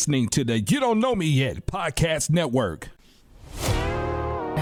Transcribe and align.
listening 0.00 0.30
to 0.30 0.42
the 0.44 0.58
You 0.58 0.80
Don't 0.80 0.98
Know 0.98 1.14
Me 1.14 1.26
Yet 1.26 1.66
podcast 1.66 2.30
network. 2.30 2.88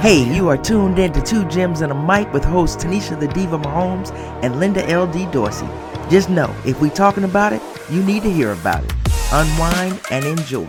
Hey, 0.03 0.25
you 0.35 0.49
are 0.49 0.57
tuned 0.57 0.99
in 0.99 1.13
to 1.13 1.23
Two 1.23 1.45
Gems 1.45 1.81
and 1.81 1.93
a 1.93 1.95
Mic 1.95 2.33
with 2.33 2.45
hosts 2.45 2.83
Tanisha 2.83 3.21
the 3.21 3.29
Diva 3.29 3.57
Mahomes 3.57 4.11
and 4.43 4.59
Linda 4.59 4.85
L.D. 4.91 5.27
Dorsey. 5.27 5.69
Just 6.11 6.29
know, 6.29 6.53
if 6.67 6.81
we 6.81 6.91
talking 6.91 7.23
about 7.23 7.53
it, 7.53 7.63
you 7.89 8.03
need 8.03 8.25
to 8.25 8.33
hear 8.33 8.51
about 8.51 8.83
it. 8.83 8.93
Unwind 9.31 10.01
and 10.11 10.25
enjoy. 10.25 10.67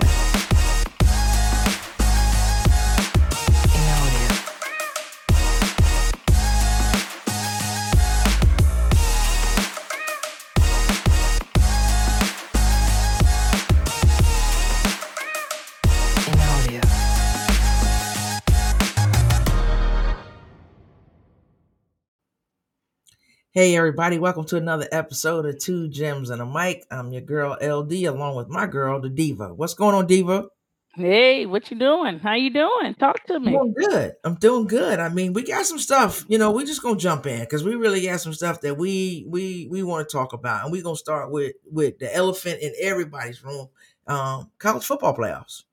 Hey 23.59 23.75
everybody, 23.75 24.19
welcome 24.19 24.45
to 24.45 24.55
another 24.55 24.87
episode 24.89 25.45
of 25.45 25.59
Two 25.59 25.89
Gems 25.89 26.29
and 26.29 26.41
a 26.41 26.45
Mic. 26.45 26.85
I'm 26.89 27.11
your 27.11 27.23
girl 27.23 27.57
LD 27.61 27.91
along 28.05 28.37
with 28.37 28.47
my 28.47 28.65
girl, 28.65 29.01
the 29.01 29.09
Diva. 29.09 29.53
What's 29.53 29.73
going 29.73 29.93
on, 29.95 30.07
Diva? 30.07 30.47
Hey, 30.95 31.45
what 31.45 31.69
you 31.69 31.77
doing? 31.77 32.19
How 32.19 32.35
you 32.35 32.51
doing? 32.51 32.95
Talk 32.95 33.21
to 33.25 33.37
me. 33.37 33.57
I'm 33.57 33.73
doing 33.73 33.89
good. 33.89 34.13
I'm 34.23 34.35
doing 34.35 34.65
good. 34.65 35.01
I 35.01 35.09
mean, 35.09 35.33
we 35.33 35.43
got 35.43 35.65
some 35.65 35.77
stuff, 35.77 36.23
you 36.29 36.37
know, 36.37 36.51
we 36.51 36.63
just 36.63 36.81
gonna 36.81 36.95
jump 36.95 37.25
in 37.27 37.41
because 37.41 37.65
we 37.65 37.75
really 37.75 38.05
got 38.05 38.21
some 38.21 38.33
stuff 38.33 38.61
that 38.61 38.77
we 38.77 39.25
we 39.27 39.67
we 39.69 39.83
want 39.83 40.07
to 40.07 40.17
talk 40.17 40.31
about. 40.31 40.63
And 40.63 40.71
we're 40.71 40.81
gonna 40.81 40.95
start 40.95 41.29
with 41.29 41.51
with 41.69 41.99
the 41.99 42.15
elephant 42.15 42.61
in 42.61 42.71
everybody's 42.79 43.43
room, 43.43 43.67
um, 44.07 44.51
college 44.57 44.85
football 44.85 45.17
playoffs. 45.17 45.63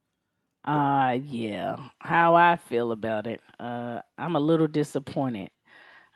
Uh 0.65 1.19
yeah. 1.23 1.77
How 2.01 2.35
I 2.35 2.57
feel 2.57 2.91
about 2.91 3.29
it. 3.29 3.41
Uh 3.61 4.01
I'm 4.19 4.35
a 4.35 4.41
little 4.41 4.67
disappointed. 4.67 5.51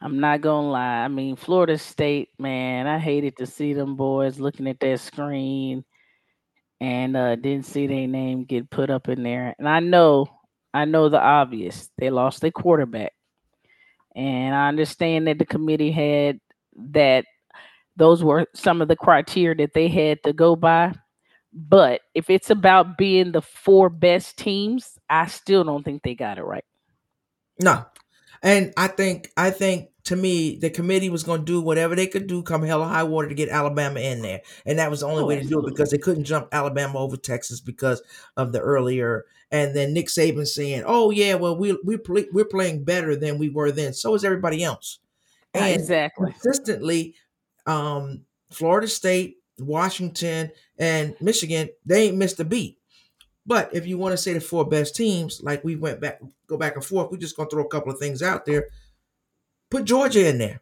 I'm 0.00 0.20
not 0.20 0.40
gonna 0.40 0.70
lie. 0.70 1.04
I 1.04 1.08
mean, 1.08 1.36
Florida 1.36 1.76
State, 1.76 2.30
man, 2.38 2.86
I 2.86 2.98
hated 2.98 3.36
to 3.38 3.46
see 3.46 3.74
them 3.74 3.96
boys 3.96 4.40
looking 4.40 4.66
at 4.66 4.80
that 4.80 5.00
screen 5.00 5.84
and 6.80 7.16
uh 7.16 7.36
didn't 7.36 7.66
see 7.66 7.86
their 7.86 8.06
name 8.06 8.44
get 8.44 8.70
put 8.70 8.90
up 8.90 9.08
in 9.08 9.22
there. 9.22 9.54
And 9.58 9.68
I 9.68 9.80
know, 9.80 10.26
I 10.72 10.86
know 10.86 11.08
the 11.08 11.20
obvious. 11.20 11.90
They 11.98 12.10
lost 12.10 12.40
their 12.40 12.50
quarterback. 12.50 13.12
And 14.16 14.54
I 14.54 14.68
understand 14.68 15.26
that 15.26 15.38
the 15.38 15.46
committee 15.46 15.90
had 15.92 16.40
that 16.92 17.26
those 17.96 18.24
were 18.24 18.46
some 18.54 18.80
of 18.80 18.88
the 18.88 18.96
criteria 18.96 19.54
that 19.56 19.74
they 19.74 19.88
had 19.88 20.22
to 20.24 20.32
go 20.32 20.56
by. 20.56 20.94
But 21.52 22.00
if 22.14 22.30
it's 22.30 22.50
about 22.50 22.96
being 22.96 23.32
the 23.32 23.42
four 23.42 23.90
best 23.90 24.38
teams, 24.38 24.98
I 25.10 25.26
still 25.26 25.64
don't 25.64 25.84
think 25.84 26.02
they 26.02 26.14
got 26.14 26.38
it 26.38 26.44
right. 26.44 26.64
No. 27.62 27.84
And 28.42 28.72
I 28.77 28.88
think 28.88 29.33
I 29.36 29.50
think 29.50 29.91
to 30.05 30.16
me, 30.16 30.56
the 30.56 30.70
committee 30.70 31.10
was 31.10 31.22
going 31.24 31.41
to 31.41 31.44
do 31.44 31.60
whatever 31.60 31.94
they 31.94 32.06
could 32.06 32.27
do, 32.27 32.42
come 32.42 32.62
hell 32.62 32.82
or 32.82 32.88
high 32.88 33.02
water, 33.02 33.28
to 33.28 33.34
get 33.34 33.50
Alabama 33.50 34.00
in 34.00 34.22
there, 34.22 34.41
and 34.66 34.78
that 34.78 34.91
was 34.91 35.00
the 35.00 35.06
only 35.06 35.22
Oh, 35.22 35.27
way 35.27 35.36
to 35.36 35.44
do 35.47 35.60
it 35.60 35.66
because 35.66 35.91
they 35.91 35.98
couldn't 35.98 36.24
jump 36.24 36.48
Alabama 36.52 36.98
over 36.98 37.16
Texas 37.19 37.60
because 37.60 38.02
of 38.36 38.52
the 38.52 38.60
earlier. 38.60 39.27
And 39.52 39.77
then 39.77 39.92
Nick 39.92 40.06
Saban 40.08 40.47
saying, 40.47 40.84
"Oh 40.86 41.10
yeah, 41.10 41.34
well 41.34 41.56
we 41.56 41.78
we 41.84 41.98
play, 41.98 42.27
we're 42.32 42.44
playing 42.47 42.84
better 42.84 43.14
than 43.16 43.38
we 43.38 43.50
were 43.50 43.72
then. 43.72 43.92
So 43.92 44.14
is 44.14 44.24
everybody 44.24 44.62
else." 44.64 45.00
Uh, 45.58 45.60
And 45.60 45.80
exactly. 45.80 46.34
consistently, 46.42 47.16
um, 47.66 48.25
Florida 48.50 48.88
State, 48.88 49.38
Washington, 49.58 50.52
and 50.78 51.16
Michigan, 51.20 51.70
they 51.86 52.08
ain't 52.08 52.16
missed 52.19 52.41
a 52.41 52.44
beat. 52.44 52.79
But 53.46 53.74
if 53.74 53.86
you 53.86 53.98
want 53.98 54.12
to 54.12 54.16
say 54.19 54.33
the 54.34 54.41
four 54.41 54.64
best 54.69 54.94
teams, 54.94 55.41
like 55.42 55.64
we 55.64 55.77
went 55.77 56.00
back, 56.00 56.20
go 56.46 56.56
back 56.56 56.77
and 56.77 56.84
forth, 56.84 57.10
we're 57.10 57.19
just 57.19 57.36
gonna 57.36 57.48
throw 57.48 57.64
a 57.64 57.69
couple 57.69 57.92
of 57.92 57.98
things 57.98 58.22
out 58.22 58.44
there. 58.47 58.69
Put 59.70 59.84
Georgia 59.84 60.28
in 60.28 60.38
there. 60.38 60.60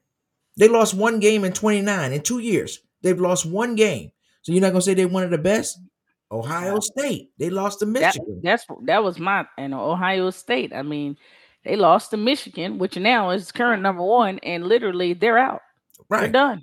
They 0.57 0.69
lost 0.69 0.95
one 0.95 1.21
game 1.21 1.45
in 1.45 1.53
29 1.53 2.13
in 2.13 2.23
two 2.23 2.39
years. 2.41 2.81
They've 3.03 3.19
lost 3.19 3.47
one 3.47 3.75
game. 3.75 4.13
So 4.43 4.53
you're 4.53 4.61
not 4.61 4.71
gonna 4.73 4.83
say 4.83 4.95
they're 4.95 5.09
one 5.09 5.23
of 5.25 5.31
the 5.31 5.39
best? 5.39 5.79
Ohio 6.31 6.79
State. 6.81 7.31
They 7.39 7.49
lost 7.51 7.79
to 7.81 7.87
That 7.87 8.01
Michigan. 8.15 8.41
that's 8.43 8.67
that 8.83 9.03
was 9.03 9.19
my 9.19 9.47
and 9.57 9.75
Ohio 9.75 10.31
State. 10.31 10.73
I 10.75 10.83
mean, 10.83 11.17
they 11.65 11.75
lost 11.77 12.11
to 12.11 12.17
Michigan, 12.17 12.79
which 12.79 12.97
now 12.97 13.31
is 13.31 13.51
current 13.51 13.83
number 13.83 14.03
one, 14.03 14.39
and 14.43 14.67
literally 14.67 15.15
they're 15.15 15.39
out. 15.39 15.63
They're 16.11 16.21
Right. 16.21 16.33
done. 16.33 16.63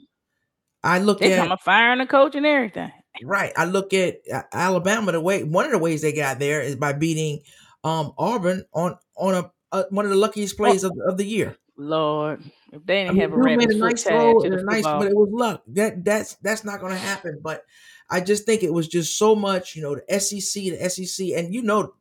I 0.83 0.99
look 0.99 1.19
They 1.19 1.33
at 1.33 1.39
come 1.39 1.51
a 1.51 1.57
firing 1.57 1.99
the 1.99 2.05
coach 2.05 2.35
and 2.35 2.45
everything. 2.45 2.91
Right. 3.23 3.53
I 3.55 3.65
look 3.65 3.93
at 3.93 4.19
uh, 4.31 4.43
Alabama. 4.51 5.11
The 5.11 5.21
way 5.21 5.43
one 5.43 5.65
of 5.65 5.71
the 5.71 5.79
ways 5.79 6.01
they 6.01 6.13
got 6.13 6.39
there 6.39 6.61
is 6.61 6.75
by 6.75 6.93
beating 6.93 7.43
um 7.83 8.13
Auburn 8.17 8.65
on 8.73 8.97
on 9.15 9.33
a, 9.35 9.51
a 9.71 9.85
one 9.89 10.05
of 10.05 10.11
the 10.11 10.17
luckiest 10.17 10.57
plays 10.57 10.83
of, 10.83 10.93
of 11.07 11.17
the 11.17 11.25
year. 11.25 11.57
Lord, 11.77 12.51
if 12.71 12.85
they 12.85 13.03
didn't 13.03 13.17
mean, 13.17 13.17
have 13.17 13.33
a 13.33 13.37
made 13.39 13.69
a 13.69 13.77
nice 13.77 14.03
throw 14.05 14.33
to 14.39 14.49
and 14.49 14.53
the 14.53 14.57
a 14.57 14.63
nice, 14.63 14.87
but 14.87 15.07
it 15.07 15.15
was 15.15 15.29
luck. 15.31 15.63
That 15.67 16.03
that's 16.03 16.35
that's 16.35 16.63
not 16.63 16.79
going 16.79 16.93
to 16.93 16.99
happen. 16.99 17.39
But 17.41 17.65
I 18.09 18.21
just 18.21 18.45
think 18.45 18.63
it 18.63 18.73
was 18.73 18.87
just 18.87 19.17
so 19.17 19.35
much. 19.35 19.75
You 19.75 19.81
know, 19.83 19.95
the 19.95 20.13
SEC, 20.13 20.69
the 20.71 20.83
SEC, 20.89 21.33
and 21.35 21.53
you 21.53 21.61
know, 21.61 21.95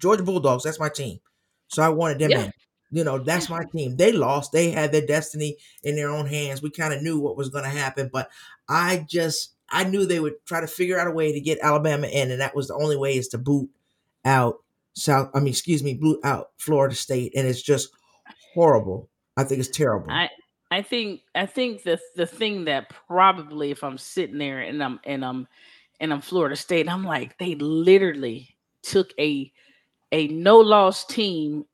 Georgia 0.00 0.22
Bulldogs. 0.22 0.64
That's 0.64 0.80
my 0.80 0.88
team. 0.88 1.20
So 1.68 1.82
I 1.82 1.90
wanted 1.90 2.18
them 2.18 2.34
Yeah. 2.34 2.36
in. 2.36 2.52
You 2.90 3.04
know, 3.04 3.18
that's 3.18 3.50
my 3.50 3.64
team. 3.70 3.96
They 3.96 4.12
lost. 4.12 4.52
They 4.52 4.70
had 4.70 4.92
their 4.92 5.06
destiny 5.06 5.58
in 5.82 5.94
their 5.94 6.08
own 6.08 6.26
hands. 6.26 6.62
We 6.62 6.70
kind 6.70 6.94
of 6.94 7.02
knew 7.02 7.20
what 7.20 7.36
was 7.36 7.50
going 7.50 7.64
to 7.64 7.70
happen, 7.70 8.08
but 8.10 8.30
I 8.66 9.04
just 9.06 9.56
I 9.70 9.84
knew 9.84 10.06
they 10.06 10.20
would 10.20 10.34
try 10.46 10.60
to 10.60 10.66
figure 10.66 10.98
out 10.98 11.06
a 11.08 11.12
way 11.12 11.32
to 11.32 11.40
get 11.40 11.58
Alabama 11.62 12.06
in, 12.06 12.30
and 12.30 12.40
that 12.40 12.54
was 12.54 12.68
the 12.68 12.74
only 12.74 12.96
way 12.96 13.16
is 13.16 13.28
to 13.28 13.38
boot 13.38 13.68
out 14.24 14.62
South. 14.94 15.30
I 15.34 15.40
mean, 15.40 15.48
excuse 15.48 15.82
me, 15.82 15.94
boot 15.94 16.20
out 16.24 16.50
Florida 16.58 16.94
State, 16.94 17.32
and 17.36 17.46
it's 17.46 17.62
just 17.62 17.90
horrible. 18.54 19.08
I 19.36 19.44
think 19.44 19.60
it's 19.60 19.68
terrible. 19.68 20.10
I 20.10 20.30
I 20.70 20.82
think 20.82 21.20
I 21.34 21.46
think 21.46 21.82
the 21.82 21.98
the 22.16 22.26
thing 22.26 22.64
that 22.64 22.92
probably 23.06 23.70
if 23.70 23.82
I'm 23.82 23.98
sitting 23.98 24.38
there 24.38 24.60
and 24.60 24.82
I'm 24.82 25.00
and 25.04 25.24
I'm 25.24 25.48
and 26.00 26.12
I'm 26.12 26.20
Florida 26.20 26.56
State, 26.56 26.88
I'm 26.88 27.04
like 27.04 27.38
they 27.38 27.54
literally 27.54 28.54
took 28.82 29.12
a 29.18 29.52
a 30.12 30.28
no 30.28 30.58
loss 30.58 31.04
team 31.04 31.64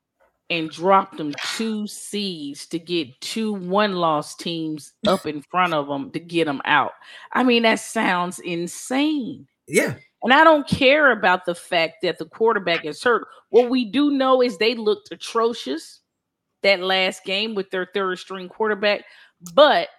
and 0.49 0.69
dropped 0.69 1.17
them 1.17 1.33
two 1.55 1.87
seeds 1.87 2.67
to 2.67 2.79
get 2.79 3.19
two 3.21 3.53
one 3.53 3.93
loss 3.93 4.35
teams 4.35 4.93
up 5.07 5.25
in 5.25 5.41
front 5.41 5.73
of 5.73 5.87
them 5.87 6.11
to 6.11 6.19
get 6.19 6.45
them 6.45 6.61
out. 6.65 6.91
I 7.33 7.43
mean 7.43 7.63
that 7.63 7.79
sounds 7.79 8.39
insane. 8.39 9.47
yeah, 9.67 9.95
And 10.23 10.33
I 10.33 10.43
don't 10.43 10.67
care 10.67 11.11
about 11.11 11.45
the 11.45 11.55
fact 11.55 11.95
that 12.03 12.19
the 12.19 12.25
quarterback 12.25 12.85
is 12.85 13.03
hurt. 13.03 13.27
What 13.49 13.69
we 13.69 13.85
do 13.85 14.11
know 14.11 14.41
is 14.41 14.57
they 14.57 14.75
looked 14.75 15.11
atrocious 15.11 16.01
that 16.61 16.79
last 16.79 17.23
game 17.23 17.55
with 17.55 17.69
their 17.71 17.89
third 17.93 18.19
string 18.19 18.49
quarterback, 18.49 19.03
but 19.53 19.89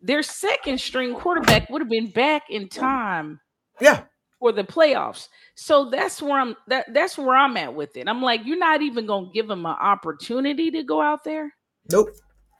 their 0.00 0.22
second 0.22 0.80
string 0.80 1.14
quarterback 1.14 1.70
would 1.70 1.80
have 1.82 1.90
been 1.90 2.10
back 2.10 2.44
in 2.50 2.68
time 2.68 3.40
yeah. 3.80 4.04
For 4.42 4.50
the 4.50 4.64
playoffs. 4.64 5.28
So 5.54 5.88
that's 5.88 6.20
where 6.20 6.40
I'm 6.40 6.56
that 6.66 6.92
that's 6.92 7.16
where 7.16 7.36
I'm 7.36 7.56
at 7.56 7.74
with 7.76 7.96
it. 7.96 8.08
I'm 8.08 8.20
like, 8.20 8.40
you're 8.44 8.58
not 8.58 8.82
even 8.82 9.06
gonna 9.06 9.30
give 9.32 9.46
them 9.46 9.64
an 9.64 9.76
opportunity 9.80 10.72
to 10.72 10.82
go 10.82 11.00
out 11.00 11.22
there. 11.22 11.54
Nope. 11.92 12.08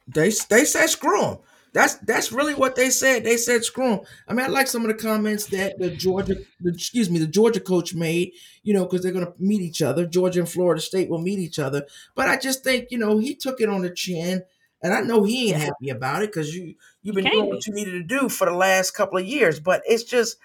They 0.06 0.31
they 0.48 0.65
said 0.65 0.87
screw 0.87 1.20
them. 1.20 1.38
That's 1.72 1.94
that's 1.97 2.31
really 2.31 2.54
what 2.54 2.76
they 2.76 2.91
said. 2.91 3.25
They 3.25 3.37
said 3.37 3.65
screw 3.65 3.88
them. 3.88 4.00
I 4.28 4.32
mean, 4.32 4.47
I 4.47 4.48
like 4.48 4.69
some 4.69 4.82
of 4.82 4.88
the 4.88 5.03
comments 5.03 5.47
that 5.47 5.76
the 5.81 5.91
Georgia, 5.91 6.37
the, 6.60 6.70
excuse 6.72 7.10
me, 7.10 7.19
the 7.19 7.26
Georgia 7.26 7.60
coach 7.60 7.94
made. 7.94 8.31
You 8.62 8.75
know, 8.75 8.84
because 8.84 9.03
they're 9.03 9.10
going 9.10 9.26
to 9.26 9.32
meet 9.41 9.60
each 9.60 9.82
other. 9.82 10.06
Georgia 10.06 10.38
and 10.38 10.49
Florida 10.49 10.81
State 10.81 11.10
will 11.10 11.20
meet 11.20 11.41
each 11.41 11.59
other. 11.59 11.84
But 12.14 12.28
I 12.28 12.37
just 12.37 12.62
think 12.62 12.93
you 12.93 12.99
know 12.99 13.19
he 13.19 13.34
took 13.34 13.60
it 13.60 13.69
on 13.69 13.82
the 13.82 13.91
chin, 13.91 14.43
and 14.84 14.94
I 14.94 15.00
know 15.00 15.25
he 15.25 15.49
ain't 15.49 15.62
happy 15.62 15.88
about 15.88 16.22
it 16.22 16.31
because 16.31 16.54
you 16.54 16.75
you've 17.03 17.16
been 17.16 17.25
doing 17.25 17.49
what 17.49 17.66
you 17.66 17.75
needed 17.75 17.93
to 17.93 18.03
do 18.20 18.28
for 18.28 18.44
the 18.44 18.54
last 18.54 18.93
couple 18.93 19.19
of 19.19 19.26
years. 19.26 19.59
But 19.59 19.82
it's 19.84 20.04
just 20.04 20.37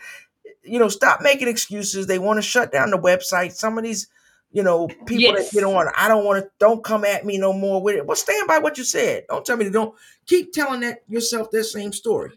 you 0.63 0.80
know 0.80 0.90
stop 0.90 1.22
making 1.22 1.47
excuses. 1.47 2.08
They 2.08 2.20
want 2.20 2.38
to 2.38 2.41
shut 2.41 2.72
down 2.72 2.91
the 2.91 2.97
website. 2.97 3.53
Some 3.53 3.78
of 3.78 3.84
these. 3.84 4.08
You 4.49 4.64
know, 4.64 4.88
people 4.88 5.17
Yes. 5.35 5.49
that 5.52 5.53
get 5.53 5.66
on, 5.66 5.88
I 5.97 6.08
don't 6.08 6.23
want 6.23 6.41
to, 6.41 6.49
don't 6.58 6.82
come 6.82 7.03
at 7.03 7.26
me 7.26 7.38
no 7.38 7.52
more 7.52 7.82
with 7.82 7.96
it. 7.97 8.05
Well, 8.08 8.16
stand 8.16 8.47
by 8.47 8.59
what 8.59 8.78
you 8.78 8.85
said. 8.85 9.26
Don't 9.28 9.46
tell 9.46 9.58
me 9.58 9.66
to 9.66 9.70
don't 9.70 9.94
keep 10.26 10.53
telling 10.53 10.79
that 10.79 10.99
yourself 11.09 11.52
that 11.52 11.66
same 11.66 11.91
story. 11.91 12.32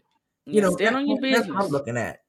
You 0.45 0.55
Yeah, 0.55 0.61
know, 0.63 0.71
stand 0.73 0.95
that- 0.95 0.99
on 0.99 1.07
your 1.07 1.21
that's 1.21 1.31
what 1.33 1.39
business. 1.47 1.63
I'm 1.65 1.71
looking 1.71 1.95
at. 1.97 2.19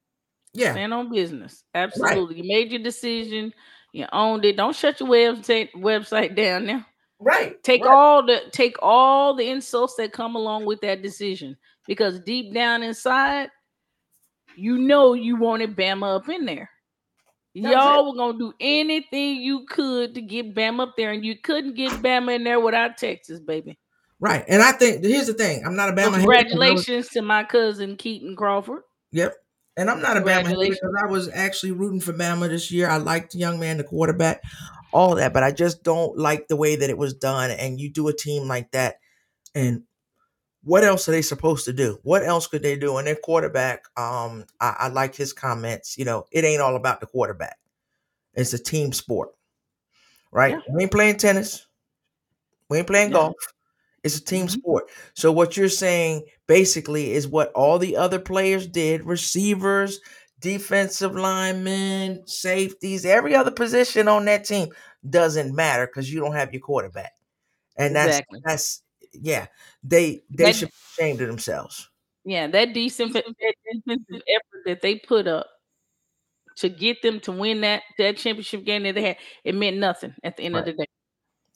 Yeah, 0.53 0.71
Stand 0.71 0.93
on 0.93 1.11
business. 1.11 1.65
Absolutely. 1.75 2.37
You 2.37 2.43
made 2.47 2.71
your 2.71 2.81
decision. 2.81 3.53
You 3.91 4.05
owned 4.13 4.45
it. 4.45 4.55
Don't 4.55 4.73
shut 4.75 5.01
your 5.01 5.09
website 5.09 5.69
website 5.75 6.33
down 6.37 6.65
now. 6.65 6.85
right. 7.19 7.61
Take 7.61 7.83
right. 7.83 7.93
all 7.93 8.25
the 8.25 8.41
take 8.53 8.77
all 8.81 9.35
the 9.35 9.49
insults 9.49 9.95
that 9.95 10.13
come 10.13 10.37
along 10.37 10.65
with 10.65 10.79
that 10.81 11.01
decision. 11.01 11.57
Because 11.87 12.21
deep 12.21 12.53
down 12.53 12.83
inside, 12.83 13.49
you 14.55 14.77
know 14.77 15.13
you 15.13 15.35
wanted 15.35 15.75
Bama 15.75 16.15
up 16.17 16.29
in 16.29 16.45
there. 16.45 16.69
That 17.55 17.71
Y'all 17.71 18.11
were 18.11 18.17
gonna 18.17 18.37
do 18.37 18.53
anything 18.59 19.35
you 19.41 19.65
could 19.69 20.15
to 20.15 20.21
get 20.21 20.55
Bama 20.55 20.81
up 20.83 20.93
there, 20.97 21.11
and 21.11 21.23
you 21.23 21.37
couldn't 21.37 21.75
get 21.75 21.91
Bama 21.91 22.35
in 22.35 22.43
there 22.43 22.59
without 22.59 22.97
Texas, 22.97 23.39
baby. 23.39 23.77
right. 24.19 24.43
And 24.47 24.61
I 24.61 24.71
think 24.71 25.03
here's 25.03 25.27
the 25.27 25.33
thing. 25.33 25.63
I'm 25.65 25.75
not 25.75 25.89
a 25.89 25.91
Bama. 25.91 25.97
hater, 25.97 26.11
was- 26.11 26.17
Congratulations 26.19 27.09
to 27.09 27.21
my 27.21 27.43
cousin 27.43 27.95
Keaton 27.95 28.35
Crawford. 28.35 28.81
Yep. 29.11 29.35
And 29.77 29.89
I'm 29.89 30.01
not 30.01 30.17
a 30.17 30.21
Bama 30.21 30.47
hater 30.47 30.71
because 30.71 30.95
I 31.03 31.05
was 31.07 31.29
actually 31.33 31.71
rooting 31.73 31.99
for 31.99 32.13
Bama 32.13 32.47
this 32.49 32.71
year. 32.71 32.89
I 32.89 32.97
liked 32.97 33.33
the 33.33 33.39
young 33.39 33.59
man, 33.59 33.77
the 33.77 33.83
quarterback, 33.83 34.41
all 34.91 35.15
that, 35.15 35.33
but 35.33 35.43
I 35.43 35.51
just 35.51 35.83
don't 35.83 36.17
like 36.17 36.47
the 36.47 36.55
way 36.55 36.75
that 36.75 36.89
it 36.89 36.97
was 36.97 37.13
done. 37.13 37.51
And 37.51 37.79
you 37.79 37.91
do 37.91 38.07
a 38.07 38.13
team 38.13 38.47
like 38.47 38.71
that, 38.71 38.95
and 39.53 39.83
what 40.63 40.83
else 40.83 41.07
are 41.09 41.11
they 41.11 41.21
supposed 41.21 41.65
to 41.65 41.73
do? 41.73 41.99
What 42.03 42.23
else 42.23 42.47
could 42.47 42.63
they 42.63 42.77
do? 42.77 42.97
And 42.97 43.07
their 43.07 43.15
quarterback, 43.15 43.83
um, 43.97 44.45
I, 44.59 44.75
I 44.79 44.87
like 44.89 45.15
his 45.15 45.33
comments. 45.33 45.97
You 45.97 46.05
know, 46.05 46.25
it 46.31 46.45
ain't 46.45 46.61
all 46.61 46.75
about 46.75 46.99
the 47.01 47.05
quarterback. 47.07 47.57
It's 48.33 48.53
a 48.53 48.59
team 48.59 48.93
sport, 48.93 49.29
right? 50.31 50.51
Yeah. 50.51 50.73
We 50.73 50.83
ain't 50.83 50.91
playing 50.91 51.17
tennis. 51.17 51.67
We 52.69 52.77
ain't 52.77 52.87
playing 52.87 53.09
Yeah. 53.09 53.15
golf. 53.15 53.35
It's 54.03 54.17
a 54.17 54.23
team 54.23 54.47
Mhm. 54.47 54.51
sport. 54.51 54.89
So 55.15 55.31
what 55.31 55.55
you're 55.57 55.69
saying 55.69 56.25
basically 56.47 57.11
is 57.13 57.27
what 57.27 57.51
all 57.53 57.79
the 57.79 57.95
other 57.97 58.19
players 58.19 58.67
did: 58.67 59.03
receivers, 59.05 59.99
defensive 60.39 61.15
linemen, 61.15 62.27
safeties, 62.27 63.05
every 63.05 63.35
other 63.35 63.51
position 63.51 64.07
on 64.07 64.25
that 64.25 64.45
team 64.45 64.69
doesn't 65.09 65.55
matter 65.55 65.87
because 65.87 66.11
you 66.13 66.19
don't 66.19 66.35
have 66.35 66.53
your 66.53 66.61
quarterback. 66.61 67.13
And 67.77 67.95
that's 67.95 68.17
Exactly. 68.17 68.41
that's 68.45 68.82
yeah. 69.13 69.47
They 69.83 70.23
they 70.29 70.45
That- 70.45 70.55
should 70.55 70.69
be 70.69 71.03
ashamed 71.03 71.21
of 71.21 71.27
themselves. 71.27 71.89
Yeah, 72.25 72.47
that 72.47 72.73
decent 72.73 73.13
that 73.13 73.25
defensive 73.25 74.05
effort 74.11 74.61
that 74.65 74.81
they 74.81 74.95
put 74.95 75.27
up 75.27 75.47
to 76.57 76.69
get 76.69 77.01
them 77.01 77.19
to 77.21 77.31
win 77.31 77.61
that 77.61 77.83
that 77.97 78.17
championship 78.17 78.63
game 78.63 78.83
that 78.83 78.95
they 78.95 79.01
had, 79.01 79.17
it 79.43 79.55
meant 79.55 79.77
nothing 79.77 80.13
at 80.23 80.37
the 80.37 80.43
end 80.43 80.55
of 80.55 80.65
the 80.65 80.73
day. 80.73 80.85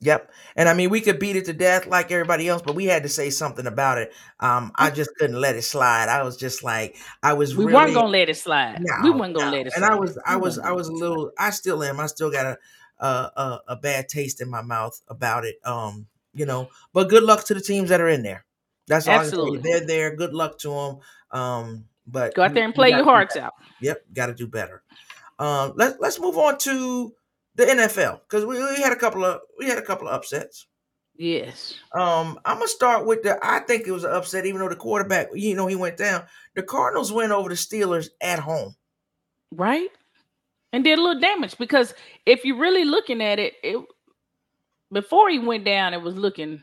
Yep. 0.01 0.29
And 0.55 0.69
I 0.69 0.73
mean, 0.75 0.91
we 0.91 1.01
could 1.01 1.17
beat 1.19 1.35
it 1.37 1.45
to 1.45 1.53
death 1.53 1.87
like 1.87 2.11
everybody 2.11 2.47
else, 2.47 2.61
but 2.61 2.75
we 2.75 2.85
had 2.85 3.01
to 3.03 3.09
say 3.09 3.29
something 3.31 3.65
about 3.65 3.97
it. 3.97 4.11
Um, 4.39 4.71
I 4.75 4.91
just 4.91 5.09
couldn't 5.17 5.39
let 5.41 5.55
it 5.55 5.63
slide. 5.63 6.07
I 6.09 6.21
was 6.23 6.37
just 6.37 6.63
like, 6.63 6.97
I 7.23 7.33
was 7.33 7.55
We 7.55 7.65
really, 7.65 7.75
weren't 7.75 7.93
gonna 7.95 8.07
let 8.09 8.29
it 8.29 8.37
slide. 8.37 8.83
we 9.03 9.09
weren't 9.09 9.35
gonna 9.35 9.49
no. 9.51 9.57
let 9.57 9.67
it 9.67 9.73
Slide. 9.73 9.83
And. 9.85 9.91
I 9.93 9.95
was, 9.95 10.19
I 10.25 10.35
was, 10.35 10.59
I 10.59 10.71
was 10.71 10.87
a 10.89 10.91
let 10.91 10.97
it 10.97 10.99
slide. 10.99 11.07
little. 11.09 11.31
I 11.39 11.49
still 11.49 11.83
am. 11.83 11.99
I 11.99 12.05
still 12.07 12.29
got 12.29 12.45
a, 12.45 12.57
a, 12.99 13.07
a, 13.07 13.61
a 13.69 13.75
bad 13.77 14.07
taste 14.09 14.39
in 14.41 14.49
my 14.51 14.61
mouth 14.61 14.99
about 15.07 15.45
it. 15.45 15.55
Um, 15.63 16.05
you 16.37 16.45
know. 16.45 16.69
But 16.93 17.09
good 17.09 17.23
luck 17.23 17.45
to 17.45 17.53
the 17.53 17.61
teams 17.61 17.89
that 17.89 18.01
are 18.01 18.09
in 18.09 18.23
there. 18.23 18.45
That's 18.87 19.07
all 19.07 19.15
I 19.15 19.23
can 19.23 19.31
tell 19.31 19.39
you. 19.39 19.57
Absolutely. 19.57 19.71
They're 19.71 19.87
there. 19.87 20.15
Good 20.15 20.33
luck 20.33 20.57
to 20.59 20.69
them. 20.69 20.99
Um, 21.39 21.85
but 22.07 22.35
Go 22.35 22.43
out 22.43 22.53
there 22.53 22.63
and 22.63 22.73
play 22.73 22.91
gotta 22.91 23.03
your 23.03 23.05
hearts 23.05 23.35
out. 23.35 23.53
Yep, 23.81 24.05
got 24.13 24.27
to 24.27 24.33
do 24.33 24.47
better. 24.47 24.83
Um, 25.39 25.73
let's 25.75 25.97
let's 25.99 26.19
move 26.19 26.37
on 26.37 26.57
to 26.59 27.13
the 27.55 27.65
NFL 27.65 28.21
because 28.21 28.45
we, 28.45 28.57
we 28.57 28.81
had 28.81 28.93
a 28.93 28.95
couple 28.95 29.25
of 29.25 29.41
we 29.59 29.67
had 29.67 29.77
a 29.77 29.83
couple 29.83 30.07
of 30.07 30.13
upsets. 30.13 30.67
Yes. 31.17 31.73
Um, 31.93 32.39
I'm 32.45 32.57
gonna 32.57 32.67
start 32.67 33.05
with 33.05 33.23
the. 33.23 33.37
I 33.41 33.59
think 33.59 33.87
it 33.87 33.91
was 33.91 34.03
an 34.03 34.11
upset, 34.11 34.45
even 34.45 34.61
though 34.61 34.69
the 34.69 34.75
quarterback, 34.75 35.29
you 35.33 35.55
know, 35.55 35.67
he 35.67 35.75
went 35.75 35.97
down. 35.97 36.23
The 36.55 36.63
Cardinals 36.63 37.11
went 37.11 37.31
over 37.31 37.49
the 37.49 37.55
Steelers 37.55 38.09
at 38.21 38.39
home. 38.39 38.75
Right? 39.51 39.89
And 40.73 40.83
did 40.83 40.99
a 40.99 41.01
little 41.01 41.19
damage 41.19 41.57
because 41.57 41.93
if 42.25 42.45
you're 42.45 42.59
really 42.59 42.85
looking 42.85 43.21
at 43.21 43.39
it, 43.39 43.53
it 43.63 43.83
before 44.91 45.29
he 45.29 45.39
went 45.39 45.65
down, 45.65 45.93
it 45.93 46.01
was 46.01 46.15
looking 46.15 46.61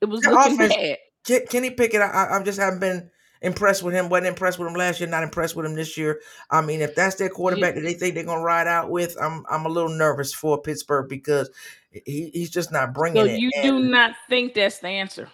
it 0.00 0.06
was 0.06 0.20
Their 0.22 0.32
looking 0.32 0.54
offense- 0.54 0.74
bad. 0.74 0.98
Ken- 1.24 1.46
Kenny 1.48 1.70
Pickett, 1.70 2.00
I, 2.00 2.28
I 2.38 2.42
just 2.42 2.58
haven't 2.58 2.80
been 2.80 3.08
impressed 3.40 3.82
with 3.84 3.94
him. 3.94 4.08
wasn't 4.08 4.26
impressed 4.26 4.58
with 4.58 4.66
him 4.66 4.74
last 4.74 4.98
year. 4.98 5.08
Not 5.08 5.22
impressed 5.22 5.54
with 5.54 5.64
him 5.66 5.74
this 5.76 5.96
year. 5.96 6.20
I 6.50 6.60
mean, 6.62 6.80
if 6.80 6.96
that's 6.96 7.14
their 7.16 7.28
quarterback 7.28 7.76
that 7.76 7.82
they 7.82 7.94
think 7.94 8.14
they're 8.16 8.24
gonna 8.24 8.42
ride 8.42 8.66
out 8.66 8.90
with, 8.90 9.16
I'm 9.22 9.44
I'm 9.48 9.64
a 9.64 9.68
little 9.68 9.96
nervous 9.96 10.32
for 10.34 10.60
Pittsburgh 10.60 11.08
because 11.08 11.48
he, 11.90 12.30
he's 12.34 12.50
just 12.50 12.72
not 12.72 12.92
bringing 12.92 13.22
So 13.24 13.30
it. 13.30 13.38
you 13.38 13.50
do 13.62 13.78
not 13.80 14.14
think 14.28 14.54
that's 14.54 14.80
the 14.80 14.88
answer 14.88 15.28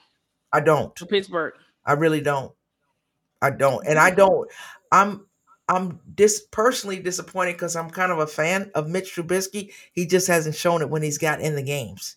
I 0.53 0.61
don't. 0.61 0.95
Pittsburgh. 1.09 1.55
I 1.87 1.93
really 1.95 2.21
don't. 2.21 2.53
I 3.41 3.51
don't. 3.51 3.87
And 3.87 3.99
I 3.99 4.11
don't 4.11 4.51
I'm 4.93 5.25
I'm 5.69 6.01
dis 6.15 6.43
personally 6.51 6.99
disappointed 6.99 7.53
because 7.53 7.77
I'm 7.77 7.91
kind 7.91 8.11
of 8.13 8.19
a 8.21 8.27
fan 8.27 8.71
of 8.75 8.89
Mitch 8.89 9.15
Trubisky. 9.15 9.73
He 9.93 10.07
just 10.07 10.27
hasn't 10.27 10.55
shown 10.55 10.81
it 10.83 10.89
when 10.91 11.03
he's 11.03 11.19
got 11.19 11.41
in 11.41 11.55
the 11.57 11.63
games. 11.63 12.17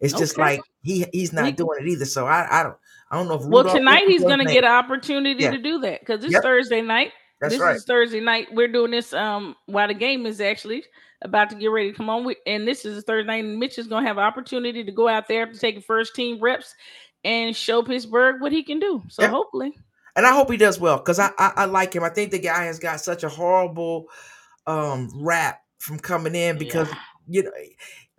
It's 0.00 0.12
just 0.14 0.38
like 0.38 0.60
he 0.82 1.06
he's 1.12 1.32
not 1.32 1.44
We- 1.44 1.52
doing 1.52 1.78
it 1.80 1.88
either. 1.88 2.04
So 2.04 2.26
I 2.26 2.60
I 2.60 2.62
don't 2.62 2.76
I 3.10 3.16
don't 3.16 3.28
know 3.28 3.34
if 3.34 3.40
Well, 3.46 3.62
Rudolph 3.64 3.76
tonight 3.78 4.04
he's 4.06 4.22
going 4.22 4.38
to 4.38 4.44
get 4.44 4.64
an 4.64 4.70
opportunity 4.70 5.42
Yeah. 5.44 5.50
to 5.52 5.58
do 5.58 5.78
that 5.80 6.00
because 6.00 6.22
it's 6.24 6.32
Yep. 6.34 6.42
Thursday 6.42 6.82
night. 6.82 7.12
That's 7.40 7.54
this 7.54 7.60
right. 7.60 7.76
is 7.76 7.84
Thursday 7.84 8.20
night. 8.20 8.48
We're 8.52 8.68
doing 8.68 8.90
this 8.90 9.12
um 9.12 9.54
while 9.66 9.88
the 9.88 9.94
game 9.94 10.26
is 10.26 10.40
actually 10.40 10.84
about 11.22 11.50
to 11.50 11.56
get 11.56 11.66
ready 11.68 11.90
to 11.90 11.96
come 11.96 12.08
on. 12.10 12.24
With, 12.24 12.38
and 12.46 12.66
this 12.66 12.84
is 12.84 13.02
Thursday 13.04 13.26
night, 13.26 13.44
and 13.44 13.58
Mitch 13.58 13.78
is 13.78 13.86
going 13.88 14.04
to 14.04 14.08
have 14.08 14.18
an 14.18 14.24
opportunity 14.24 14.84
to 14.84 14.92
go 14.92 15.08
out 15.08 15.26
there 15.26 15.44
after 15.46 15.58
taking 15.58 15.82
first 15.82 16.14
team 16.14 16.38
reps 16.40 16.74
and 17.24 17.56
show 17.56 17.82
Pittsburgh 17.82 18.40
what 18.40 18.52
he 18.52 18.62
can 18.62 18.78
do. 18.78 19.02
So 19.08 19.22
Yeah. 19.22 19.28
hopefully, 19.28 19.76
and 20.18 20.26
I 20.26 20.32
hope 20.34 20.50
he 20.50 20.56
does 20.58 20.78
well 20.78 20.98
because 20.98 21.18
I, 21.18 21.30
I 21.38 21.52
I 21.56 21.64
like 21.66 21.94
him. 21.94 22.02
I 22.04 22.10
think 22.10 22.32
the 22.32 22.38
guy 22.40 22.64
has 22.64 22.78
got 22.78 23.00
such 23.00 23.22
a 23.24 23.28
horrible 23.30 24.06
um 24.66 25.08
rap 25.14 25.62
from 25.78 25.98
coming 25.98 26.34
in 26.34 26.58
because 26.58 26.88
you 27.28 27.44
know 27.44 27.50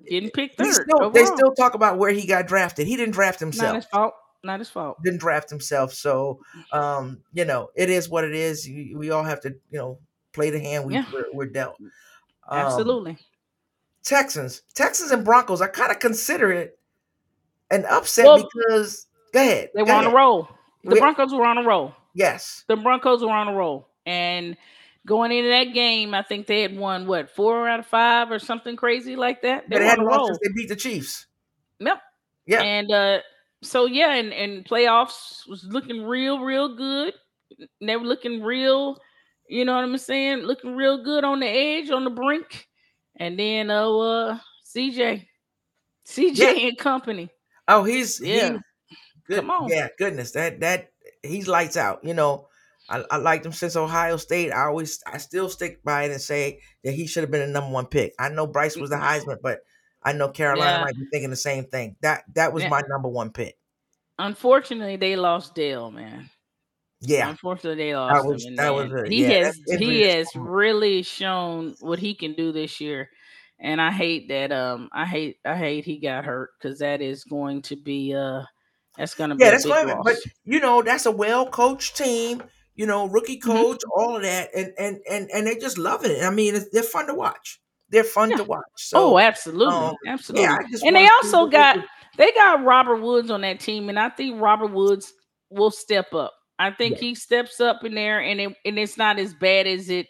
getting 0.08 0.30
picked 0.32 0.60
he 0.60 0.64
third. 0.72 0.88
still 0.90 1.10
they 1.12 1.26
still 1.26 1.52
talk 1.54 1.74
about 1.76 1.98
where 2.00 2.12
he 2.12 2.26
got 2.26 2.48
drafted. 2.48 2.88
He 2.88 2.96
didn't 2.96 3.14
draft 3.14 3.42
not 3.42 3.46
himself. 3.46 3.76
his 3.76 3.86
fault. 3.86 4.14
Not 4.42 4.60
his 4.60 4.70
fault. 4.70 5.04
didn't 5.04 5.20
draft 5.20 5.50
himself. 5.50 5.94
So, 5.94 6.40
um, 6.72 7.20
you 7.34 7.44
know, 7.44 7.72
it 7.76 7.90
is 7.90 8.08
what 8.08 8.24
it 8.24 8.34
is. 8.34 8.66
We 8.66 9.12
all 9.12 9.24
have 9.26 9.42
to, 9.42 9.50
you 9.70 9.78
know, 9.78 10.00
play 10.32 10.50
the 10.50 10.60
hand 10.62 10.86
we, 10.86 10.94
Yeah. 10.94 11.04
we're, 11.12 11.26
we're 11.34 11.46
dealt. 11.48 11.76
Um, 12.48 12.60
Absolutely. 12.60 13.18
Texans, 14.02 14.62
Texans 14.74 15.12
and 15.12 15.26
Broncos. 15.26 15.62
I 15.62 15.68
kind 15.68 15.92
of 15.92 16.00
consider 16.00 16.54
it 16.54 16.80
an 17.70 17.84
upset 17.86 18.26
Well, 18.26 18.48
because 18.56 19.08
go 19.34 19.42
ahead. 19.42 19.72
They 19.76 19.84
want 19.84 19.90
were 19.90 19.94
on 19.96 20.04
a 20.06 20.08
ahead. 20.08 20.16
roll. 20.16 20.50
The 20.84 20.92
We- 20.96 21.00
Broncos 21.00 21.34
were 21.34 21.46
on 21.46 21.58
a 21.58 21.64
roll. 21.64 21.96
Yes. 22.14 22.64
the 22.68 22.76
Broncos 22.76 23.22
were 23.22 23.30
on 23.32 23.48
a 23.48 23.54
roll. 23.54 23.88
And 24.06 24.58
going 25.06 25.32
into 25.32 25.50
that 25.50 25.74
game, 25.74 26.14
I 26.14 26.22
think 26.24 26.48
they 26.48 26.62
had 26.62 26.76
won 26.76 27.06
what 27.08 27.30
four 27.30 27.68
out 27.68 27.80
of 27.80 27.86
five 27.86 28.32
or 28.32 28.40
something 28.40 28.76
crazy 28.76 29.16
like 29.16 29.42
that. 29.44 29.70
They 29.70 29.76
But 29.76 29.80
they 29.80 29.86
hadn't 29.86 30.06
a 30.06 30.10
lost 30.10 30.28
since 30.28 30.40
they 30.42 30.52
beat 30.54 30.70
the 30.70 30.76
Chiefs. 30.76 31.28
Yep. 31.80 32.02
Yeah. 32.46 32.62
And 32.62 32.92
uh 32.92 33.20
so 33.62 33.86
yeah, 33.86 34.14
and, 34.16 34.34
and 34.34 34.66
playoffs 34.66 35.48
was 35.48 35.64
looking 35.66 36.04
real, 36.04 36.40
real 36.40 36.76
good. 36.76 37.14
They 37.82 37.96
were 37.98 38.06
looking 38.06 38.42
real, 38.42 38.98
you 39.48 39.66
know 39.66 39.76
what 39.76 39.84
I'm 39.84 39.98
saying? 39.98 40.40
Looking 40.40 40.76
real 40.76 41.04
good 41.04 41.24
on 41.24 41.40
the 41.42 41.48
edge, 41.48 41.90
on 41.92 42.04
the 42.06 42.10
brink. 42.10 42.68
And 43.18 43.38
then 43.38 43.70
uh, 43.70 43.90
uh 43.90 44.40
CJ. 44.66 45.28
CJ 46.08 46.38
Yeah. 46.38 46.68
and 46.68 46.78
company. 46.78 47.30
Oh, 47.68 47.84
he's 47.84 48.20
Yeah. 48.20 48.54
He, 48.54 48.58
good, 49.30 49.40
Come 49.42 49.52
on. 49.52 49.70
Yeah, 49.70 49.88
goodness. 49.98 50.32
That 50.32 50.60
that 50.60 50.92
he's 51.24 51.48
lights 51.48 51.78
out. 51.78 52.04
You 52.04 52.14
know, 52.14 52.48
I, 52.90 53.04
I 53.12 53.18
liked 53.18 53.46
him 53.46 53.52
since 53.54 53.76
Ohio 53.76 54.18
State. 54.18 54.52
I 54.52 54.66
always 54.66 55.02
I 55.06 55.18
still 55.20 55.48
stick 55.50 55.84
by 55.84 56.04
it 56.04 56.12
and 56.12 56.20
say 56.22 56.60
that 56.84 56.92
he 56.94 57.08
should 57.08 57.24
have 57.24 57.32
been 57.32 57.42
a 57.48 57.48
number 57.48 57.72
one 57.72 57.86
pick. 57.86 58.14
I 58.20 58.30
know 58.30 58.48
Bryce 58.48 58.76
was 58.76 58.90
the 58.90 58.96
Heisman, 58.98 59.38
but 59.42 59.60
I 60.04 60.14
know 60.14 60.30
Carolina 60.30 60.78
Yeah. 60.80 60.84
might 60.86 60.96
be 60.96 61.06
thinking 61.12 61.30
the 61.30 61.36
same 61.36 61.66
thing. 61.66 61.96
That 62.02 62.24
that 62.36 62.52
was 62.54 62.64
Yeah. 62.64 62.70
my 62.70 62.82
number 62.90 63.08
one 63.10 63.32
pick. 63.32 63.56
Unfortunately, 64.18 64.98
they 64.98 65.16
lost 65.16 65.56
Dell, 65.56 65.92
man. 65.92 66.30
Yeah. 67.02 67.30
Unfortunately, 67.30 67.82
they 67.82 67.96
lost 67.96 68.26
was- 68.26 68.46
him. 68.46 68.56
that 68.58 68.74
was 68.74 68.92
he 69.10 69.24
yeah, 69.24 69.30
has 69.46 69.60
that 69.68 69.80
he 69.80 70.02
has 70.02 70.28
really 70.36 71.02
shown 71.04 71.76
what 71.80 72.00
he 72.00 72.14
can 72.14 72.34
do 72.34 72.52
this 72.52 72.82
year, 72.82 73.10
and 73.60 73.80
I 73.82 73.92
hate 73.92 74.28
that. 74.30 74.52
Um, 74.52 74.90
I 74.92 75.06
hate 75.06 75.38
I 75.46 75.56
hate 75.56 75.86
he 75.86 76.00
got 76.00 76.26
hurt 76.26 76.50
because 76.60 76.80
that 76.80 77.02
is 77.02 77.24
going 77.24 77.62
to 77.64 77.78
be 77.78 78.14
uh 78.14 78.44
that's 78.98 79.16
going 79.16 79.30
to 79.30 79.36
be 79.36 79.44
Yeah, 79.44 79.52
that's 79.52 79.66
loss. 79.66 79.92
But 80.04 80.16
you 80.46 80.60
know, 80.60 80.82
that's 80.82 81.06
a 81.06 81.12
well 81.12 81.46
coached 81.48 81.96
team. 81.98 82.44
You 82.76 82.86
know, 82.86 83.08
rookie 83.08 83.40
Mm-hmm. 83.40 83.52
coach, 83.52 83.82
all 83.96 84.16
of 84.16 84.22
that, 84.24 84.50
and 84.56 84.72
and 84.78 85.00
and 85.10 85.30
and 85.34 85.48
they 85.48 85.56
just 85.58 85.78
loving 85.78 86.12
it. 86.12 86.24
I 86.24 86.30
mean, 86.30 86.56
it's, 86.56 86.70
they're 86.70 86.82
fun 86.84 87.08
to 87.08 87.14
watch. 87.14 87.60
They're 87.90 88.04
fun 88.04 88.30
Yeah. 88.30 88.38
to 88.38 88.44
watch. 88.46 88.64
So, 88.78 89.14
oh, 89.16 89.20
absolutely, 89.20 89.74
um, 89.76 89.96
absolutely. 90.08 90.44
yeah, 90.44 90.58
and 90.86 90.96
they 90.96 91.08
also 91.08 91.48
got 91.48 91.76
do. 91.76 91.84
they 92.18 92.32
got 92.34 92.64
Robert 92.64 92.98
Woods 93.02 93.32
on 93.32 93.42
that 93.42 93.60
team, 93.60 93.90
and 93.90 94.00
I 94.00 94.10
think 94.10 94.40
Robert 94.42 94.72
Woods 94.72 95.12
will 95.50 95.72
step 95.72 96.14
up. 96.14 96.34
I 96.58 96.72
think 96.72 96.96
Yeah. 96.96 97.00
he 97.02 97.16
steps 97.16 97.60
up 97.60 97.84
in 97.84 97.96
there, 97.96 98.20
and 98.22 98.40
it 98.40 98.56
and 98.64 98.80
it's 98.80 98.98
not 98.98 99.20
as 99.20 99.34
bad 99.34 99.68
as 99.68 99.90
it 99.90 100.08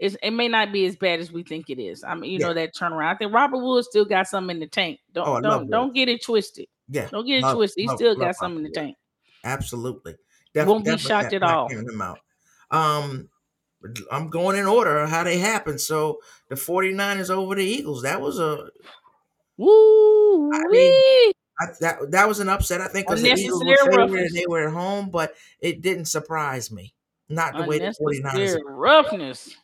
is. 0.00 0.18
It 0.22 0.32
may 0.32 0.48
not 0.48 0.72
be 0.72 0.86
as 0.86 0.96
bad 0.96 1.20
as 1.20 1.30
we 1.30 1.44
think 1.44 1.70
it 1.70 1.78
is. 1.78 2.02
I 2.02 2.14
mean, 2.16 2.32
you 2.32 2.38
Yeah. 2.40 2.48
know 2.48 2.54
that 2.54 2.74
turnaround. 2.74 3.14
I 3.14 3.16
think 3.16 3.32
Robert 3.32 3.58
Woods 3.58 3.86
still 3.88 4.04
got 4.04 4.26
something 4.26 4.56
in 4.56 4.60
the 4.60 4.66
tank. 4.66 4.98
Don't 5.12 5.28
Oh, 5.28 5.40
don't 5.40 5.70
don't 5.70 5.94
get 5.94 6.08
it 6.08 6.24
twisted. 6.24 6.66
Yeah, 6.92 7.08
Don't 7.10 7.26
get 7.26 7.44
it 7.44 7.54
twisted. 7.54 7.80
He 7.82 7.88
love- 7.88 7.96
still 7.96 8.10
love 8.10 8.18
got 8.18 8.36
something 8.36 8.58
in 8.58 8.62
the 8.64 8.70
tank. 8.70 8.96
absolutely. 9.44 10.16
Won't 10.54 10.84
be 10.84 10.98
shocked 10.98 11.32
at 11.32 11.42
all. 11.42 11.68
him 11.68 12.00
out. 12.02 12.18
Um, 12.70 13.28
I'm 14.10 14.28
going 14.28 14.58
in 14.58 14.66
order 14.66 14.98
of 14.98 15.10
how 15.10 15.24
they 15.24 15.38
happened. 15.38 15.80
So 15.80 16.20
the 16.48 16.54
49ers 16.54 17.30
over 17.30 17.54
the 17.54 17.64
Eagles. 17.64 18.02
That 18.02 18.20
was 18.20 18.38
a 18.38 18.68
Woo 19.56 20.50
I 20.52 20.62
mean! 20.68 21.32
I, 21.60 21.66
that 21.80 22.10
that 22.10 22.28
was 22.28 22.40
an 22.40 22.48
upset. 22.48 22.80
I 22.80 22.88
think 22.88 23.06
because 23.06 23.22
the 23.22 23.32
Eagles 23.32 23.62
were 23.64 23.70
Unnecessary 23.70 24.06
favored 24.06 24.20
and 24.20 24.36
they 24.36 24.46
were 24.48 24.66
at 24.68 24.72
home, 24.72 25.10
but 25.10 25.34
it 25.60 25.80
didn't 25.82 26.06
surprise 26.06 26.70
me. 26.70 26.94
Not 27.28 27.56
the 27.56 27.64
way 27.64 27.78
the 27.78 27.86
49ers. 27.86 28.18
Unnecessary 28.34 28.62
roughness. 28.66 29.56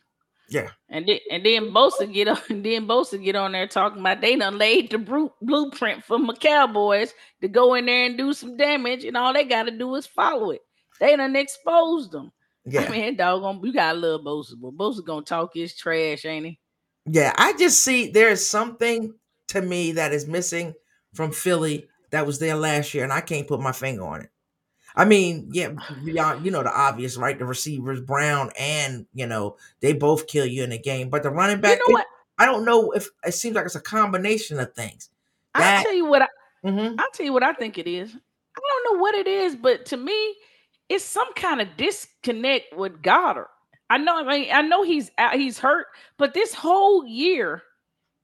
Yeah. 0.49 0.69
And 0.89 1.07
then 1.07 1.19
and 1.31 1.45
then 1.45 1.71
Bosa 1.71 2.11
get 2.11 2.27
on 2.27 2.39
and 2.49 2.63
then 2.63 2.87
Bosa 2.87 3.23
get 3.23 3.35
on 3.35 3.51
there 3.51 3.67
talking 3.67 3.99
about 3.99 4.21
they 4.21 4.35
done 4.35 4.57
laid 4.57 4.91
the 4.91 4.97
bru- 4.97 5.33
blueprint 5.41 6.03
for 6.03 6.17
my 6.17 6.33
Cowboys 6.33 7.13
to 7.41 7.47
go 7.47 7.75
in 7.75 7.85
there 7.85 8.05
and 8.05 8.17
do 8.17 8.33
some 8.33 8.57
damage, 8.57 9.03
and 9.05 9.15
all 9.15 9.33
they 9.33 9.43
got 9.43 9.63
to 9.63 9.71
do 9.71 9.95
is 9.95 10.07
follow 10.07 10.51
it. 10.51 10.61
They 10.99 11.15
done 11.15 11.35
exposed 11.35 12.11
them. 12.11 12.31
Yeah. 12.65 12.81
I 12.81 12.89
mean, 12.89 13.15
doggone, 13.15 13.61
you 13.63 13.73
got 13.73 13.95
a 13.95 13.97
little 13.97 14.23
Bosa, 14.23 14.53
but 14.59 14.75
Bosa 14.77 15.05
gonna 15.05 15.23
talk 15.23 15.51
his 15.53 15.75
trash, 15.75 16.25
ain't 16.25 16.45
he? 16.45 16.59
Yeah, 17.05 17.33
I 17.37 17.53
just 17.53 17.83
see 17.83 18.11
there 18.11 18.29
is 18.29 18.47
something 18.47 19.13
to 19.49 19.61
me 19.61 19.93
that 19.93 20.13
is 20.13 20.27
missing 20.27 20.73
from 21.13 21.31
Philly 21.31 21.87
that 22.11 22.25
was 22.25 22.39
there 22.39 22.55
last 22.55 22.93
year, 22.93 23.03
and 23.03 23.13
I 23.13 23.21
can't 23.21 23.47
put 23.47 23.59
my 23.59 23.71
finger 23.71 24.03
on 24.03 24.21
it. 24.21 24.29
I 24.99 25.05
mean, 25.05 25.47
yeah, 25.53 25.71
beyond 26.03 26.45
you 26.45 26.51
know 26.51 26.61
the 26.61 26.71
obvious, 26.71 27.15
right? 27.15 27.39
The 27.39 27.45
receivers, 27.45 28.01
Brown, 28.01 28.51
and 28.59 29.05
you 29.13 29.25
know 29.25 29.55
they 29.79 29.93
both 29.93 30.27
kill 30.27 30.45
you 30.45 30.63
in 30.63 30.71
the 30.71 30.77
game, 30.77 31.09
but 31.09 31.23
the 31.23 31.29
running 31.29 31.61
back, 31.61 31.79
you 31.79 31.87
know 31.87 31.93
what? 31.93 32.05
I 32.37 32.45
don't 32.45 32.65
know 32.65 32.91
if 32.91 33.07
it 33.25 33.33
seems 33.33 33.55
like 33.55 33.65
it's 33.65 33.75
a 33.75 33.81
combination 33.81 34.59
of 34.59 34.73
things. 34.73 35.09
I'll 35.55 35.83
tell 35.83 35.93
you 35.93 36.05
what 36.05 36.21
I 36.23 36.27
Mhm. 36.65 36.95
I'll 36.99 37.11
tell 37.13 37.25
you 37.25 37.33
what 37.33 37.43
I 37.43 37.53
think 37.53 37.77
it 37.77 37.87
is. 37.87 38.13
I 38.13 38.59
don't 38.59 38.93
know 38.93 39.01
what 39.01 39.15
it 39.15 39.27
is, 39.27 39.55
but 39.55 39.85
to 39.87 39.97
me, 39.97 40.35
it's 40.89 41.05
some 41.05 41.31
kind 41.33 41.61
of 41.61 41.69
disconnect 41.77 42.75
with 42.75 43.01
Goedert. 43.01 43.47
I 43.89 43.97
know, 43.97 44.17
I 44.17 44.23
mean, 44.23 44.49
I 44.51 44.61
know 44.61 44.83
he's 44.83 45.09
out, 45.17 45.35
he's 45.35 45.57
hurt, 45.57 45.87
but 46.17 46.33
this 46.33 46.53
whole 46.53 47.05
year, 47.05 47.63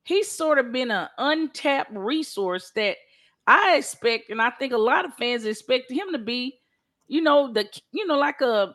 he's 0.04 0.30
sort 0.30 0.60
of 0.60 0.72
been 0.72 0.92
an 0.92 1.08
untapped 1.18 1.94
resource 1.94 2.72
that 2.76 2.98
I 3.48 3.78
expect, 3.78 4.30
and 4.30 4.42
I 4.42 4.50
think 4.52 4.74
a 4.74 4.78
lot 4.78 5.06
of 5.06 5.14
fans 5.16 5.46
expect 5.46 5.90
him 5.90 6.12
to 6.12 6.18
be, 6.20 6.60
you 7.08 7.22
know, 7.22 7.52
the 7.54 7.68
you 7.92 8.06
know, 8.06 8.18
like 8.18 8.42
a 8.42 8.74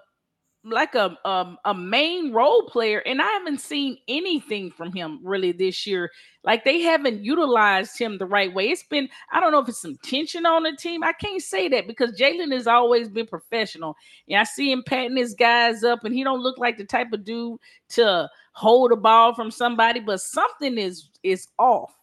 like 0.62 0.94
a 0.94 1.16
um, 1.24 1.56
a 1.64 1.72
main 1.72 2.32
role 2.32 2.64
player, 2.68 2.98
and 3.06 3.22
I 3.22 3.26
haven't 3.26 3.60
seen 3.60 3.96
anything 4.08 4.70
from 4.70 4.92
him 4.92 5.18
really 5.22 5.52
this 5.52 5.86
year. 5.86 6.10
Like 6.44 6.64
they 6.64 6.80
haven't 6.80 7.24
utilized 7.24 7.98
him 7.98 8.18
the 8.18 8.26
right 8.26 8.52
way. 8.52 8.68
It's 8.68 8.82
been 8.82 9.08
I 9.32 9.40
don't 9.40 9.52
know 9.52 9.60
if 9.60 9.68
it's 9.68 9.80
some 9.80 9.96
tension 10.02 10.44
on 10.46 10.64
the 10.64 10.76
team. 10.76 11.02
I 11.02 11.12
can't 11.12 11.42
say 11.42 11.68
that 11.68 11.86
because 11.86 12.12
Jalen 12.18 12.52
has 12.52 12.66
always 12.66 13.08
been 13.08 13.26
professional. 13.26 13.96
And 14.28 14.38
I 14.38 14.44
see 14.44 14.70
him 14.70 14.82
patting 14.84 15.16
his 15.16 15.34
guys 15.34 15.82
up, 15.82 16.04
and 16.04 16.14
he 16.14 16.24
don't 16.24 16.42
look 16.42 16.58
like 16.58 16.76
the 16.76 16.84
type 16.84 17.12
of 17.12 17.24
dude 17.24 17.58
to 17.90 18.28
hold 18.52 18.92
a 18.92 18.96
ball 18.96 19.34
from 19.34 19.50
somebody, 19.50 20.00
but 20.00 20.20
something 20.20 20.76
is 20.76 21.08
is 21.22 21.48
off. 21.58 21.94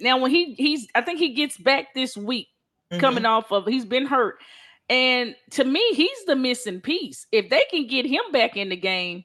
Now 0.00 0.18
when 0.18 0.30
he 0.30 0.54
he's 0.54 0.86
I 0.94 1.00
think 1.00 1.18
he 1.18 1.34
gets 1.34 1.56
back 1.58 1.94
this 1.94 2.16
week 2.16 2.48
Mhm. 2.92 3.00
coming 3.00 3.26
off 3.26 3.50
of 3.52 3.66
he's 3.66 3.84
been 3.84 4.06
hurt. 4.06 4.38
And 4.88 5.34
to 5.52 5.64
me, 5.64 5.82
he's 5.92 6.24
the 6.26 6.36
missing 6.36 6.80
piece. 6.80 7.26
If 7.30 7.50
they 7.50 7.64
can 7.70 7.86
get 7.86 8.06
him 8.06 8.22
back 8.32 8.56
in 8.56 8.70
the 8.70 8.76
game, 8.76 9.24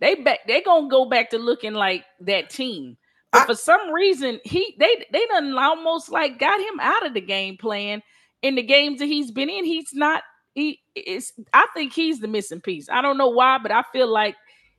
they 0.00 0.14
back 0.16 0.40
they 0.46 0.62
gonna 0.62 0.88
go 0.88 1.04
back 1.08 1.30
to 1.30 1.38
looking 1.38 1.74
like 1.74 2.04
that 2.20 2.50
team. 2.50 2.96
But 3.32 3.42
I- 3.42 3.46
for 3.46 3.54
some 3.54 3.90
reason, 3.92 4.40
he 4.44 4.74
they 4.78 5.04
they 5.12 5.26
done 5.26 5.56
almost 5.56 6.10
like 6.10 6.38
got 6.38 6.60
him 6.60 6.80
out 6.80 7.06
of 7.06 7.14
the 7.14 7.20
game 7.20 7.56
plan 7.56 8.02
in 8.42 8.54
the 8.56 8.62
games 8.62 8.98
that 9.00 9.06
he's 9.06 9.30
been 9.30 9.48
in. 9.50 9.64
He's 9.64 9.92
not 9.92 10.22
he 10.54 10.80
is 10.96 11.32
I 11.52 11.66
think 11.74 11.92
he's 11.92 12.20
the 12.20 12.28
missing 12.28 12.60
piece. 12.60 12.88
I 12.88 13.00
don't 13.02 13.18
know 13.18 13.28
why, 13.28 13.58
but 13.58 13.70
I 13.72 13.84
feel 13.92 14.08
like 14.08 14.36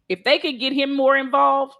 if 0.09 0.23
they 0.23 0.39
could 0.39 0.59
get 0.59 0.73
him 0.73 0.95
more 0.95 1.15
involved, 1.15 1.73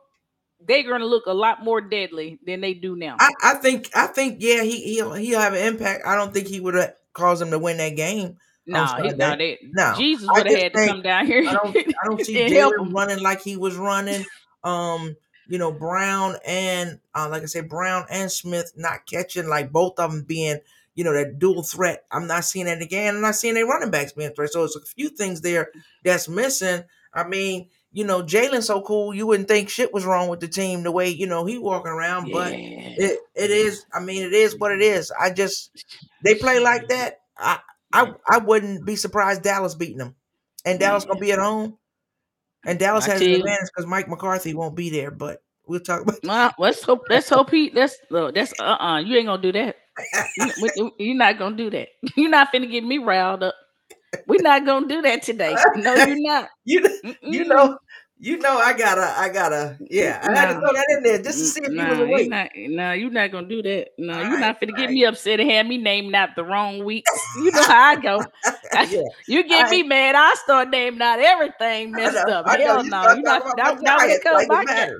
they're 0.61 0.83
gonna 0.83 1.05
look 1.05 1.25
a 1.25 1.33
lot 1.33 1.63
more 1.63 1.81
deadly 1.81 2.39
than 2.45 2.61
they 2.61 2.73
do 2.73 2.95
now. 2.95 3.15
I, 3.19 3.29
I 3.43 3.53
think 3.55 3.89
I 3.95 4.07
think 4.07 4.37
yeah 4.39 4.63
he 4.63 4.95
he'll 4.95 5.13
he'll 5.13 5.39
have 5.39 5.53
an 5.53 5.65
impact. 5.65 6.03
I 6.05 6.15
don't 6.15 6.33
think 6.33 6.47
he 6.47 6.59
would 6.59 6.75
have 6.75 6.93
caused 7.19 7.41
them 7.41 7.51
to 7.51 7.59
win 7.59 7.77
that 7.77 7.95
game. 7.95 8.37
no, 8.65 8.85
sorry, 8.85 9.03
he, 9.03 9.09
no, 9.09 9.15
that- 9.17 9.37
they, 9.37 9.59
no. 9.61 9.93
Jesus 9.97 10.27
would 10.29 10.47
have 10.47 10.57
had 10.57 10.73
to 10.73 10.85
come 10.87 11.01
down 11.01 11.25
here. 11.27 11.43
I 11.47 11.53
don't 11.53 11.77
I 11.77 12.05
don't 12.05 12.21
see 12.25 12.35
Jalen 12.35 12.93
running 12.93 13.21
like 13.21 13.41
he 13.41 13.57
was 13.57 13.75
running. 13.75 14.25
Um, 14.63 15.15
you 15.47 15.57
know, 15.57 15.71
Brown 15.71 16.35
and 16.45 16.99
uh, 17.15 17.27
like 17.29 17.41
I 17.43 17.45
said, 17.45 17.69
Brown 17.69 18.05
and 18.11 18.31
Smith 18.31 18.71
not 18.75 19.05
catching 19.07 19.47
like 19.47 19.71
both 19.71 19.97
of 19.99 20.11
them 20.11 20.23
being, 20.23 20.59
you 20.93 21.03
know, 21.03 21.13
that 21.13 21.39
dual 21.39 21.63
threat. 21.63 22.03
I'm 22.11 22.27
not 22.27 22.45
seeing 22.45 22.65
that 22.67 22.81
again. 22.81 23.15
I'm 23.15 23.21
not 23.21 23.35
seeing 23.35 23.55
their 23.55 23.65
running 23.65 23.89
backs 23.89 24.11
being 24.13 24.31
threat. 24.31 24.51
So 24.51 24.63
it's 24.63 24.75
a 24.75 24.81
few 24.81 25.09
things 25.09 25.41
there 25.41 25.71
that's 26.03 26.29
missing. 26.29 26.83
I 27.13 27.23
mean, 27.27 27.69
you 27.91 28.03
know, 28.03 28.21
Jalen's 28.21 28.67
so 28.67 28.81
cool, 28.81 29.13
you 29.13 29.25
wouldn't 29.25 29.47
think 29.47 29.69
shit 29.69 29.93
was 29.93 30.05
wrong 30.05 30.29
with 30.29 30.39
the 30.39 30.47
team 30.47 30.83
the 30.83 30.91
way, 30.91 31.09
you 31.09 31.27
know, 31.27 31.45
he 31.45 31.57
walking 31.57 31.91
around, 31.91 32.31
but 32.31 32.53
it 32.53 33.19
it 33.35 33.51
is, 33.51 33.85
I 33.93 33.99
mean, 33.99 34.23
it 34.23 34.33
is 34.33 34.57
what 34.57 34.71
it 34.71 34.81
is. 34.81 35.11
I 35.11 35.31
just 35.31 35.71
they 36.23 36.35
play 36.35 36.59
like 36.59 36.87
that. 36.89 37.19
I 37.37 37.59
I 37.91 38.13
I 38.29 38.37
wouldn't 38.39 38.85
be 38.85 38.95
surprised 38.95 39.43
Dallas 39.43 39.75
beating 39.75 39.97
them. 39.97 40.15
And 40.65 40.79
Dallas 40.79 41.05
gonna 41.05 41.19
be 41.19 41.31
at 41.31 41.39
home. 41.39 41.77
And 42.65 42.77
Dallas 42.77 43.07
I 43.07 43.11
has 43.11 43.21
tell 43.21 43.29
an 43.29 43.35
advantage 43.35 43.69
because 43.73 43.87
Mike 43.87 44.09
McCarthy 44.09 44.53
won't 44.53 44.75
be 44.75 44.89
there, 44.89 45.11
but 45.11 45.41
we'll 45.65 45.79
talk 45.79 46.01
about 46.01 46.23
Well, 46.23 46.53
let's 46.59 46.83
hope. 46.83 47.03
Let's 47.09 47.29
hope 47.29 47.49
he. 47.49 47.69
That's 47.69 47.95
look, 48.11 48.35
that's 48.35 48.53
uh 48.59 48.63
uh 48.63 48.99
You 48.99 49.17
ain't 49.17 49.27
gonna 49.27 49.41
do 49.41 49.53
that. 49.53 49.77
You're 50.99 51.15
not 51.15 51.39
gonna 51.39 51.55
do 51.55 51.69
that. 51.71 51.87
You're 52.15 52.29
not 52.29 52.53
finna 52.53 52.69
get 52.69 52.83
me 52.83 52.97
riled 52.97 53.43
up. 53.43 53.55
We're 54.27 54.41
not 54.41 54.65
gonna 54.65 54.87
do 54.87 55.01
that 55.03 55.23
today. 55.23 55.65
No, 55.73 55.95
you're 55.95 56.15
not. 56.19 56.49
you 56.65 56.83
you 57.21 57.45
know 57.45 57.77
you 58.19 58.37
know 58.37 58.57
I 58.57 58.73
gotta 58.77 59.13
I 59.17 59.29
gotta 59.29 59.77
yeah 59.89 60.19
I 60.23 60.31
had 60.31 60.47
to 60.47 60.55
throw 60.59 60.73
that 60.73 60.85
in 60.97 61.03
there 61.03 61.21
just 61.21 61.39
to 61.39 61.45
mm, 61.45 61.59
see 61.61 61.61
if 61.63 61.73
nah, 61.73 61.83
you 61.87 61.87
was 61.87 61.99
you're 62.05 62.21
awake. 62.21 62.27
not. 62.27 62.49
Nah, 62.55 62.91
you're 62.93 63.09
not 63.11 63.31
gonna 63.31 63.47
do 63.47 63.61
that. 63.63 63.89
No, 63.97 64.21
you're 64.21 64.37
Alright, 64.37 64.39
not 64.39 64.59
finna 64.61 64.75
get 64.75 64.89
alright. 64.89 64.91
me 64.91 65.05
upset 65.05 65.39
and 65.39 65.49
have 65.51 65.65
me 65.67 65.77
naming 65.77 66.15
out 66.15 66.35
the 66.35 66.43
wrong 66.43 66.83
week. 66.83 67.11
You 67.35 67.51
know 67.51 67.63
how 67.63 67.91
I 67.91 67.95
go. 67.95 68.25
yeah, 68.81 69.01
You 69.27 69.43
get 69.47 69.69
me 69.69 69.83
mad, 69.83 70.15
I 70.15 70.33
start 70.35 70.69
naming 70.69 71.01
out 71.01 71.19
everything 71.19 71.95
messed 71.95 72.27
up. 72.27 72.47
Hell 72.49 72.83
no, 72.83 73.07
you're 73.07 73.21
not. 73.21 73.21
talking 73.23 73.23
That, 73.23 73.43
about 73.59 73.83
that 73.83 73.97
my 73.97 74.07
would 74.07 74.21
come 74.21 74.47
back. 74.47 74.91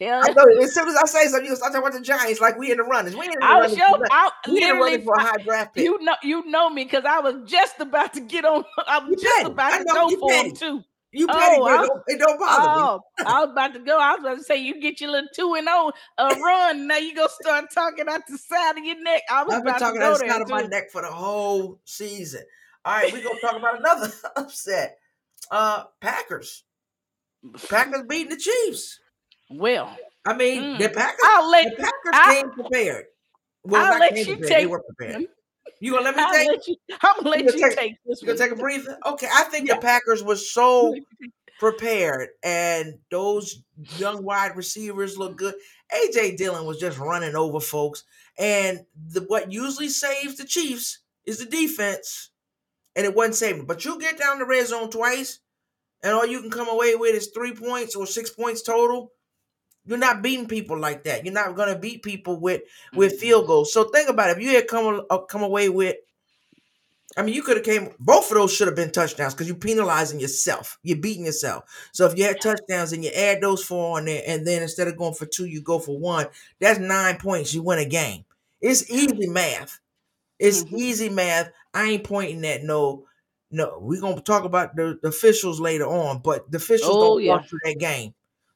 Hell, 0.00 0.22
I 0.24 0.32
know. 0.32 0.62
As 0.62 0.74
soon 0.74 0.88
as 0.88 0.96
I 0.96 1.06
say 1.06 1.26
something, 1.28 1.48
you 1.48 1.54
start 1.56 1.72
talking 1.72 1.86
about 1.86 1.96
the 1.98 2.04
Giants 2.04 2.40
like 2.40 2.58
we 2.58 2.70
in 2.72 2.78
the 2.78 2.82
runners. 2.82 3.14
We 3.16 3.26
in 3.26 3.32
the 3.38 3.44
I 3.44 3.60
was 3.60 3.76
sure. 3.76 3.88
for- 3.96 4.06
I 4.10 4.30
We 4.48 4.62
in 4.62 4.68
the 4.70 4.74
running 4.82 5.02
for 5.02 5.14
a 5.14 5.20
high 5.22 5.36
draft 5.42 5.74
pick. 5.74 5.84
You 5.84 5.98
know, 6.02 6.16
you 6.22 6.44
know 6.46 6.68
me 6.68 6.82
because 6.84 7.04
I 7.04 7.20
was 7.20 7.48
just 7.48 7.78
about 7.78 8.12
to 8.14 8.20
get 8.20 8.44
on. 8.44 8.64
I 8.88 8.98
was 8.98 9.10
You 9.10 9.16
just 9.16 9.36
petty. 9.36 9.52
about 9.52 9.78
to 9.78 9.84
go 9.84 10.10
for 10.18 10.28
petty. 10.30 10.48
him 10.48 10.56
too. 10.56 10.84
You 11.16 11.28
Oh, 11.30 11.32
petty, 11.32 11.60
but 11.60 11.70
I- 11.70 11.84
it 11.84 11.86
don't, 11.86 12.02
it 12.08 12.18
don't 12.18 12.38
bother 12.40 12.62
me. 12.62 12.82
Oh, 13.20 13.24
I 13.24 13.40
was 13.44 13.50
about 13.52 13.72
to 13.74 13.78
go. 13.78 13.96
I 14.00 14.10
was 14.14 14.20
about 14.20 14.38
to 14.38 14.42
say 14.42 14.56
you 14.56 14.80
get 14.80 15.00
your 15.00 15.12
little 15.12 15.28
two 15.32 15.54
and 15.54 15.68
uh, 15.68 15.92
run. 16.42 16.88
Now 16.88 16.96
you 16.96 17.14
gonna 17.14 17.28
start 17.40 17.66
talking 17.72 18.08
out 18.08 18.22
the 18.28 18.36
side 18.36 18.76
of 18.76 18.84
your 18.84 19.00
neck. 19.00 19.22
I 19.30 19.44
was 19.44 19.54
I've 19.54 19.62
been 19.62 19.68
about 19.68 19.78
to 19.78 19.84
talking 19.84 20.02
out 20.02 20.18
the 20.18 20.26
side 20.26 20.42
of 20.42 20.48
my 20.48 20.62
neck 20.62 20.90
for 20.90 21.02
the 21.02 21.12
whole 21.12 21.78
season. 21.84 22.42
All 22.84 22.94
right, 22.96 23.12
we're 23.12 23.22
gonna 23.22 23.38
talk 23.40 23.54
about 23.56 23.78
another 23.78 24.12
upset. 24.36 24.98
Uh 25.52 25.84
Packers. 26.00 26.64
Packers 27.68 28.02
beating 28.08 28.30
the 28.30 28.36
Chiefs. 28.36 28.98
Well, 29.50 29.96
I 30.26 30.34
mean, 30.36 30.62
Mm. 30.62 30.78
the 30.78 30.88
Packers 30.88 31.20
I'll 31.24 31.50
let 31.50 31.70
the 31.76 31.82
Packers 31.82 32.12
I- 32.12 32.34
came 32.34 32.50
prepared. 32.50 33.06
Well, 33.64 33.92
I'll 33.92 33.98
let 33.98 34.16
you 34.16 34.24
prepared, 34.24 34.48
take. 34.48 34.58
They 34.58 34.66
were 34.66 34.82
prepared. 34.82 35.26
You 35.80 35.92
gonna 35.92 36.04
let 36.04 36.16
me 36.16 36.22
I'll 36.22 36.32
take? 36.32 36.48
Let 36.48 36.66
you, 36.68 36.76
I'm 37.02 37.16
gonna 37.16 37.30
let 37.30 37.40
You 37.40 37.52
you 37.52 37.68
take- 37.68 37.76
take 37.78 37.94
this 38.06 38.22
you 38.22 38.26
gonna 38.26 38.38
take 38.38 38.52
a 38.52 38.56
breather? 38.56 38.98
Okay, 39.06 39.28
I 39.32 39.44
think 39.44 39.68
Yeah. 39.68 39.74
the 39.76 39.80
Packers 39.82 40.22
was 40.22 40.50
so 40.52 40.94
prepared 41.58 42.30
and 42.42 42.98
those 43.10 43.62
young 43.96 44.24
wide 44.24 44.56
receivers 44.56 45.16
look 45.18 45.36
good. 45.36 45.54
AJ 45.92 46.36
Dillon 46.36 46.64
was 46.66 46.78
just 46.78 46.98
running 46.98 47.36
over 47.36 47.60
folks. 47.60 48.04
And 48.38 48.84
the 49.10 49.20
what 49.22 49.52
usually 49.52 49.88
saves 49.88 50.36
the 50.36 50.44
Chiefs 50.44 50.98
is 51.24 51.38
the 51.38 51.46
defense. 51.46 52.30
And 52.96 53.04
it 53.06 53.14
wasn't 53.14 53.36
saving. 53.36 53.66
But 53.66 53.84
you 53.84 53.98
get 53.98 54.18
down 54.18 54.38
the 54.38 54.44
red 54.46 54.66
zone 54.68 54.88
twice, 54.90 55.40
and 56.02 56.12
all 56.14 56.24
you 56.26 56.40
can 56.40 56.50
come 56.50 56.68
away 56.68 56.94
with 56.94 57.14
is 57.16 57.28
three 57.28 57.52
points 57.52 57.96
or 57.96 58.06
six 58.06 58.30
points 58.30 58.62
total. 58.62 59.10
You're 59.86 59.98
not 59.98 60.22
beating 60.22 60.48
people 60.48 60.78
like 60.78 61.04
that. 61.04 61.24
You're 61.24 61.34
not 61.34 61.56
gonna 61.56 61.78
beat 61.78 62.02
people 62.02 62.40
with 62.40 62.62
with 62.94 63.18
field 63.20 63.46
goals. 63.46 63.72
So 63.72 63.84
think 63.84 64.08
about 64.08 64.30
it. 64.30 64.38
If 64.38 64.42
you 64.42 64.50
had 64.50 64.68
come 64.68 65.02
uh, 65.10 65.18
come 65.18 65.42
away 65.42 65.68
with 65.68 65.96
I 67.16 67.22
mean, 67.22 67.34
you 67.34 67.42
could 67.42 67.56
have 67.58 67.64
came. 67.66 67.90
Both 68.00 68.30
of 68.30 68.36
those 68.36 68.52
should 68.52 68.66
have 68.66 68.74
been 68.74 68.90
touchdowns 68.90 69.34
because 69.34 69.46
you're 69.46 69.56
penalizing 69.56 70.18
yourself. 70.18 70.78
You're 70.82 70.96
beating 70.98 71.26
yourself. 71.26 71.64
So 71.92 72.06
if 72.06 72.18
you 72.18 72.24
had 72.24 72.40
touchdowns 72.40 72.92
and 72.92 73.04
you 73.04 73.10
add 73.10 73.40
those 73.40 73.62
four 73.62 73.98
on 73.98 74.06
there, 74.06 74.22
and 74.26 74.44
then 74.44 74.62
instead 74.62 74.88
of 74.88 74.96
going 74.96 75.14
for 75.14 75.26
two, 75.26 75.44
you 75.44 75.60
go 75.62 75.78
for 75.78 75.96
one. 75.96 76.26
That's 76.58 76.80
nine 76.80 77.18
points. 77.18 77.54
You 77.54 77.62
win 77.62 77.78
a 77.78 77.84
game. 77.84 78.24
It's 78.60 78.90
easy 78.90 79.28
math. 79.28 79.78
It's 80.38 80.64
Mhm. 80.64 80.78
easy 80.78 81.08
math. 81.08 81.50
I 81.72 81.84
ain't 81.90 82.04
pointing 82.04 82.44
at 82.46 82.64
no. 82.64 83.06
No, 83.50 83.78
we're 83.80 84.00
gonna 84.00 84.20
talk 84.20 84.42
about 84.44 84.74
the, 84.74 84.98
the 85.00 85.08
officials 85.08 85.60
later 85.60 85.86
on, 85.86 86.18
but 86.18 86.50
the 86.50 86.56
officials 86.56 86.90
Oh, 86.92 87.00
don't 87.16 87.22
yeah. 87.22 87.40
you 87.52 87.58
that 87.64 87.78
game. 87.78 88.14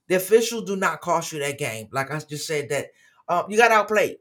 The 0.09 0.17
officials 0.17 0.65
do 0.65 0.77
not 0.77 1.00
cost 1.00 1.33
you 1.33 1.38
that 1.41 1.59
game. 1.59 1.88
Like 1.93 2.11
I 2.11 2.19
just 2.21 2.47
said, 2.47 2.69
that 2.71 2.87
um, 3.29 3.47
you 3.50 3.57
got 3.59 3.71
outplayed. 3.73 4.17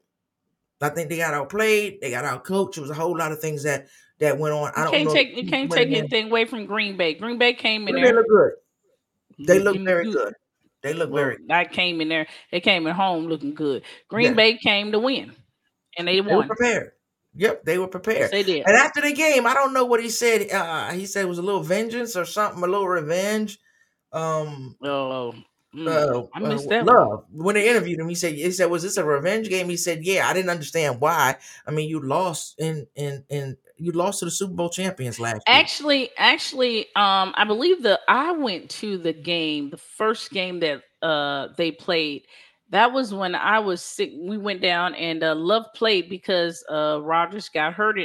I 0.81 0.89
think 0.89 1.09
they 1.09 1.17
got 1.17 1.33
outplayed. 1.33 1.99
They 2.01 2.11
got 2.11 2.25
outcoached. 2.25 2.77
It 2.77 2.81
was 2.81 2.89
a 2.89 2.95
whole 2.95 3.17
lot 3.17 3.31
of 3.31 3.39
things 3.39 3.63
that 3.63 3.87
that 4.19 4.37
went 4.37 4.53
on. 4.53 4.71
I 4.75 4.83
don't 4.83 4.91
can't 4.91 5.05
know. 5.05 5.13
take 5.13 5.35
you 5.35 5.47
can't 5.49 5.71
take 5.71 5.89
anything 5.91 6.27
away 6.27 6.45
from 6.45 6.65
Green 6.65 6.97
Bay. 6.97 7.13
Green 7.15 7.37
Bay 7.37 7.53
came 7.53 7.87
in 7.87 7.95
They 7.95 8.01
there. 8.01 8.13
look 8.13 8.27
good. 8.27 8.51
They 9.39 9.59
look 9.59 9.77
very 9.83 10.05
good. 10.11 10.33
They 10.83 10.93
look 10.93 11.11
Well, 11.11 11.23
very. 11.23 11.37
I 11.49 11.65
came 11.65 12.01
in 12.01 12.09
there. 12.09 12.27
They 12.51 12.59
came 12.59 12.85
at 12.87 12.95
home 12.95 13.27
looking 13.27 13.53
good. 13.53 13.83
Green 14.09 14.25
Yeah. 14.29 14.33
Bay 14.35 14.57
came 14.57 14.91
to 14.91 14.99
win, 14.99 15.35
and 15.97 16.07
they 16.07 16.15
They 16.15 16.21
were 16.21 16.29
won. 16.37 16.47
prepared. 16.47 16.91
Yep, 17.35 17.65
they 17.65 17.77
were 17.77 17.85
Yes, 17.85 17.91
prepared. 17.91 18.31
they 18.31 18.43
did. 18.43 18.65
And 18.65 18.75
after 18.77 19.01
the 19.01 19.13
game, 19.13 19.45
I 19.45 19.53
don't 19.53 19.73
know 19.73 19.85
what 19.85 20.01
he 20.01 20.09
said. 20.09 20.49
Uh, 20.51 20.91
he 20.91 21.05
said 21.05 21.23
it 21.25 21.29
was 21.29 21.37
a 21.37 21.43
little 21.43 21.61
vengeance 21.61 22.15
or 22.15 22.25
something, 22.25 22.63
a 22.63 22.67
little 22.67 22.87
revenge. 22.87 23.59
Um, 24.11 24.75
Oh, 24.83 25.33
uh, 25.85 26.23
I 26.33 26.39
missed 26.39 26.65
uh, 26.65 26.69
that 26.69 26.85
one. 26.85 26.95
Love. 26.95 27.25
When 27.31 27.55
they 27.55 27.69
interviewed 27.69 27.99
him, 27.99 28.09
he 28.09 28.15
said, 28.15 28.33
"He 28.33 28.51
said, 28.51 28.69
was 28.69 28.83
this 28.83 28.97
a 28.97 29.03
revenge 29.03 29.49
game?" 29.49 29.69
He 29.69 29.77
said, 29.77 30.03
"Yeah, 30.03 30.27
I 30.27 30.33
didn't 30.33 30.49
understand 30.49 31.01
why. 31.01 31.35
I 31.65 31.71
mean, 31.71 31.89
you 31.89 32.01
lost 32.01 32.55
in 32.59 32.87
in 32.95 33.23
in 33.29 33.57
you 33.77 33.91
lost 33.91 34.19
to 34.19 34.25
the 34.25 34.31
Super 34.31 34.53
Bowl 34.53 34.69
champions 34.69 35.19
last 35.19 35.43
year. 35.47 35.57
Actually, 35.59 36.09
actually, 36.17 36.79
um, 36.95 37.33
I 37.35 37.45
believe 37.45 37.83
the 37.83 37.99
I 38.07 38.31
went 38.31 38.69
to 38.71 38.97
the 38.97 39.13
game, 39.13 39.69
the 39.69 39.77
first 39.77 40.31
game 40.31 40.59
that 40.61 40.81
uh 41.01 41.49
they 41.57 41.71
played. 41.71 42.23
That 42.69 42.91
was 42.91 43.13
when 43.13 43.33
I 43.33 43.59
was 43.59 43.81
sick. 43.81 44.11
We 44.19 44.37
went 44.37 44.61
down 44.61 44.93
and 44.95 45.23
uh, 45.23 45.35
Love 45.35 45.65
played 45.75 46.09
because 46.09 46.63
uh 46.69 46.99
Rodgers 47.01 47.49
got 47.49 47.73
hurt. 47.73 47.99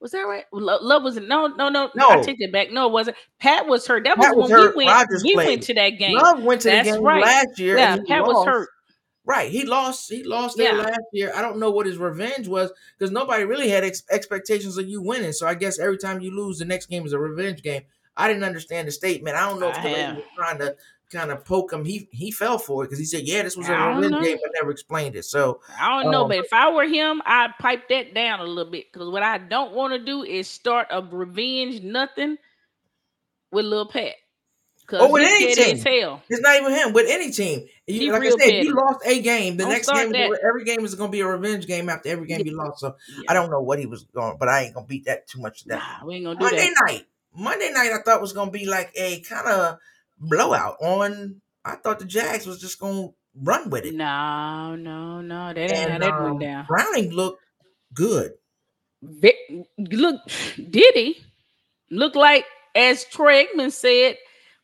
It 0.00 0.04
was 0.04 0.12
that 0.12 0.20
right? 0.22 0.44
Lo- 0.50 0.78
Love 0.80 1.02
was 1.02 1.16
no, 1.16 1.46
no, 1.48 1.68
no, 1.68 1.90
No. 1.94 2.08
I 2.08 2.22
take 2.22 2.38
that 2.38 2.50
back. 2.52 2.70
No, 2.72 2.86
it 2.86 2.92
wasn't. 2.92 3.18
Pat 3.38 3.66
was 3.66 3.86
hurt. 3.86 4.04
That 4.04 4.16
was 4.16 4.26
Pat 4.28 4.36
was 4.36 4.50
when 4.50 4.58
hurt, 4.58 4.74
we 4.76 4.86
went. 4.86 4.96
Rodgers 4.96 5.22
we 5.22 5.34
played. 5.34 5.48
went 5.48 5.62
to 5.64 5.74
that 5.74 5.90
game. 5.90 6.16
Love 6.16 6.42
went 6.42 6.62
to 6.62 6.68
That's 6.70 6.88
the 6.88 6.94
game 6.94 7.04
right. 7.04 7.22
last 7.22 7.58
year. 7.58 7.76
yeah, 7.76 7.98
Pat 8.08 8.24
was 8.24 8.46
hurt. 8.46 8.70
Right, 9.26 9.50
he 9.50 9.66
lost. 9.66 10.10
He 10.10 10.22
lost 10.24 10.56
there 10.56 10.72
last 10.72 10.98
year. 11.12 11.30
I 11.36 11.42
don't 11.42 11.58
know 11.58 11.70
what 11.70 11.84
his 11.84 11.98
revenge 11.98 12.48
was 12.48 12.72
because 12.98 13.12
nobody 13.12 13.44
really 13.44 13.68
had 13.68 13.84
ex- 13.84 14.02
expectations 14.10 14.78
of 14.78 14.88
you 14.88 15.02
winning. 15.02 15.32
So 15.32 15.46
I 15.46 15.52
guess 15.54 15.78
every 15.78 15.98
time 15.98 16.20
you 16.20 16.34
lose, 16.34 16.58
the 16.58 16.64
next 16.64 16.86
game 16.86 17.04
is 17.04 17.12
a 17.12 17.18
revenge 17.18 17.62
game. 17.62 17.82
I 18.16 18.26
didn't 18.26 18.44
understand 18.44 18.88
the 18.88 18.92
statement. 18.92 19.36
I 19.36 19.46
don't 19.48 19.60
know 19.60 19.68
if 19.68 19.76
I 19.78 19.82
the 19.82 19.88
lady 19.90 20.12
was 20.14 20.24
trying 20.34 20.58
to 20.58 20.74
kind 21.10 21.30
of 21.30 21.44
poke 21.44 21.72
him. 21.72 21.84
He 21.84 22.08
he 22.12 22.30
fell 22.30 22.58
for 22.58 22.82
it 22.84 22.86
because 22.86 22.98
he 22.98 23.04
said, 23.04 23.22
"Yeah, 23.24 23.42
this 23.42 23.56
was 23.56 23.68
a 23.68 23.72
know. 23.72 24.20
game," 24.22 24.38
but 24.42 24.50
never 24.54 24.70
explained 24.70 25.16
it. 25.16 25.24
So 25.24 25.60
I 25.78 26.02
don't 26.02 26.10
know, 26.10 26.22
Um, 26.22 26.28
but 26.28 26.38
if 26.38 26.52
I 26.52 26.70
were 26.72 26.86
him, 26.86 27.20
I'd 27.26 27.52
pipe 27.58 27.88
that 27.88 28.14
down 28.14 28.40
a 28.40 28.44
little 28.44 28.70
bit 28.70 28.92
because 28.92 29.08
what 29.10 29.22
I 29.22 29.38
don't 29.38 29.72
want 29.72 29.92
to 29.92 29.98
do 29.98 30.22
is 30.22 30.48
start 30.48 30.88
a 30.90 31.02
revenge 31.02 31.82
nothing 31.82 32.36
with 33.50 33.64
Lil 33.64 33.86
Pat. 33.86 34.14
Because 34.80 35.02
Or 35.08 35.12
with 35.12 35.22
any 35.22 35.54
team. 35.54 36.18
it's 36.28 36.40
not 36.40 36.56
even 36.60 36.72
him 36.72 36.92
with 36.92 37.06
any 37.08 37.30
team. 37.30 37.66
You, 37.86 38.10
like 38.10 38.22
I 38.22 38.30
said, 38.30 38.38
petty. 38.38 38.66
you 38.66 38.74
lost 38.74 39.00
a 39.06 39.20
game. 39.22 39.56
The 39.56 39.62
Don't 39.64 39.72
next 39.72 39.88
game, 39.88 40.10
that. 40.12 40.40
every 40.44 40.64
game 40.64 40.84
is 40.84 40.96
going 40.96 41.10
to 41.10 41.12
be 41.12 41.20
a 41.20 41.26
revenge 41.28 41.66
game 41.68 41.88
after 41.88 42.08
every 42.08 42.26
game 42.26 42.42
you 42.44 42.56
lost. 42.56 42.80
So 42.80 42.96
I 43.28 43.34
don't 43.34 43.50
know 43.50 43.60
what 43.60 43.78
he 43.78 43.86
was 43.86 44.02
going, 44.04 44.36
but 44.38 44.48
I 44.48 44.62
ain't 44.62 44.74
gonna 44.74 44.86
beat 44.86 45.04
that 45.04 45.28
too 45.28 45.40
much. 45.40 45.62
To 45.62 45.68
that 45.68 45.76
Nah, 46.00 46.06
we 46.06 46.16
ain't 46.16 46.24
gonna 46.24 46.38
do 46.40 46.44
Monday 46.44 46.70
that. 46.74 46.84
night. 46.88 47.06
Monday 47.36 47.70
night, 47.72 47.92
I 47.92 48.02
thought 48.04 48.20
was 48.20 48.32
gonna 48.32 48.50
be 48.50 48.66
like 48.66 48.90
a 48.96 49.20
kind 49.20 49.46
of 49.46 49.78
blowout. 50.20 50.76
On, 50.80 51.40
I 51.64 51.76
thought 51.76 51.98
the 51.98 52.04
Jags 52.04 52.46
was 52.46 52.60
just 52.60 52.78
gonna 52.78 53.08
run 53.34 53.70
with 53.70 53.84
it. 53.86 53.94
No, 53.94 54.76
no, 54.76 55.20
no. 55.20 55.52
They 55.54 55.66
didn't 55.66 55.90
And 55.92 56.02
that 56.02 56.12
um, 56.12 56.24
went 56.24 56.40
down. 56.40 56.66
Browning 56.66 57.10
looked 57.10 57.42
good. 57.94 58.32
Ve- 59.02 59.64
Look, 59.78 60.20
did 60.56 60.94
he 60.94 61.22
look 61.90 62.14
like, 62.14 62.44
as 62.74 63.04
Troy 63.06 63.44
Aikman 63.46 63.72
said, 63.72 64.16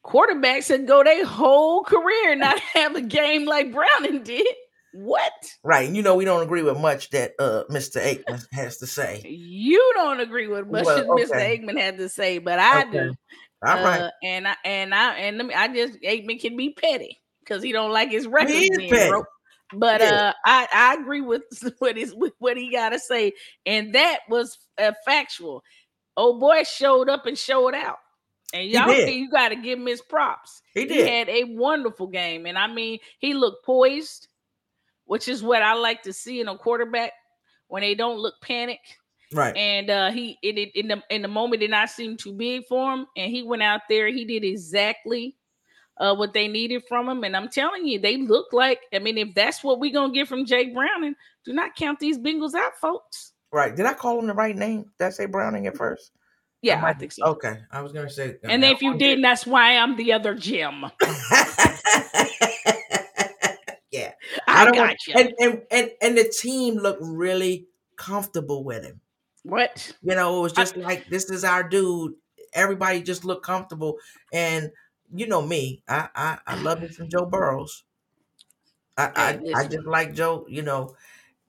quarterbacks 0.04 0.68
that 0.68 0.86
go 0.86 1.02
their 1.02 1.24
whole 1.24 1.82
career 1.84 2.36
not 2.36 2.58
have 2.74 2.94
a 2.96 3.00
game 3.02 3.46
like 3.46 3.72
Browning 3.72 4.22
did? 4.22 4.46
What? 4.92 5.32
Right. 5.62 5.90
You 5.90 6.02
know, 6.02 6.14
we 6.16 6.24
don't 6.24 6.42
agree 6.42 6.62
with 6.62 6.78
much 6.78 7.10
that 7.10 7.32
uh 7.38 7.64
Mr. 7.70 8.00
Aikman 8.02 8.42
has 8.52 8.78
to 8.78 8.86
say. 8.86 9.22
You 9.26 9.92
don't 9.94 10.20
agree 10.20 10.46
with 10.46 10.66
much 10.68 10.84
Well, 10.86 10.98
as 10.98 11.06
Mr. 11.30 11.34
okay. 11.34 11.58
Aikman 11.58 11.78
had 11.78 11.98
to 11.98 12.08
say, 12.08 12.38
but 12.38 12.58
I 12.58 12.82
Okay. 12.82 12.90
do. 12.92 13.14
All 13.62 13.82
right. 13.82 14.02
Uh, 14.02 14.10
and 14.22 14.46
I 14.48 14.56
and 14.64 14.94
I 14.94 15.14
and 15.14 15.38
let 15.38 15.46
me, 15.46 15.54
I 15.54 15.68
just 15.68 16.00
Aikman 16.00 16.40
can 16.40 16.56
be 16.56 16.70
petty 16.74 17.20
because 17.40 17.62
he 17.62 17.72
don't 17.72 17.92
like 17.92 18.10
his 18.10 18.26
record 18.26 18.52
being. 18.76 19.00
But 19.72 20.00
Yeah. 20.00 20.12
uh, 20.12 20.32
I 20.44 20.68
I 20.72 20.94
agree 21.00 21.20
with 21.22 21.42
what 21.78 21.96
is 21.98 22.14
with 22.14 22.34
what 22.38 22.56
he 22.56 22.70
got 22.70 22.90
to 22.90 22.98
say, 22.98 23.32
and 23.64 23.94
that 23.94 24.20
was 24.28 24.58
uh, 24.78 24.92
factual. 25.04 25.62
Old 26.16 26.40
boy 26.40 26.62
showed 26.64 27.08
up 27.08 27.26
and 27.26 27.36
showed 27.36 27.74
out, 27.74 27.98
and 28.52 28.68
y'all 28.68 28.94
you 29.06 29.28
got 29.30 29.48
to 29.48 29.56
give 29.56 29.78
him 29.78 29.86
his 29.86 30.02
props. 30.02 30.62
he 30.74 30.86
He 30.86 30.88
did. 30.88 31.08
had 31.08 31.28
a 31.28 31.44
wonderful 31.44 32.06
game, 32.06 32.46
and 32.46 32.56
I 32.56 32.68
mean 32.72 32.98
he 33.18 33.34
looked 33.34 33.64
poised, 33.64 34.28
which 35.06 35.28
is 35.28 35.42
what 35.42 35.62
I 35.62 35.74
like 35.74 36.02
to 36.02 36.12
see 36.12 36.40
in 36.40 36.48
a 36.48 36.56
quarterback 36.56 37.12
when 37.68 37.82
they 37.82 37.94
don't 37.94 38.18
look 38.18 38.34
panic 38.40 38.80
right. 39.32 39.56
and 39.56 39.90
uh 39.90 40.10
he 40.10 40.38
it, 40.42 40.56
it 40.58 40.70
in 40.74 40.88
the 40.88 41.02
in 41.10 41.22
the 41.22 41.28
moment 41.28 41.60
did 41.60 41.70
not 41.70 41.90
seem 41.90 42.16
too 42.16 42.32
big 42.32 42.62
for 42.68 42.92
him 42.94 43.06
and 43.16 43.30
he 43.30 43.42
went 43.42 43.62
out 43.62 43.80
there 43.88 44.08
he 44.08 44.24
did 44.24 44.44
exactly 44.44 45.36
uh 45.98 46.14
what 46.14 46.32
they 46.34 46.46
needed 46.48 46.82
from 46.88 47.08
him 47.08 47.24
and 47.24 47.36
i'm 47.36 47.48
telling 47.48 47.86
you 47.86 47.98
they 47.98 48.16
look 48.18 48.46
like 48.52 48.80
i 48.94 48.98
mean 48.98 49.16
if 49.18 49.34
that's 49.34 49.64
what 49.64 49.80
we're 49.80 49.92
gonna 49.92 50.12
get 50.12 50.28
from 50.28 50.44
jake 50.46 50.74
browning 50.74 51.14
do 51.44 51.52
not 51.52 51.74
count 51.76 51.98
these 51.98 52.18
bengals 52.18 52.54
out 52.54 52.76
folks 52.80 53.32
Right. 53.52 53.74
Did 53.74 53.86
I 53.86 53.94
call 53.94 54.18
him 54.18 54.26
the 54.26 54.34
right 54.34 54.56
name? 54.56 54.86
Did 54.98 55.04
I 55.06 55.10
say 55.10 55.24
Browning 55.26 55.66
at 55.68 55.76
first? 55.76 56.10
yeah 56.62 56.78
i 56.78 56.82
might- 56.82 56.98
think 56.98 57.12
so 57.12 57.24
Okay. 57.24 57.58
I 57.70 57.80
was 57.80 57.92
gonna 57.92 58.10
say. 58.10 58.36
and 58.44 58.64
if 58.64 58.82
you 58.82 58.98
didn't 58.98 59.22
that's 59.22 59.46
why 59.46 59.76
i'm 59.76 59.96
the 59.96 60.12
other 60.12 60.34
gem 60.34 60.84
yeah. 63.92 64.12
i, 64.46 64.64
don't 64.64 64.74
got 64.74 64.88
want- 64.88 65.06
you 65.06 65.14
And, 65.16 65.32
and 65.40 65.62
and 65.70 65.90
and 66.02 66.18
the 66.18 66.24
team 66.24 66.74
looked 66.76 67.00
really 67.02 67.66
comfortable 67.96 68.62
with 68.64 68.84
him. 68.84 69.00
What 69.48 69.92
You 70.02 70.14
know, 70.14 70.38
it 70.38 70.42
was 70.42 70.52
I- 70.56 70.62
just 70.62 70.76
like 70.76 71.08
this 71.08 71.30
is 71.30 71.44
our 71.44 71.62
dude. 71.68 72.14
Everybody 72.52 73.02
just 73.02 73.24
looked 73.24 73.44
comfortable, 73.44 73.98
and 74.32 74.70
you 75.14 75.26
know 75.26 75.42
me, 75.42 75.82
I 75.88 76.08
I, 76.14 76.38
I 76.46 76.56
love 76.56 76.82
it 76.82 76.94
from 76.94 77.08
Joe 77.10 77.26
Burrows. 77.26 77.84
I 78.96 79.38
I, 79.54 79.60
I 79.60 79.64
just 79.68 79.86
like 79.86 80.14
Joe, 80.14 80.46
you 80.48 80.62
know, 80.62 80.96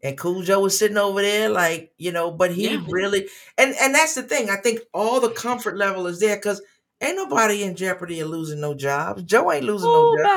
and 0.04 0.18
Cool 0.18 0.44
Joe 0.44 0.62
was 0.62 0.78
sitting 0.78 0.98
over 0.98 1.22
there, 1.22 1.50
like 1.50 1.94
you 1.98 2.12
know, 2.12 2.32
but 2.32 2.54
he 2.54 2.78
Yeah. 2.78 2.84
really 2.90 3.30
and 3.58 3.76
and 3.82 3.96
that's 3.96 4.16
the 4.16 4.24
thing. 4.24 4.50
I 4.50 4.58
think 4.58 4.82
all 4.94 5.22
the 5.22 5.32
comfort 5.32 5.78
level 5.78 6.08
is 6.08 6.20
there 6.20 6.38
because 6.38 6.62
ain't 7.02 7.18
nobody 7.18 7.64
in 7.64 7.76
jeopardy 7.76 8.22
of 8.22 8.30
losing 8.30 8.62
no 8.62 8.76
jobs. 8.76 9.24
Joe 9.24 9.52
ain't 9.52 9.66
losing 9.66 9.92
no 9.94 10.06
jobs. 10.06 10.32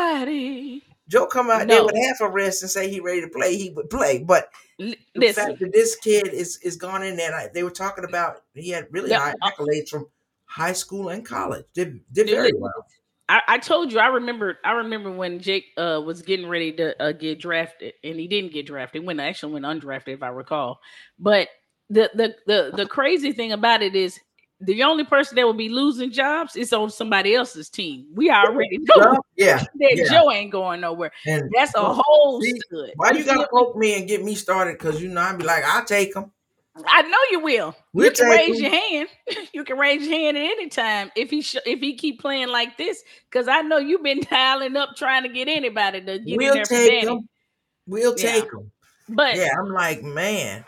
Joe 1.10 1.26
come 1.26 1.50
out 1.50 1.66
there 1.66 1.84
with 1.84 1.96
half 2.06 2.20
a 2.20 2.30
wrist 2.30 2.62
and 2.62 2.70
say 2.70 2.88
he 2.88 3.00
ready 3.00 3.20
to 3.20 3.28
play, 3.28 3.56
he 3.56 3.70
would 3.70 3.90
play, 3.90 4.18
but 4.18 4.48
the 4.78 4.96
listen 5.16 5.44
fact 5.44 5.58
that 5.58 5.72
this 5.72 5.96
kid 5.96 6.28
is 6.28 6.58
is 6.62 6.76
gone 6.76 7.02
in 7.02 7.16
there, 7.16 7.50
they 7.52 7.64
were 7.64 7.70
talking 7.70 8.04
about 8.04 8.44
he 8.54 8.70
had 8.70 8.86
really 8.90 9.12
high 9.12 9.32
uh, 9.42 9.50
accolades 9.50 9.88
from 9.88 10.06
high 10.44 10.72
school 10.72 11.08
and 11.08 11.26
college. 11.26 11.64
Did 11.74 12.00
did 12.12 12.28
very 12.28 12.52
well. 12.56 12.86
I, 13.28 13.42
I 13.48 13.58
told 13.58 13.92
you 13.92 13.98
I 13.98 14.06
remember 14.06 14.58
I 14.64 14.72
remember 14.72 15.10
when 15.10 15.40
Jake 15.40 15.66
uh 15.76 16.00
was 16.04 16.22
getting 16.22 16.48
ready 16.48 16.72
to 16.74 17.02
uh, 17.02 17.12
get 17.12 17.40
drafted 17.40 17.94
and 18.04 18.18
he 18.18 18.28
didn't 18.28 18.52
get 18.52 18.66
drafted 18.66 19.04
when 19.04 19.18
actually 19.18 19.52
went 19.54 19.64
undrafted 19.66 20.14
if 20.14 20.22
I 20.22 20.28
recall. 20.28 20.80
But 21.18 21.48
the 21.88 22.08
the 22.14 22.36
the 22.46 22.72
the 22.76 22.86
crazy 22.86 23.32
thing 23.32 23.50
about 23.50 23.82
it 23.82 23.96
is 23.96 24.20
the 24.60 24.82
only 24.82 25.04
person 25.04 25.36
that 25.36 25.46
will 25.46 25.54
be 25.54 25.68
losing 25.70 26.10
jobs 26.10 26.54
is 26.56 26.72
on 26.72 26.90
somebody 26.90 27.34
else's 27.34 27.68
team. 27.70 28.06
We 28.14 28.30
already 28.30 28.78
know 28.78 29.20
yeah, 29.36 29.58
that 29.58 29.92
yeah. 29.96 30.04
Joe 30.04 30.30
ain't 30.30 30.52
going 30.52 30.80
nowhere. 30.82 31.12
and 31.26 31.50
That's 31.56 31.74
a 31.74 31.82
whole 31.94 32.40
see, 32.42 32.58
stud. 32.66 32.90
why 32.96 33.12
you 33.12 33.24
gotta 33.24 33.48
poke 33.52 33.76
me 33.76 33.94
and 33.98 34.06
get 34.06 34.22
me 34.22 34.34
started? 34.34 34.78
Because 34.78 35.02
you 35.02 35.08
know 35.08 35.22
I'd 35.22 35.38
be 35.38 35.44
like, 35.44 35.64
I'll 35.64 35.84
take 35.84 36.14
him. 36.14 36.30
I 36.86 37.02
know 37.02 37.18
you 37.30 37.40
will. 37.40 37.74
We'll 37.92 38.06
you 38.06 38.12
can 38.12 38.28
raise 38.28 38.60
your 38.60 38.70
hand. 38.70 39.08
You 39.52 39.64
can 39.64 39.76
raise 39.78 40.06
your 40.06 40.16
hand 40.18 40.36
at 40.36 40.42
any 40.42 40.68
time 40.68 41.10
if 41.16 41.28
he 41.30 41.42
sh- 41.42 41.56
if 41.66 41.80
he 41.80 41.94
keep 41.96 42.20
playing 42.20 42.48
like 42.48 42.76
this. 42.78 43.02
Because 43.28 43.48
I 43.48 43.62
know 43.62 43.78
you've 43.78 44.02
been 44.02 44.20
dialing 44.30 44.76
up 44.76 44.90
trying 44.96 45.24
to 45.24 45.28
get 45.28 45.48
anybody 45.48 46.00
to 46.00 46.18
get 46.18 46.26
in 46.28 46.36
We'll 46.36 46.54
there 46.54 46.64
for 46.64 46.74
take 46.74 47.04
him. 47.04 47.28
We'll 47.86 48.14
Yeah. 48.18 48.32
take 48.32 48.44
him. 48.52 48.70
But 49.08 49.36
Yeah, 49.36 49.48
I'm 49.58 49.68
like, 49.70 50.02
man. 50.02 50.64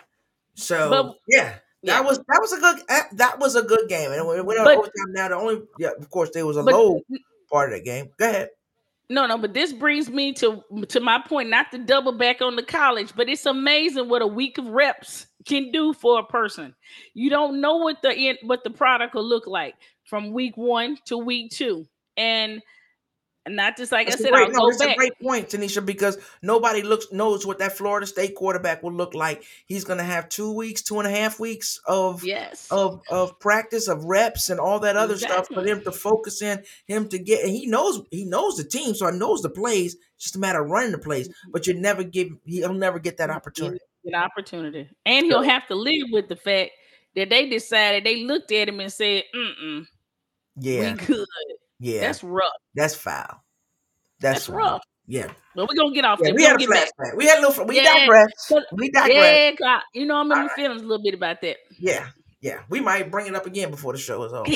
So 0.54 0.90
But- 0.90 1.14
yeah. 1.28 1.54
Yeah. 1.82 1.94
That 1.94 2.04
was 2.04 2.18
that 2.18 2.38
was 2.40 2.52
a 2.52 2.60
good 2.60 2.80
uh, 2.88 3.00
that 3.12 3.38
was 3.38 3.56
a 3.56 3.62
good 3.62 3.88
game, 3.88 4.10
and 4.12 4.20
it 4.20 4.44
went 4.46 4.58
But- 4.64 4.76
overtime. 4.76 5.12
Now 5.12 5.28
the 5.28 5.36
only 5.36 5.62
yeah, 5.78 5.90
of 5.98 6.08
course, 6.10 6.30
there 6.30 6.46
was 6.46 6.56
a 6.56 6.62
But- 6.62 6.74
low 6.74 7.00
part 7.50 7.72
of 7.72 7.78
the 7.78 7.84
game. 7.84 8.10
Go 8.18 8.28
ahead. 8.28 8.48
No, 9.10 9.26
no, 9.26 9.36
but 9.36 9.52
this 9.52 9.74
brings 9.74 10.08
me 10.08 10.32
to 10.34 10.62
to 10.88 11.00
my 11.00 11.20
point, 11.26 11.50
not 11.50 11.70
to 11.72 11.78
double 11.78 12.12
back 12.12 12.40
on 12.40 12.56
the 12.56 12.62
college, 12.62 13.12
but 13.14 13.28
it's 13.28 13.44
amazing 13.44 14.08
what 14.08 14.22
a 14.22 14.26
week 14.26 14.56
of 14.56 14.66
reps 14.66 15.26
can 15.44 15.70
do 15.70 15.92
for 15.92 16.18
a 16.20 16.24
person. 16.24 16.74
You 17.12 17.28
don't 17.28 17.60
know 17.60 17.76
what 17.76 18.00
the 18.02 18.14
end 18.14 18.38
what 18.42 18.64
the 18.64 18.70
product 18.70 19.14
will 19.14 19.28
look 19.28 19.46
like 19.46 19.74
from 20.04 20.32
week 20.32 20.56
one 20.56 20.96
to 21.06 21.18
week 21.18 21.50
two. 21.50 21.86
And 22.16 22.62
not 23.48 23.76
just 23.76 23.90
like 23.90 24.08
That's 24.08 24.20
I 24.20 24.24
said, 24.24 24.32
great, 24.32 24.46
I'll 24.48 24.52
no, 24.52 24.58
go 24.60 24.68
it's 24.68 24.80
a 24.80 24.94
great 24.94 25.18
point, 25.20 25.48
Tanisha, 25.48 25.84
because 25.84 26.16
nobody 26.42 26.82
looks 26.82 27.10
knows 27.12 27.44
what 27.44 27.58
that 27.58 27.76
Florida 27.76 28.06
State 28.06 28.34
quarterback 28.34 28.82
will 28.82 28.92
look 28.92 29.14
like. 29.14 29.44
He's 29.66 29.84
going 29.84 29.98
to 29.98 30.04
have 30.04 30.28
two 30.28 30.52
weeks, 30.52 30.82
two 30.82 30.98
and 30.98 31.08
a 31.08 31.10
half 31.10 31.40
weeks 31.40 31.80
of 31.86 32.22
Yes. 32.24 32.68
of 32.70 33.02
of 33.10 33.38
practice, 33.40 33.88
of 33.88 34.04
reps, 34.04 34.50
and 34.50 34.60
all 34.60 34.80
that 34.80 34.96
other 34.96 35.18
stuff 35.18 35.48
for 35.52 35.64
him 35.64 35.82
to 35.82 35.92
focus 35.92 36.40
in, 36.42 36.62
him 36.86 37.08
to 37.08 37.18
get. 37.18 37.42
And 37.44 37.50
he 37.50 37.66
knows 37.66 38.02
he 38.10 38.24
knows 38.24 38.56
the 38.56 38.64
team, 38.64 38.94
so 38.94 39.10
he 39.10 39.18
knows 39.18 39.42
the 39.42 39.50
plays. 39.50 39.94
It's 40.14 40.24
just 40.24 40.36
a 40.36 40.38
matter 40.38 40.62
of 40.62 40.70
running 40.70 40.92
the 40.92 40.98
plays. 40.98 41.28
Mm-hmm. 41.28 41.50
But 41.52 41.66
you 41.66 41.74
never 41.74 42.04
give 42.04 42.28
he'll 42.44 42.74
never 42.74 42.98
get 42.98 43.16
that 43.18 43.30
opportunity. 43.30 43.80
An 44.04 44.14
opportunity. 44.14 44.88
And 45.06 45.26
he'll 45.26 45.42
have 45.42 45.66
to 45.68 45.74
live 45.74 46.08
with 46.10 46.28
the 46.28 46.36
fact 46.36 46.70
that 47.14 47.30
they 47.30 47.48
decided 47.48 48.04
they 48.04 48.24
looked 48.24 48.50
at 48.52 48.68
him 48.68 48.80
and 48.80 48.92
said, 48.92 49.24
mm-mm, 49.34 49.86
Yeah, 50.56 50.92
we 50.92 51.06
good. 51.06 51.26
Yeah, 51.82 52.00
That's 52.00 52.22
rough. 52.24 52.52
that's 52.74 52.94
foul. 52.94 53.42
That's, 54.20 54.46
That's 54.46 54.46
foul. 54.46 54.56
rough. 54.56 54.82
Yeah, 55.08 55.32
But 55.56 55.68
we're 55.68 55.74
gonna 55.74 55.92
get 55.94 56.04
off 56.04 56.20
yeah. 56.22 56.32
We 56.32 56.44
had 56.44 56.54
a 56.54 56.64
flashback. 56.64 57.16
We 57.16 57.26
had 57.26 57.38
a 57.40 57.46
little. 57.48 57.66
We 57.66 57.76
Yeah, 57.76 57.92
digress. 58.06 58.30
We 58.72 58.88
digress. 58.90 59.56
Yeah, 59.60 59.80
you 59.94 60.06
know, 60.06 60.14
I'm 60.16 60.26
in 60.26 60.28
my 60.28 60.36
Alright. 60.42 60.52
feelings 60.56 60.82
a 60.82 60.86
little 60.86 61.02
bit 61.02 61.12
about 61.14 61.40
that. 61.40 61.56
Yeah, 61.76 62.06
yeah. 62.40 62.60
We 62.70 62.80
might 62.80 63.10
bring 63.10 63.26
it 63.26 63.34
up 63.34 63.44
again 63.44 63.70
before 63.72 63.92
the 63.92 63.98
show 63.98 64.22
is 64.22 64.32
over. 64.32 64.48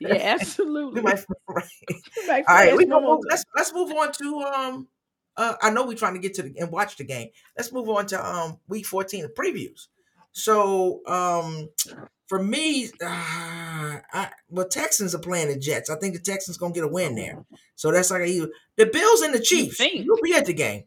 Yeah, 0.00 0.16
absolutely. 0.40 1.00
we 1.00 1.02
might, 1.02 1.24
right. 1.48 2.44
All 2.48 2.54
right, 2.56 2.76
we 2.76 2.84
gonna 2.84 3.06
move, 3.06 3.20
let's 3.30 3.44
let's 3.56 3.72
move 3.72 3.90
on 3.92 4.12
to 4.12 4.38
um. 4.40 4.88
Uh, 5.36 5.54
I 5.62 5.70
know 5.70 5.86
we're 5.86 5.96
trying 5.96 6.14
to 6.14 6.20
get 6.20 6.34
to 6.34 6.42
the 6.42 6.58
and 6.58 6.72
watch 6.72 6.96
the 6.96 7.04
game. 7.04 7.28
Let's 7.56 7.72
move 7.72 7.88
on 7.88 8.06
to 8.06 8.22
um 8.28 8.58
week 8.68 8.86
fourteen 8.86 9.22
the 9.22 9.28
previews. 9.28 9.86
So 10.32 11.00
um 11.06 11.68
for 12.30 12.40
me, 12.40 12.86
uh, 12.86 12.88
I 14.12 14.30
well 14.48 14.68
Texans 14.68 15.16
are 15.16 15.18
playing 15.18 15.48
the 15.48 15.58
Jets. 15.58 15.90
I 15.90 15.96
think 15.96 16.14
the 16.14 16.20
Texans 16.20 16.56
gonna 16.56 16.72
get 16.72 16.84
a 16.84 16.88
win 16.88 17.16
there. 17.16 17.44
So 17.74 17.90
that's 17.90 18.12
like 18.12 18.20
a, 18.22 18.46
the 18.76 18.86
Bills 18.86 19.22
and 19.22 19.34
the 19.34 19.40
Chiefs. 19.40 19.78
think? 19.78 20.04
You'll 20.06 20.22
be 20.22 20.34
at 20.34 20.46
the 20.46 20.52
game. 20.52 20.84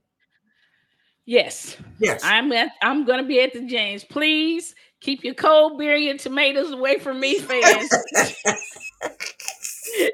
Yes. 1.26 1.76
Yes. 2.00 2.22
I'm 2.24 2.50
at, 2.54 2.70
I'm 2.82 3.04
gonna 3.04 3.26
be 3.26 3.42
at 3.42 3.52
the 3.52 3.66
James. 3.66 4.06
Please 4.06 4.74
keep 5.02 5.26
your 5.26 5.34
cold 5.34 5.78
beer 5.78 5.96
and 5.96 6.04
your 6.06 6.18
tomatoes 6.18 6.72
away 6.72 6.98
from 7.00 7.20
me, 7.20 7.40
fans. 7.40 7.90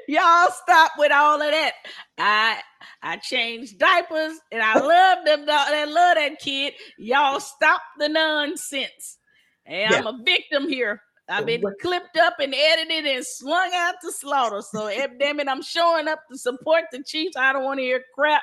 Y'all 0.08 0.50
stop 0.64 0.90
with 0.98 1.12
all 1.12 1.40
of 1.40 1.48
that. 1.48 1.74
I 2.18 2.60
I 3.04 3.18
changed 3.18 3.78
diapers 3.78 4.36
and 4.50 4.64
I 4.64 4.80
love 4.80 5.24
them. 5.24 5.46
dog- 5.46 5.68
I 5.68 5.84
love 5.84 6.16
that 6.16 6.40
kid. 6.40 6.74
Y'all 6.98 7.38
stop 7.38 7.82
the 8.00 8.08
nonsense. 8.08 9.18
And 9.64 9.94
I'm 9.94 10.08
a 10.08 10.18
victim 10.24 10.68
here. 10.68 11.00
I've 11.30 11.46
been 11.46 11.62
clipped 11.80 12.16
up 12.18 12.34
and 12.40 12.54
edited 12.54 13.06
and 13.06 13.24
slung 13.24 13.70
out 13.74 13.94
to 14.02 14.12
slaughter. 14.12 14.62
So 14.62 14.88
damn 15.20 15.40
it, 15.40 15.48
I'm 15.48 15.62
showing 15.62 16.08
up 16.08 16.20
to 16.30 16.38
support 16.38 16.84
the 16.92 17.02
Chiefs. 17.04 17.36
I 17.36 17.52
don't 17.52 17.64
want 17.64 17.78
to 17.78 17.84
hear 17.84 18.02
crap. 18.14 18.42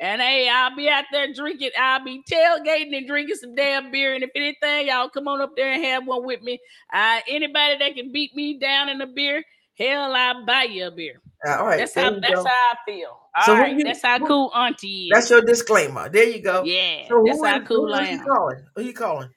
And 0.00 0.20
hey, 0.20 0.48
I'll 0.48 0.74
be 0.76 0.88
out 0.88 1.04
there 1.12 1.32
drinking. 1.32 1.70
I'll 1.78 2.04
be 2.04 2.22
tailgating 2.30 2.96
and 2.96 3.06
drinking 3.06 3.36
some 3.36 3.54
damn 3.54 3.90
beer. 3.90 4.14
And 4.14 4.24
if 4.24 4.30
anything, 4.34 4.88
y'all 4.88 5.08
come 5.08 5.28
on 5.28 5.40
up 5.40 5.52
there 5.56 5.72
and 5.72 5.84
have 5.84 6.06
one 6.06 6.24
with 6.26 6.42
me. 6.42 6.60
Uh, 6.92 7.20
anybody 7.28 7.78
that 7.78 7.94
can 7.94 8.12
beat 8.12 8.34
me 8.34 8.58
down 8.58 8.88
in 8.88 9.00
a 9.00 9.06
beer, 9.06 9.42
hell, 9.78 10.14
I'll 10.14 10.44
buy 10.44 10.64
you 10.64 10.88
a 10.88 10.90
beer. 10.90 11.20
Uh, 11.46 11.56
all 11.58 11.66
right. 11.66 11.78
That's 11.78 11.94
how 11.94 12.10
that's 12.10 12.34
go. 12.34 12.44
how 12.44 12.50
I 12.50 12.74
feel. 12.86 13.08
All 13.36 13.46
So 13.46 13.54
right, 13.54 13.76
you- 13.76 13.84
that's 13.84 14.02
how 14.02 14.18
cool 14.18 14.50
Auntie 14.54 15.08
is. 15.08 15.10
That's 15.14 15.30
your 15.30 15.42
disclaimer. 15.42 16.08
There 16.08 16.24
you 16.28 16.40
go. 16.42 16.64
yeah, 16.64 17.08
So 17.08 17.22
that's 17.26 17.38
who, 17.38 17.46
how 17.46 17.60
cool 17.60 17.86
who 17.86 17.92
I 17.94 18.02
is 18.02 18.10
you 18.12 18.18
am. 18.18 18.24
calling? 18.26 18.64
Who 18.76 18.82
you 18.82 18.92
calling? 18.94 19.30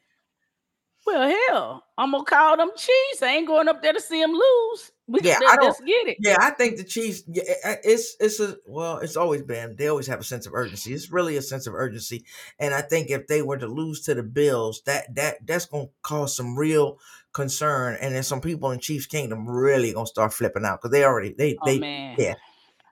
Well, 1.07 1.33
hell, 1.47 1.83
I'm 1.97 2.11
gonna 2.11 2.25
call 2.25 2.57
them 2.57 2.69
Chiefs. 2.75 3.23
I 3.23 3.27
ain't 3.27 3.47
going 3.47 3.69
up 3.69 3.81
there 3.81 3.93
to 3.93 4.01
see 4.01 4.21
them 4.21 4.33
lose. 4.33 4.91
We 5.07 5.21
Yeah, 5.23 5.39
I 5.47 5.55
don't- 5.55 5.85
get 5.85 6.07
it. 6.09 6.17
Yeah, 6.19 6.35
I 6.37 6.49
think 6.49 6.75
the 6.75 6.83
Chiefs. 6.83 7.23
Yeah, 7.27 7.43
uh, 7.63 7.75
it's 7.81 8.17
it's 8.19 8.41
a 8.41 8.57
well, 8.67 8.97
it's 8.97 9.15
always 9.15 9.41
been. 9.41 9.77
They 9.77 9.87
always 9.87 10.07
have 10.07 10.19
a 10.19 10.23
sense 10.25 10.45
of 10.45 10.53
urgency. 10.53 10.93
It's 10.93 11.09
really 11.09 11.37
a 11.37 11.41
sense 11.41 11.65
of 11.65 11.75
urgency, 11.75 12.25
and 12.59 12.73
I 12.73 12.81
think 12.81 13.09
if 13.09 13.25
they 13.27 13.41
were 13.41 13.57
to 13.57 13.67
lose 13.67 14.01
to 14.01 14.15
the 14.15 14.23
Bills, 14.23 14.81
that 14.85 15.15
that 15.15 15.47
that's 15.47 15.65
gonna 15.65 15.87
cause 16.01 16.35
some 16.35 16.57
real 16.59 16.99
concern, 17.31 17.97
and 18.01 18.13
then 18.13 18.23
some 18.23 18.41
people 18.41 18.71
in 18.71 18.79
Chiefs 18.79 19.05
Kingdom 19.05 19.47
really 19.47 19.93
gonna 19.93 20.07
start 20.07 20.33
flipping 20.33 20.65
out 20.65 20.81
because 20.81 20.91
they 20.91 21.05
already 21.05 21.33
they 21.37 21.55
Oh 21.61 21.65
they 21.65 21.79
man. 21.79 22.15
yeah, 22.19 22.33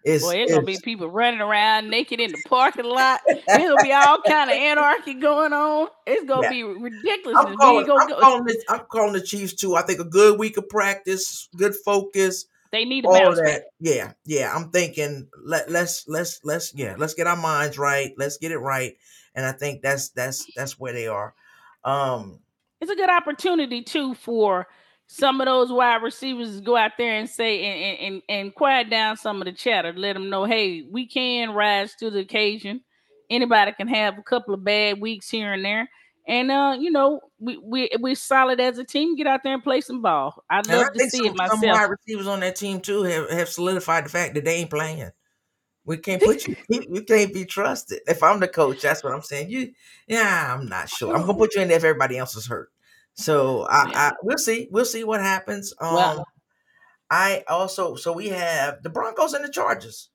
it's, 0.05 0.23
Boy, 0.23 0.35
it's 0.35 0.53
gonna 0.53 0.65
be 0.65 0.77
people 0.83 1.09
running 1.09 1.41
around 1.41 1.89
naked 1.89 2.19
in 2.19 2.31
the 2.31 2.41
parking 2.47 2.85
lot. 2.85 3.21
There's 3.27 3.43
gonna 3.47 3.83
be 3.83 3.91
all 3.91 4.21
kind 4.21 4.49
of 4.49 4.55
anarchy 4.55 5.15
going 5.15 5.51
on. 5.51 5.87
It's 6.05 6.23
gonna 6.25 6.43
Yeah. 6.43 6.49
be 6.51 6.63
ridiculous. 6.63 7.37
I'm 7.37 7.55
calling, 7.57 7.89
I'm 7.89 8.07
go- 8.07 8.19
calling 8.19 8.43
the 8.45 8.63
I'm 8.69 8.81
calling 8.91 9.13
the 9.13 9.21
Chiefs 9.21 9.53
too. 9.55 9.75
I 9.75 9.81
think 9.81 9.99
a 9.99 10.03
good 10.05 10.37
week 10.39 10.57
of 10.57 10.69
practice, 10.69 11.49
good 11.57 11.75
focus, 11.83 12.45
they 12.71 12.85
need 12.85 13.01
to 13.01 13.07
all 13.07 13.35
that. 13.35 13.43
back. 13.43 13.61
Yeah, 13.79 14.11
yeah. 14.25 14.53
I'm 14.55 14.69
thinking 14.69 15.27
let 15.43 15.71
let's 15.71 16.07
let's 16.07 16.39
let's 16.43 16.73
yeah 16.75 16.95
let's 16.97 17.13
get 17.13 17.25
our 17.27 17.35
minds 17.37 17.77
right. 17.77 18.13
Let's 18.17 18.37
get 18.37 18.51
it 18.51 18.59
right, 18.59 18.95
and 19.33 19.45
I 19.45 19.53
think 19.53 19.81
that's 19.81 20.09
that's 20.09 20.45
that's 20.55 20.79
where 20.79 20.93
they 20.93 21.07
are. 21.07 21.33
Um, 21.83 22.39
It's 22.81 22.91
a 22.91 22.95
good 22.95 23.09
opportunity 23.09 23.81
too 23.81 24.13
for 24.13 24.67
some 25.07 25.39
of 25.39 25.45
those 25.45 25.71
wide 25.71 26.01
receivers 26.01 26.61
go 26.61 26.75
out 26.75 26.91
there 26.97 27.15
and 27.15 27.29
say 27.29 27.63
and, 27.63 27.99
and, 27.99 28.21
and, 28.27 28.55
quiet 28.55 28.89
down 28.89 29.17
some 29.17 29.41
of 29.41 29.45
the 29.45 29.51
chatter. 29.51 29.93
Let 29.95 30.13
them 30.13 30.29
know, 30.29 30.45
hey, 30.45 30.81
we 30.81 31.07
can 31.07 31.51
rise 31.51 31.95
to 31.99 32.09
the 32.09 32.19
occasion. 32.19 32.81
Anybody 33.29 33.71
can 33.73 33.87
have 33.87 34.17
a 34.17 34.23
couple 34.23 34.53
of 34.53 34.63
bad 34.63 34.99
weeks 34.99 35.29
here 35.29 35.53
and 35.53 35.63
there. 35.63 35.89
And 36.27 36.51
uh, 36.51 36.75
you 36.79 36.89
know, 36.89 37.21
we 37.39 37.57
we 37.57 37.89
we're 37.99 38.15
solid 38.15 38.59
as 38.59 38.79
a 38.79 38.83
team. 38.83 39.15
Get 39.15 39.27
out 39.27 39.41
there 39.43 39.53
and 39.53 39.63
play 39.63 39.81
some 39.81 40.01
ball. 40.01 40.43
I'd 40.49 40.67
and 40.67 40.77
love 40.77 40.87
I 40.95 40.97
to 40.97 41.09
see 41.09 41.17
some, 41.17 41.35
it 41.39 41.51
some 41.51 41.61
wide 41.61 41.89
receivers 41.89 42.25
on 42.25 42.39
that 42.39 42.55
team 42.55 42.81
too 42.81 43.03
have, 43.03 43.29
have 43.29 43.49
solidified 43.49 44.05
the 44.05 44.09
fact 44.09 44.33
that 44.33 44.43
they 44.43 44.55
ain't 44.55 44.71
playing. 44.71 45.11
We 45.85 45.97
can't 45.97 46.21
put 46.21 46.47
you. 46.47 46.55
You 46.67 46.83
you 46.89 47.03
can't 47.03 47.31
be 47.31 47.45
trusted. 47.45 47.99
If 48.07 48.23
I'm 48.23 48.39
the 48.39 48.47
coach, 48.47 48.81
that's 48.81 49.03
what 49.03 49.13
I'm 49.13 49.21
saying. 49.21 49.51
You, 49.51 49.71
yeah, 50.07 50.55
I'm 50.55 50.67
not 50.67 50.89
sure. 50.89 51.15
I'm 51.15 51.27
gonna 51.27 51.37
put 51.37 51.53
you 51.53 51.61
in 51.61 51.67
there 51.67 51.77
if 51.77 51.83
everybody 51.83 52.17
else 52.17 52.35
is 52.35 52.47
hurt. 52.47 52.71
So 53.15 53.65
I, 53.69 53.91
I 53.95 54.11
we'll 54.23 54.37
see. 54.37 54.67
We'll 54.71 54.85
see 54.85 55.03
what 55.03 55.21
happens. 55.21 55.73
Um, 55.79 55.95
Well- 55.95 56.27
I 57.09 57.43
also 57.47 57.95
so 57.95 58.11
we 58.13 58.29
have 58.29 58.81
the 58.81 58.89
Broncos 58.89 59.33
and 59.33 59.43
the 59.45 59.51
Chargers. 59.51 60.09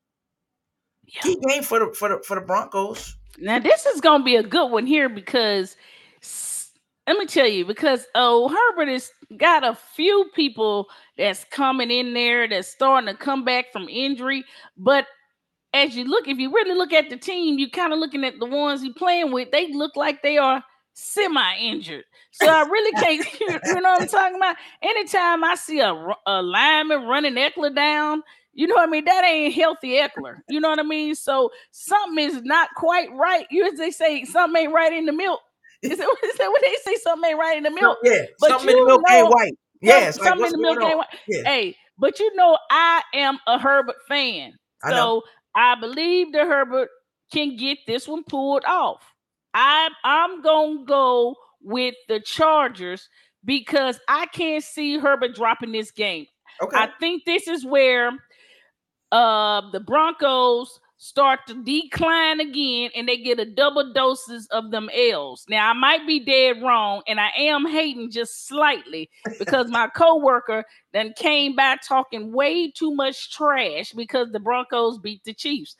Yeah. 1.06 1.20
Key 1.22 1.38
game 1.46 1.62
for 1.62 1.78
the 1.78 1.92
for 1.94 2.08
the 2.08 2.22
for 2.24 2.34
the 2.34 2.44
Broncos. 2.44 3.16
Now 3.38 3.58
this 3.58 3.86
is 3.86 4.00
gonna 4.00 4.24
be 4.24 4.36
a 4.36 4.42
good 4.42 4.70
one 4.70 4.86
here 4.86 5.08
because 5.08 5.76
let 7.06 7.16
me 7.18 7.26
tell 7.26 7.46
you, 7.46 7.64
because 7.64 8.06
oh 8.14 8.48
Herbert 8.48 8.90
has 8.90 9.10
got 9.36 9.64
a 9.64 9.76
few 9.94 10.30
people 10.34 10.86
that's 11.16 11.44
coming 11.44 11.90
in 11.90 12.12
there 12.12 12.48
that's 12.48 12.68
starting 12.68 13.08
to 13.08 13.14
come 13.14 13.44
back 13.44 13.72
from 13.72 13.88
injury. 13.88 14.44
But 14.76 15.06
as 15.72 15.96
you 15.96 16.04
look, 16.04 16.28
if 16.28 16.38
you 16.38 16.52
really 16.52 16.74
look 16.74 16.92
at 16.92 17.08
the 17.08 17.16
team, 17.16 17.58
you're 17.58 17.70
kind 17.70 17.92
of 17.92 17.98
looking 17.98 18.24
at 18.24 18.38
the 18.38 18.46
ones 18.46 18.82
you're 18.82 18.94
playing 18.94 19.32
with, 19.32 19.50
they 19.52 19.72
look 19.72 19.96
like 19.96 20.22
they 20.22 20.38
are 20.38 20.62
semi-injured. 21.00 22.04
So 22.32 22.46
I 22.48 22.62
really 22.62 22.92
can't, 22.92 23.40
you 23.40 23.80
know 23.80 23.90
what 23.92 24.02
I'm 24.02 24.08
talking 24.08 24.36
about? 24.36 24.56
Anytime 24.82 25.44
I 25.44 25.54
see 25.56 25.80
a, 25.80 25.92
a 26.26 26.42
lineman 26.42 27.04
running 27.04 27.34
Ekeler 27.34 27.74
down, 27.74 28.22
you 28.52 28.66
know 28.66 28.74
what 28.74 28.88
I 28.88 28.90
mean? 28.90 29.04
That 29.04 29.24
ain't 29.24 29.54
healthy 29.54 29.90
Ekeler. 29.98 30.38
You 30.48 30.60
know 30.60 30.70
what 30.70 30.78
I 30.78 30.82
mean? 30.84 31.14
So 31.14 31.50
something 31.70 32.24
is 32.24 32.42
not 32.42 32.68
quite 32.76 33.12
right. 33.12 33.46
You 33.50 33.66
as 33.66 33.78
they 33.78 33.90
say, 33.90 34.24
something 34.24 34.62
ain't 34.62 34.72
right 34.72 34.92
in 34.92 35.06
the 35.06 35.12
milk. 35.12 35.40
Is 35.82 35.96
that, 35.98 36.16
is 36.24 36.36
that 36.36 36.48
what 36.50 36.62
they 36.62 36.74
say? 36.84 36.96
Something 36.96 37.30
ain't 37.30 37.38
right 37.38 37.56
in 37.56 37.62
the 37.62 37.70
milk. 37.70 37.98
Yeah, 38.02 38.26
But 38.38 38.50
something 38.50 38.68
in 38.70 38.76
the 38.76 38.84
milk 38.86 39.02
ain't 39.10 39.24
know- 39.24 39.30
white. 39.30 39.52
Yeah, 39.82 40.08
it's 40.08 40.18
like, 40.18 40.28
something 40.28 40.46
in 40.46 40.52
the 40.52 40.58
milk 40.58 40.82
ain't 40.82 40.98
white. 40.98 41.06
Yeah, 41.26 41.42
Hey, 41.44 41.76
but 41.98 42.18
you 42.20 42.34
know, 42.36 42.58
I 42.70 43.02
am 43.14 43.38
a 43.46 43.58
Herbert 43.58 43.96
fan. 44.06 44.52
I. 44.82 44.90
So 44.90 45.22
I 45.54 45.74
believe 45.80 46.32
that 46.32 46.46
Herbert 46.46 46.90
can 47.32 47.56
get 47.56 47.78
this 47.86 48.06
one 48.06 48.24
pulled 48.24 48.64
off. 48.66 49.02
I'm 49.54 49.92
I'm 50.04 50.42
gonna 50.42 50.84
go 50.84 51.36
with 51.62 51.94
the 52.08 52.20
Chargers 52.20 53.08
because 53.44 53.98
I 54.08 54.26
can't 54.26 54.64
see 54.64 54.98
Herbert 54.98 55.34
dropping 55.34 55.72
this 55.72 55.90
game. 55.90 56.26
Okay. 56.62 56.76
I 56.76 56.88
think 57.00 57.24
this 57.24 57.48
is 57.48 57.64
where 57.64 58.10
uh 59.12 59.70
the 59.72 59.80
Broncos 59.80 60.80
start 61.02 61.40
to 61.46 61.54
decline 61.54 62.40
again 62.40 62.90
and 62.94 63.08
they 63.08 63.16
get 63.16 63.40
a 63.40 63.46
double 63.46 63.90
doses 63.94 64.46
of 64.50 64.70
them 64.70 64.90
L's. 64.94 65.46
Now 65.48 65.70
I 65.70 65.72
might 65.72 66.06
be 66.06 66.20
dead 66.20 66.62
wrong 66.62 67.00
and 67.08 67.18
I 67.18 67.30
am 67.38 67.66
hating 67.66 68.10
just 68.10 68.46
slightly 68.46 69.08
because 69.38 69.70
my 69.70 69.88
coworker 69.88 70.62
then 70.92 71.14
came 71.16 71.56
back 71.56 71.80
talking 71.88 72.32
way 72.32 72.70
too 72.70 72.94
much 72.94 73.32
trash 73.32 73.92
because 73.92 74.30
the 74.30 74.40
Broncos 74.40 74.98
beat 74.98 75.24
the 75.24 75.32
Chiefs. 75.32 75.74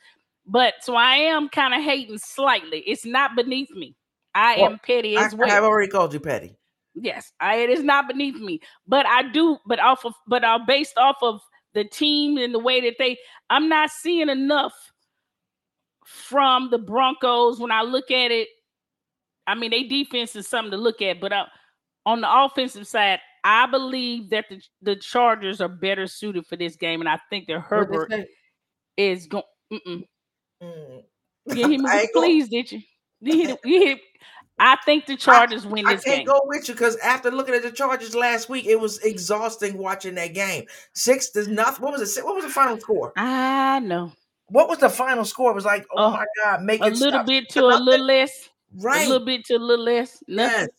But 0.51 0.73
so 0.81 0.95
I 0.95 1.15
am 1.15 1.47
kind 1.47 1.73
of 1.73 1.81
hating 1.81 2.17
slightly. 2.17 2.79
It's 2.79 3.05
not 3.05 3.35
beneath 3.37 3.71
me. 3.71 3.95
I 4.35 4.57
Well, 4.57 4.71
am 4.71 4.79
petty 4.79 5.17
I, 5.17 5.25
as 5.25 5.33
I 5.33 5.37
well. 5.37 5.49
have 5.49 5.63
already 5.63 5.89
called 5.89 6.13
you 6.13 6.19
petty. 6.19 6.57
Yes, 6.93 7.31
I, 7.39 7.55
it 7.55 7.69
is 7.69 7.83
not 7.83 8.07
beneath 8.09 8.35
me, 8.35 8.59
but 8.85 9.05
I 9.05 9.23
do, 9.31 9.57
but 9.65 9.79
off 9.79 10.05
of, 10.05 10.13
but 10.27 10.43
uh, 10.43 10.59
based 10.67 10.97
off 10.97 11.15
of 11.21 11.39
the 11.73 11.85
team 11.85 12.37
and 12.37 12.53
the 12.53 12.59
way 12.59 12.81
that 12.81 12.95
they, 12.99 13.17
I'm 13.49 13.69
not 13.69 13.91
seeing 13.91 14.27
enough 14.27 14.73
from 16.05 16.69
the 16.69 16.77
Broncos 16.77 17.59
when 17.61 17.71
I 17.71 17.83
look 17.83 18.11
at 18.11 18.31
it. 18.31 18.49
I 19.47 19.55
mean, 19.55 19.71
they 19.71 19.83
defense 19.83 20.35
is 20.35 20.49
something 20.49 20.71
to 20.71 20.77
look 20.77 21.01
at, 21.01 21.21
but 21.21 21.31
uh, 21.31 21.45
on 22.05 22.19
the 22.19 22.27
offensive 22.29 22.85
side, 22.87 23.19
I 23.45 23.67
believe 23.67 24.29
that 24.31 24.45
the 24.49 24.61
the 24.81 24.95
Chargers 24.97 25.61
are 25.61 25.69
better 25.69 26.07
suited 26.07 26.45
for 26.45 26.57
this 26.57 26.75
game, 26.75 26.99
and 26.99 27.09
I 27.09 27.19
think 27.29 27.47
that 27.47 27.61
Herbert 27.61 28.11
is 28.97 29.27
going. 29.27 29.43
Mm. 30.61 31.03
You 31.47 31.67
hit 31.67 31.67
me 31.69 31.77
I 31.89 31.93
with 31.95 32.01
ain't 32.03 32.13
gonna- 32.13 32.25
please, 32.27 32.49
did 32.49 32.71
you? 32.71 32.81
Hit, 33.23 33.59
you 33.65 33.79
hit. 33.85 33.99
I 34.59 34.77
think 34.85 35.07
the 35.07 35.15
Chargers 35.17 35.65
win 35.65 35.87
I 35.87 35.95
this 35.95 36.03
can't 36.03 36.17
game. 36.19 36.25
go 36.27 36.41
with 36.45 36.67
you 36.67 36.75
because 36.75 36.95
after 36.97 37.31
looking 37.31 37.55
at 37.55 37.63
the 37.63 37.71
Chargers 37.71 38.15
last 38.15 38.47
week, 38.49 38.65
it 38.67 38.79
was 38.79 38.99
exhausting 38.99 39.75
watching 39.77 40.13
that 40.15 40.33
game. 40.35 40.65
Six 40.93 41.31
to 41.31 41.51
nothing. 41.51 41.83
What 41.83 41.93
was 41.99 42.17
it? 42.17 42.23
What 42.23 42.35
was 42.35 42.43
the 42.45 42.51
final 42.51 42.79
score? 42.79 43.11
I 43.17 43.79
know. 43.79 44.11
What 44.49 44.69
was 44.69 44.77
the 44.79 44.89
final 44.89 45.25
score? 45.25 45.51
It 45.51 45.55
was 45.55 45.65
like, 45.65 45.85
oh, 45.95 46.05
Oh, 46.05 46.11
my 46.11 46.25
god, 46.43 46.61
make 46.63 46.81
a 46.81 46.87
it 46.87 46.93
little 46.93 47.11
stop. 47.11 47.25
bit 47.25 47.49
to 47.49 47.63
a 47.65 47.77
little 47.79 48.05
less, 48.05 48.49
right. 48.75 49.05
a 49.05 49.09
little 49.09 49.25
bit 49.25 49.45
to 49.45 49.55
a 49.55 49.57
little 49.57 49.85
less. 49.85 50.21
Nothing. 50.27 50.59
yes, 50.59 50.69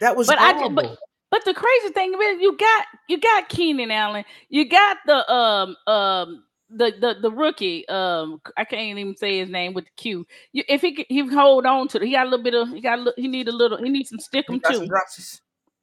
that 0.00 0.16
was 0.16 0.26
But 0.26 0.38
I 0.38 0.52
ju- 0.52 0.58
horrible. 0.58 0.82
but- 0.82 0.98
But 1.30 1.44
the 1.46 1.54
crazy 1.54 1.88
thing 1.94 2.12
is, 2.12 2.40
you 2.42 2.54
got 2.58 2.84
you 3.08 3.18
got 3.18 3.48
Keenan 3.48 3.90
Allen, 3.90 4.24
you 4.50 4.68
got 4.68 4.98
the 5.06 5.32
um 5.32 5.76
um 5.86 6.44
the 6.74 6.92
the 7.00 7.16
the 7.20 7.30
rookie 7.30 7.86
um 7.88 8.40
I 8.56 8.64
can't 8.64 8.98
even 8.98 9.16
say 9.16 9.38
his 9.38 9.50
name 9.50 9.74
with 9.74 9.84
the 9.84 9.90
Q. 9.96 10.26
You, 10.52 10.64
if 10.68 10.80
he 10.80 11.04
he 11.08 11.26
hold 11.28 11.66
on 11.66 11.88
to 11.88 11.98
it, 11.98 12.04
he 12.04 12.12
got 12.12 12.26
a 12.26 12.30
little 12.30 12.44
bit 12.44 12.54
of 12.54 12.68
he 12.68 12.80
got 12.80 12.98
a 12.98 13.02
little, 13.02 13.14
he 13.16 13.28
need 13.28 13.48
a 13.48 13.52
little 13.52 13.78
he 13.78 13.88
needs 13.88 14.10
some 14.10 14.18
stickum 14.18 14.62
too. 14.62 14.74
some. 14.74 14.88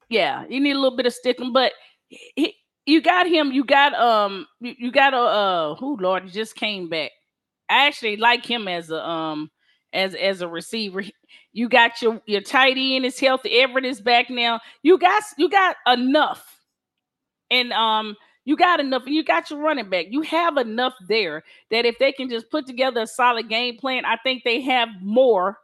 Yeah, 0.09 0.45
you 0.49 0.59
need 0.59 0.71
a 0.71 0.79
little 0.79 0.97
bit 0.97 1.05
of 1.05 1.13
stickum, 1.13 1.53
but 1.53 1.73
he 2.09 2.55
you 2.85 3.01
got 3.01 3.27
him. 3.27 3.51
You 3.51 3.63
got 3.63 3.93
um. 3.93 4.47
You, 4.59 4.73
you 4.77 4.91
got 4.91 5.13
a 5.13 5.17
uh. 5.17 5.75
Who 5.75 5.97
Lord 5.97 6.23
he 6.23 6.31
just 6.31 6.55
came 6.55 6.89
back. 6.89 7.11
I 7.69 7.85
actually 7.85 8.17
like 8.17 8.45
him 8.45 8.67
as 8.67 8.89
a 8.89 9.07
um 9.07 9.51
as 9.93 10.15
as 10.15 10.41
a 10.41 10.47
receiver. 10.47 11.03
You 11.51 11.69
got 11.69 12.01
your 12.01 12.21
your 12.25 12.41
tight 12.41 12.77
end 12.77 13.05
is 13.05 13.19
healthy. 13.19 13.59
Everett 13.59 13.85
is 13.85 14.01
back 14.01 14.29
now. 14.29 14.59
You 14.81 14.97
got 14.97 15.23
you 15.37 15.49
got 15.49 15.75
enough, 15.87 16.63
and 17.51 17.71
um 17.73 18.15
you 18.45 18.55
got 18.55 18.79
enough, 18.79 19.03
and 19.05 19.13
you 19.13 19.23
got 19.23 19.49
your 19.49 19.59
running 19.59 19.89
back. 19.89 20.07
You 20.09 20.21
have 20.23 20.57
enough 20.57 20.93
there 21.07 21.43
that 21.71 21.85
if 21.85 21.99
they 21.99 22.11
can 22.11 22.29
just 22.29 22.49
put 22.49 22.65
together 22.65 23.01
a 23.01 23.07
solid 23.07 23.49
game 23.49 23.77
plan, 23.77 24.05
I 24.05 24.17
think 24.23 24.43
they 24.43 24.61
have 24.61 24.89
more 25.01 25.57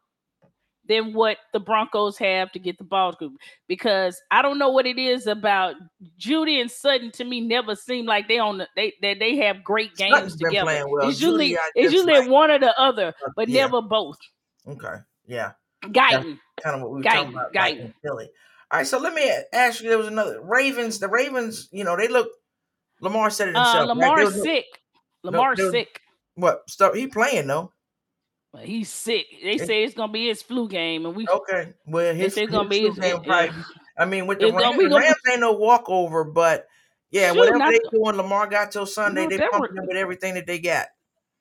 than 0.88 1.14
what 1.14 1.38
the 1.52 1.60
Broncos 1.60 2.18
have 2.20 2.52
to 2.52 2.60
get 2.60 2.78
the 2.78 2.84
ball 2.84 3.14
to 3.14 3.36
because 3.68 4.22
I 4.30 4.42
don't 4.44 4.60
know 4.60 4.70
what 4.70 4.86
it 4.86 5.00
is 5.00 5.26
about 5.26 5.76
Jeudy 6.20 6.62
and 6.62 6.70
Sutton 6.70 7.12
to 7.14 7.24
me 7.24 7.42
never 7.42 7.76
seem 7.76 8.06
like 8.06 8.28
they 8.28 8.38
on 8.38 8.60
the, 8.60 8.68
they 8.76 8.94
they, 9.02 9.16
they 9.16 9.36
have 9.38 9.64
great 9.64 9.96
games 9.96 10.36
together. 10.36 10.88
well. 10.88 11.10
It's 11.10 11.20
usually 11.20 11.54
Jeudy, 11.54 11.58
I 11.58 11.72
it's 11.76 11.92
usually 11.94 12.14
like- 12.20 12.30
one 12.30 12.52
or 12.52 12.60
the 12.60 12.80
other, 12.80 13.16
uh, 13.26 13.32
but 13.36 13.50
yeah. 13.50 13.62
never 13.62 13.82
both. 13.82 14.18
Okay. 14.68 14.98
Yeah. 15.28 15.54
Guyton. 15.86 16.40
Kind 16.62 16.76
of 16.76 16.82
what 16.82 16.92
we 16.92 16.98
were 16.98 17.04
Guyton, 17.04 17.14
talking 17.14 17.34
about 17.34 17.54
Guyton. 17.54 17.80
in 17.80 17.94
Philly. 18.04 18.30
All 18.72 18.80
right. 18.80 18.88
So 18.88 19.00
let 19.00 19.14
me 19.14 19.32
ask 19.54 19.82
you. 19.82 19.90
There 19.90 19.98
was 19.98 20.08
another 20.08 20.40
Ravens. 20.42 21.00
The 21.00 21.08
Ravens. 21.08 21.68
You 21.72 21.84
know 21.84 21.96
they 21.98 22.08
look. 22.08 22.30
Lamar 23.06 23.30
said 23.30 23.50
it 23.50 23.56
Uh, 23.56 23.64
himself. 23.64 23.76
right? 23.76 23.86
There 24.00 24.10
Lamar's 24.10 24.36
no- 24.38 24.44
sick. 24.44 24.66
Lamar's 25.24 25.60
was- 25.60 25.72
sick. 25.72 26.02
What 26.36 26.70
stuff? 26.70 26.94
He 26.94 27.08
playing 27.08 27.48
though. 27.48 27.72
He's 28.62 28.90
sick. 28.90 29.26
They 29.44 29.58
say 29.58 29.84
it's 29.84 29.96
gonna 29.96 30.12
be 30.12 30.28
his 30.28 30.42
flu 30.42 30.68
game, 30.70 31.06
and 31.06 31.16
we 31.16 31.28
Okay. 31.28 31.74
Well, 31.86 32.14
his, 32.14 32.38
it's 32.38 32.52
gonna 32.52 32.70
be 32.70 32.88
his. 32.88 32.98
game 32.98 33.22
probably 33.22 33.52
I 33.98 34.06
mean, 34.06 34.28
with 34.28 34.40
the 34.40 34.52
gonna 34.52 34.64
Rams, 34.64 34.78
gonna 34.90 34.96
Rams 35.00 35.16
ain't 35.30 35.40
no 35.42 35.54
walkover, 35.54 36.24
but 36.24 36.68
yeah, 37.12 37.32
Shoot, 37.32 37.38
whatever 37.38 37.60
they 37.72 37.80
the- 37.80 37.90
doing, 37.92 38.16
Lamar 38.18 38.48
got 38.48 38.72
till 38.72 38.86
Sunday. 38.86 39.24
No, 39.28 39.30
they 39.38 39.48
pumping 39.50 39.76
him 39.78 39.88
with 39.88 39.98
everything 39.98 40.34
that 40.36 40.48
they 40.48 40.60
got. 40.60 40.88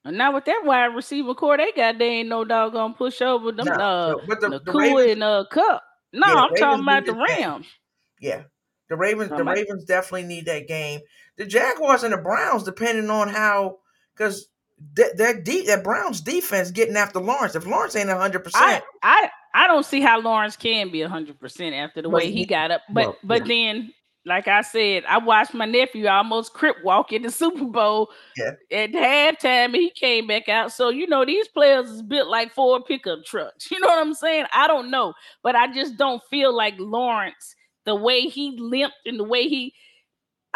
And 0.04 0.18
now 0.18 0.32
with 0.34 0.44
that 0.46 0.62
wide 0.64 0.86
receiver 0.94 1.34
core 1.34 1.56
they 1.56 1.72
got, 1.72 1.98
they 1.98 2.06
ain't 2.08 2.28
no 2.28 2.44
doggone 2.44 2.94
push 2.94 3.22
over 3.22 3.52
them. 3.52 3.66
No, 3.66 3.72
uh, 3.74 4.14
but 4.26 4.40
the, 4.40 4.48
the 4.50 4.60
Nacua 4.60 4.74
Ravens, 4.96 5.10
and 5.12 5.22
uh 5.22 5.44
Kupp. 5.50 5.82
No, 6.12 6.26
Yeah, 6.26 6.34
I'm 6.34 6.54
talking 6.56 6.82
about 6.82 7.06
the. 7.06 7.14
Rams. 7.14 7.66
yeah, 8.20 8.42
the 8.94 8.98
Ravens, 8.98 9.30
the 9.30 9.36
um, 9.36 9.48
I'm 9.48 9.54
Ravens 9.54 9.84
definitely 9.84 10.28
need 10.28 10.46
that 10.46 10.68
game. 10.68 11.00
The 11.36 11.46
Jaguars 11.46 12.04
and 12.04 12.12
the 12.12 12.18
Browns, 12.18 12.62
depending 12.62 13.10
on 13.10 13.28
how, 13.28 13.78
because 14.16 14.46
that 14.94 15.16
that 15.18 15.44
de- 15.44 15.66
that 15.66 15.82
Browns 15.82 16.20
defense 16.20 16.70
getting 16.70 16.96
after 16.96 17.18
Lawrence. 17.18 17.56
If 17.56 17.66
Lawrence 17.66 17.96
ain't 17.96 18.08
hundred 18.08 18.40
I, 18.40 18.42
percent, 18.42 18.84
I 19.02 19.30
I 19.54 19.66
don't 19.66 19.84
see 19.84 20.00
how 20.00 20.20
Lawrence 20.20 20.56
can 20.56 20.90
be 20.90 21.00
hundred 21.02 21.40
percent 21.40 21.74
after 21.74 22.02
the 22.02 22.08
Well, 22.08 22.22
way 22.22 22.30
he 22.30 22.44
got 22.46 22.70
up. 22.70 22.82
But 22.88 23.06
well, 23.06 23.16
but 23.24 23.46
then, 23.46 23.92
like 24.24 24.46
I 24.46 24.62
said, 24.62 25.04
I 25.08 25.18
watched 25.18 25.54
my 25.54 25.64
nephew 25.64 26.06
almost 26.06 26.54
crip 26.54 26.76
walk 26.84 27.12
in 27.12 27.22
the 27.22 27.30
Super 27.32 27.64
Bowl 27.64 28.10
Yeah. 28.36 28.52
at 28.70 28.92
halftime, 28.92 29.66
and 29.66 29.74
he 29.76 29.90
came 29.90 30.28
back 30.28 30.48
out. 30.48 30.70
So 30.70 30.88
you 30.88 31.08
know 31.08 31.24
these 31.24 31.48
players 31.48 31.90
is 31.90 32.02
built 32.02 32.28
like 32.28 32.52
four 32.52 32.80
pickup 32.84 33.24
trucks. 33.24 33.68
You 33.72 33.80
know 33.80 33.88
what 33.88 34.06
I'm 34.06 34.14
saying? 34.14 34.46
I 34.52 34.68
don't 34.68 34.88
know, 34.90 35.14
but 35.42 35.56
I 35.56 35.72
just 35.74 35.96
don't 35.96 36.22
feel 36.30 36.54
like 36.54 36.74
Lawrence 36.78 37.56
the 37.86 37.94
way 37.94 38.22
he 38.22 38.56
limped 38.58 38.96
and 39.06 39.18
the 39.18 39.24
way 39.24 39.48
he. 39.48 39.74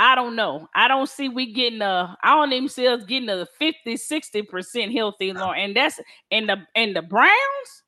I 0.00 0.14
don't 0.14 0.36
know. 0.36 0.68
I 0.76 0.86
don't 0.86 1.08
see 1.08 1.28
we 1.28 1.52
getting 1.52 1.82
a. 1.82 2.16
I 2.22 2.34
don't 2.36 2.52
even 2.52 2.68
see 2.68 2.86
us 2.86 3.02
getting 3.04 3.28
a 3.28 3.46
50, 3.58 3.96
60 3.96 4.42
percent 4.42 4.92
healthy 4.92 5.32
Lawrence, 5.32 5.58
and 5.60 5.76
that's 5.76 6.00
and 6.30 6.48
the 6.48 6.58
and 6.76 6.94
the 6.94 7.02
Browns. 7.02 7.82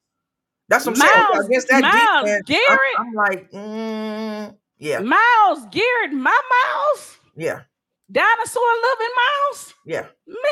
that's 0.69 0.87
what 0.87 0.97
I'm 1.01 1.07
saying. 1.07 1.25
Myles- 1.33 1.47
Against 1.47 1.69
that 1.69 1.83
Myles 1.83 2.25
defense, 2.25 2.43
I'm- 2.43 2.43
Garrett. 2.67 2.99
I'm, 2.99 3.13
like, 3.15 3.51
mm, 3.53 4.57
yeah, 4.79 4.99
Myles 4.99 5.67
Garrett, 5.71 6.13
my 6.13 6.41
Myles, 6.51 7.19
yeah, 7.37 7.61
dinosaur 8.11 8.63
loving 8.83 9.15
Myles. 9.17 9.75
yeah, 9.87 10.07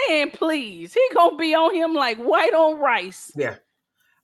Man, 0.08 0.30
please, 0.30 0.94
he 0.94 1.00
gonna 1.12 1.36
be 1.36 1.56
on 1.56 1.74
him 1.74 1.92
like 1.92 2.18
white 2.18 2.54
on 2.54 2.78
rice. 2.78 3.32
yeah. 3.34 3.56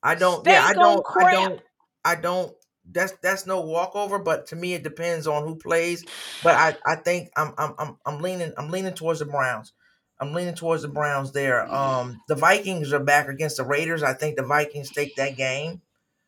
I 0.05 0.15
don't. 0.15 0.47
yeah, 0.47 0.65
I 0.67 0.75
don't. 0.75 1.05
I 1.17 1.33
don't. 1.33 1.63
I 2.05 2.15
don't. 2.15 2.55
That's 2.91 3.13
that's 3.23 3.47
no 3.47 3.61
walkover. 3.61 4.19
But 4.19 4.47
to 4.49 4.57
me, 4.57 4.75
it 4.75 4.83
depends 4.83 5.27
on 5.27 5.45
who 5.47 5.57
plays. 5.57 6.05
But 6.43 6.55
I 6.57 6.77
I 6.85 6.97
think 6.97 7.31
I'm 7.37 7.55
I'm 7.59 7.75
I'm 7.79 7.97
I'm 8.05 8.21
leaning 8.21 8.53
I'm 8.59 8.71
leaning 8.71 8.95
towards 8.95 9.21
the 9.21 9.27
Browns. 9.27 9.73
I'm 10.21 10.33
leaning 10.33 10.55
towards 10.55 10.83
the 10.83 10.89
Browns 10.89 11.33
there. 11.33 11.67
Um, 11.73 12.21
the 12.29 12.37
Vikings 12.37 12.93
are 12.93 13.01
back 13.03 13.29
against 13.29 13.57
the 13.57 13.65
Raiders. 13.65 14.03
I 14.03 14.13
think 14.15 14.37
the 14.37 14.45
Vikings 14.45 14.91
take 14.91 15.17
that 15.17 15.37
game. 15.37 15.83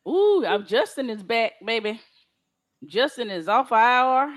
Ooh, 0.07 0.45
I'm 0.45 0.65
Justin 0.65 1.09
is 1.09 1.23
back, 1.23 1.53
baby. 1.65 2.01
Justin 2.85 3.29
is 3.31 3.47
off 3.47 3.71
IR, 3.71 4.33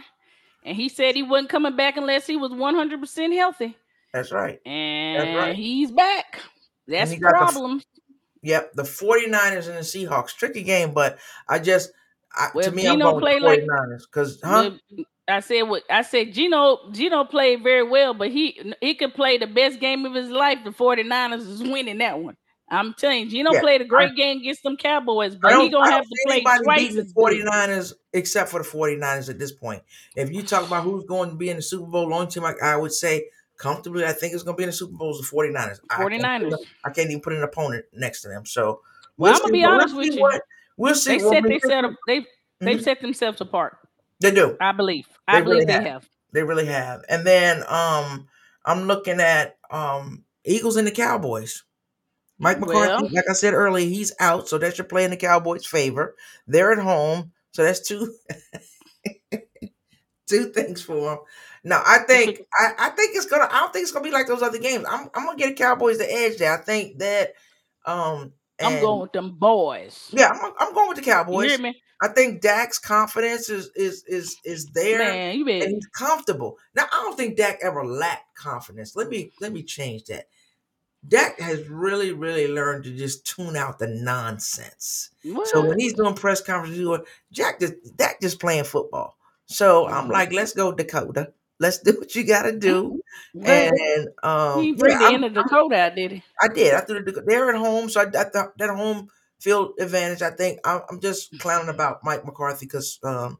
and 0.64 0.76
he 0.76 0.88
said 0.88 1.14
he 1.14 1.22
wasn't 1.22 1.50
coming 1.50 1.76
back 1.76 1.96
unless 1.96 2.26
he 2.26 2.36
was 2.36 2.52
100 2.52 3.00
percent 3.00 3.34
healthy, 3.34 3.76
That's 4.14 4.32
right. 4.32 4.60
and 4.66 5.36
right. 5.36 5.56
he's 5.56 5.90
back. 5.90 6.40
That's 6.86 7.10
he 7.10 7.16
the 7.16 7.22
got 7.22 7.38
the 7.38 7.44
f- 7.44 7.52
problem. 7.52 7.82
Yep, 8.42 8.72
the 8.74 8.82
49ers 8.84 9.68
and 9.68 9.76
the 9.76 9.80
Seahawks. 9.82 10.34
Tricky 10.34 10.62
game, 10.62 10.92
but 10.94 11.18
I 11.48 11.58
just 11.58 11.92
I, 12.34 12.48
Well, 12.54 12.64
to 12.64 12.70
me 12.70 12.86
I'm 12.86 12.94
Geno 12.94 13.10
going 13.12 13.20
play 13.20 13.34
with 13.34 13.42
like- 13.44 13.60
49ers 13.60 14.02
because 14.10 14.40
huh? 14.42 14.70
I 15.28 15.40
said 15.40 15.62
what 15.62 15.84
I 15.88 16.02
said. 16.02 16.32
Geno 16.34 16.90
Geno 16.92 17.24
played 17.24 17.62
very 17.62 17.84
well, 17.88 18.14
but 18.14 18.30
he 18.30 18.72
he 18.80 18.94
could 18.94 19.14
play 19.14 19.38
the 19.38 19.46
best 19.46 19.78
game 19.78 20.04
of 20.04 20.14
his 20.14 20.28
life. 20.28 20.58
The 20.64 20.70
49ers 20.70 21.46
is 21.48 21.62
winning 21.62 21.98
that 21.98 22.18
one. 22.18 22.36
I'm 22.72 22.94
telling 22.94 23.24
you, 23.24 23.30
Geno 23.30 23.52
Yeah, 23.52 23.60
played 23.60 23.80
a 23.80 23.84
great 23.84 24.14
game 24.14 24.38
against 24.38 24.62
them 24.62 24.76
Cowboys, 24.76 25.34
I 25.34 25.38
but 25.40 25.60
he 25.62 25.70
gonna 25.70 25.90
have 25.90 26.04
to 26.04 26.16
play 26.24 26.40
twice 26.40 26.94
the 26.94 27.00
as 27.00 27.12
good. 27.12 27.32
49ers 27.44 27.94
except 28.12 28.48
for 28.50 28.62
the 28.62 28.68
49ers 28.68 29.28
at 29.28 29.38
this 29.40 29.50
point. 29.52 29.82
If 30.16 30.30
you 30.32 30.42
talk 30.42 30.66
about 30.66 30.84
who's 30.84 31.04
going 31.04 31.30
to 31.30 31.36
be 31.36 31.50
in 31.50 31.56
the 31.56 31.62
Super 31.62 31.86
Bowl, 31.86 32.12
only 32.14 32.28
team 32.28 32.44
I, 32.44 32.54
I 32.62 32.76
would 32.76 32.92
say 32.92 33.26
comfortably 33.56 34.04
I 34.06 34.12
think 34.12 34.34
it's 34.34 34.42
going 34.44 34.54
to 34.54 34.58
be 34.58 34.62
in 34.64 34.68
the 34.68 34.72
Super 34.72 34.96
Bowl 34.96 35.10
is 35.12 35.20
the 35.20 35.36
49ers. 35.36 35.80
I 35.90 35.96
can't, 36.08 36.22
49ers. 36.22 36.56
I 36.84 36.90
can't 36.90 37.10
even 37.10 37.20
put 37.20 37.32
an 37.32 37.42
opponent 37.42 37.84
next 37.92 38.22
to 38.22 38.28
them. 38.28 38.46
So 38.46 38.80
Well, 39.16 39.32
we'll 39.32 39.42
I'ma 39.42 39.52
be 39.52 39.64
honest 39.64 39.96
with 39.96 40.14
you. 40.14 40.20
What, 40.20 40.40
we'll 40.80 40.94
see. 40.94 41.18
They 41.18 41.18
set 41.20 41.42
they 41.44 41.58
set 41.60 41.84
up 41.84 41.92
they 42.06 42.26
they've 42.60 42.80
Mhm. 42.80 42.84
set 42.84 43.00
themselves 43.00 43.40
apart. 43.40 43.76
They 44.20 44.30
do. 44.32 44.56
I 44.60 44.72
believe. 44.72 45.06
I 45.28 45.38
They 45.38 45.44
believe 45.44 45.54
really 45.60 45.64
they 45.66 45.72
have. 45.74 45.84
have. 45.84 46.08
They 46.32 46.42
really 46.42 46.66
have. 46.66 47.02
And 47.08 47.26
then 47.26 47.62
um 47.68 48.28
I'm 48.64 48.84
looking 48.86 49.20
at 49.20 49.56
um 49.70 50.24
Eagles 50.44 50.76
and 50.76 50.86
the 50.86 50.92
Cowboys. 50.92 51.62
Mike 52.38 52.58
McCarthy, 52.58 52.88
Well- 53.04 53.10
like 53.12 53.28
I 53.28 53.34
said 53.34 53.52
earlier, 53.54 53.86
he's 53.86 54.12
out, 54.18 54.48
so 54.48 54.56
that 54.58 54.74
should 54.76 54.88
play 54.88 55.04
in 55.04 55.10
the 55.10 55.16
Cowboys' 55.18 55.66
favor. 55.66 56.16
They're 56.46 56.72
at 56.72 56.78
home, 56.78 57.32
so 57.52 57.62
that's 57.64 57.80
two 57.86 58.14
two 60.26 60.46
things 60.52 60.80
for 60.82 60.94
them. 61.10 61.18
Now 61.64 61.82
I 61.84 61.98
think 62.06 62.40
I, 62.58 62.72
I 62.78 62.88
think 62.90 63.14
it's 63.16 63.26
gonna 63.26 63.48
I 63.50 63.60
don't 63.60 63.72
think 63.72 63.82
it's 63.82 63.92
gonna 63.92 64.04
be 64.04 64.10
like 64.10 64.26
those 64.26 64.42
other 64.42 64.58
games. 64.58 64.84
I'm 64.88 65.10
I'm 65.14 65.26
gonna 65.26 65.36
get 65.38 65.48
the 65.50 65.54
Cowboys 65.54 65.98
the 65.98 66.10
edge 66.10 66.38
there. 66.38 66.52
I 66.58 66.62
think 66.62 66.98
that 66.98 67.34
um 67.86 68.32
I'm 68.66 68.80
going 68.80 69.00
with 69.00 69.12
them 69.12 69.30
boys. 69.32 70.10
yeah, 70.12 70.28
I'm, 70.30 70.52
I'm 70.58 70.74
going 70.74 70.88
with 70.88 70.98
the 70.98 71.04
Cowboys. 71.04 71.44
You 71.44 71.50
hear 71.50 71.58
me? 71.58 71.82
I 72.02 72.08
think 72.08 72.40
Dak's 72.40 72.78
confidence 72.78 73.50
is 73.50 73.70
is 73.74 74.04
is 74.06 74.36
is 74.44 74.66
there 74.74 74.98
Man, 74.98 75.36
you 75.38 75.44
and 75.48 75.74
he's 75.74 75.86
comfortable. 75.88 76.56
Now 76.74 76.84
I 76.84 77.02
don't 77.02 77.16
think 77.16 77.36
Dak 77.36 77.58
ever 77.62 77.84
lacked 77.84 78.36
confidence. 78.36 78.96
Let 78.96 79.08
me 79.08 79.32
let 79.40 79.52
me 79.52 79.62
change 79.62 80.04
that. 80.04 80.26
Dak 81.06 81.38
has 81.40 81.68
really 81.68 82.12
really 82.12 82.48
learned 82.48 82.84
to 82.84 82.96
just 82.96 83.26
tune 83.26 83.54
out 83.56 83.78
the 83.78 83.88
nonsense. 83.88 85.10
So 85.44 85.62
when 85.66 85.78
he's 85.78 85.92
doing 85.94 86.14
press 86.14 86.40
conferences, 86.40 86.78
he's 86.78 86.86
going, 86.86 87.02
Jack 87.32 87.60
just 87.60 87.74
Dak 87.96 88.20
just 88.20 88.40
playing 88.40 88.64
football. 88.64 89.16
So 89.46 89.86
I'm 89.86 90.04
Mm-hmm. 90.04 90.12
like, 90.12 90.32
let's 90.32 90.52
go 90.54 90.72
Dakota. 90.72 91.32
Let's 91.60 91.78
do 91.78 91.92
what 91.98 92.14
you 92.14 92.24
got 92.24 92.42
to 92.42 92.58
do. 92.58 93.00
What? 93.34 93.48
And 93.48 94.08
um, 94.22 94.62
he 94.62 94.70
yeah, 94.70 94.76
bring 94.76 94.98
the 94.98 95.04
end 95.04 95.24
of 95.26 95.34
the 95.34 95.44
code 95.44 95.74
out, 95.74 95.94
did 95.94 96.10
he? 96.10 96.22
I 96.42 96.48
did. 96.48 96.74
I 96.74 96.80
threw 96.80 97.04
the 97.04 97.22
they're 97.24 97.50
at 97.50 97.56
home, 97.56 97.90
so 97.90 98.00
I, 98.00 98.04
I 98.04 98.24
thought 98.24 98.56
that 98.56 98.70
home 98.70 99.08
field 99.38 99.74
advantage. 99.78 100.22
I 100.22 100.30
think 100.30 100.60
I'm, 100.64 100.80
I'm 100.90 101.00
just 101.00 101.38
clowning 101.38 101.68
about 101.68 102.02
Mike 102.02 102.24
McCarthy 102.24 102.64
because 102.64 102.98
um, 103.04 103.38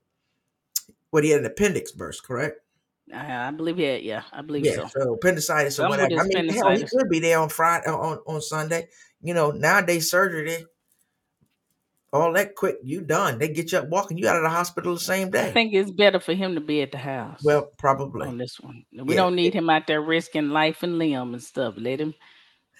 what 1.11 1.24
he 1.24 1.30
had 1.30 1.40
an 1.40 1.46
appendix 1.46 1.92
burst, 1.92 2.22
correct? 2.22 2.61
I, 3.12 3.48
I 3.48 3.50
believe 3.52 3.78
yeah, 3.78 3.96
yeah, 3.96 4.22
I 4.33 4.42
believe 4.42 4.66
Yeah, 4.66 4.87
so. 4.87 4.88
so 4.88 5.14
appendicitis 5.14 5.80
or 5.80 5.88
whatever. 5.88 6.20
I 6.20 6.24
mean, 6.24 6.48
hell, 6.50 6.76
he 6.76 6.85
could 6.85 7.09
be 7.09 7.20
there 7.20 7.40
on 7.40 7.48
Friday 7.48 7.87
on 7.87 8.18
on 8.26 8.42
Sunday. 8.42 8.88
You 9.22 9.33
know, 9.33 9.50
nowadays 9.50 10.11
surgery, 10.11 10.66
all 12.12 12.33
that 12.33 12.57
quick, 12.57 12.77
you 12.83 13.01
done. 13.03 13.38
They 13.38 13.49
get 13.49 13.73
you 13.73 13.79
up 13.79 13.88
walking, 13.88 14.18
you 14.18 14.29
out 14.29 14.37
of 14.37 14.42
the 14.42 14.49
hospital 14.49 14.94
the 14.94 15.01
same 15.01 15.31
day. 15.31 15.49
I 15.49 15.53
think 15.53 15.73
it's 15.75 15.90
better 15.90 16.18
for 16.18 16.35
him 16.35 16.55
to 16.57 16.61
be 16.61 16.83
at 16.83 16.90
the 16.92 16.99
house. 16.99 17.40
Well, 17.44 17.70
probably. 17.79 18.27
on 18.27 18.38
this 18.38 18.59
one. 18.61 18.85
We 18.92 19.14
Yeah. 19.14 19.23
don't 19.23 19.37
need 19.37 19.55
him 19.55 19.70
out 19.70 19.87
there 19.87 20.01
risking 20.01 20.49
life 20.51 20.83
and 20.83 20.99
limb 20.99 21.35
and 21.35 21.42
stuff. 21.42 21.75
Let 21.77 22.01
him. 22.01 22.14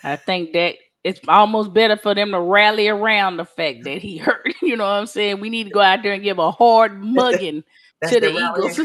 I 0.03 0.17
think 0.17 0.53
that 0.55 0.77
it's 1.05 1.21
almost 1.29 1.73
better 1.73 1.97
for 1.97 2.15
them 2.15 2.33
to 2.33 2.41
rally 2.41 2.89
around 2.89 3.37
the 3.37 3.45
fact 3.45 3.85
that 3.85 4.03
he 4.03 4.17
hurt. 4.19 4.47
You 4.63 4.77
know 4.77 4.85
what 4.85 4.99
I'm 5.01 5.07
saying? 5.07 5.41
We 5.41 5.49
need 5.51 5.65
to 5.65 5.71
go 5.71 5.81
out 5.81 6.03
there 6.03 6.13
and 6.13 6.23
give 6.25 6.39
a 6.39 6.51
hard 6.51 7.01
mugging 7.03 7.63
to 8.09 8.15
the 8.19 8.21
the 8.21 8.31
Eagles. 8.33 8.81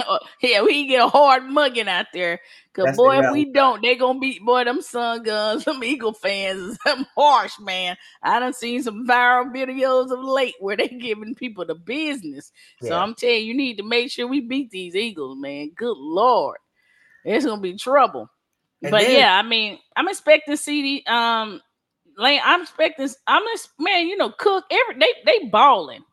yeah, 0.42 0.62
we 0.62 0.86
get 0.86 1.04
a 1.04 1.08
hard 1.08 1.44
mugging 1.44 1.88
out 1.88 2.06
there. 2.12 2.40
Cause 2.74 2.86
That's 2.86 2.96
boy, 2.96 3.18
if 3.18 3.32
we 3.32 3.44
don't, 3.52 3.82
they 3.82 3.96
gonna 3.96 4.18
beat 4.18 4.42
boy, 4.42 4.64
them 4.64 4.80
Sun 4.80 5.24
Guns, 5.24 5.64
them 5.66 5.82
Eagle 5.84 6.14
fans, 6.14 6.78
them 6.84 7.06
harsh 7.16 7.58
man. 7.60 7.96
I 8.22 8.38
done 8.40 8.54
seen 8.54 8.82
some 8.82 9.06
viral 9.06 9.52
videos 9.54 10.10
of 10.10 10.20
late 10.24 10.54
where 10.60 10.76
they 10.76 10.88
giving 10.88 11.34
people 11.34 11.64
the 11.66 11.74
business. 11.74 12.50
So 12.80 12.94
I'm 12.96 13.14
telling 13.14 13.36
you, 13.36 13.42
you 13.42 13.54
need 13.54 13.76
to 13.78 13.82
make 13.82 14.10
sure 14.10 14.26
we 14.26 14.40
beat 14.40 14.70
these 14.70 14.94
Eagles, 14.96 15.36
man. 15.38 15.70
Good 15.74 15.96
lord. 15.98 16.58
It's 17.24 17.44
gonna 17.44 17.60
be 17.60 17.76
trouble. 17.76 18.30
And 18.82 18.90
but 18.90 19.02
then- 19.02 19.18
yeah, 19.18 19.36
I 19.38 19.42
mean, 19.42 19.78
I'm 19.96 20.08
expecting 20.08 20.54
CeeDee 20.54 21.06
um 21.08 21.60
Lane, 22.16 22.40
I'm 22.44 22.62
expecting 22.62 23.08
I'm 23.26 23.42
ex- 23.52 23.68
man, 23.78 24.06
you 24.06 24.16
know, 24.16 24.30
Cook 24.30 24.64
every 24.70 24.98
they 24.98 25.12
they 25.24 25.46
balling. 25.48 26.04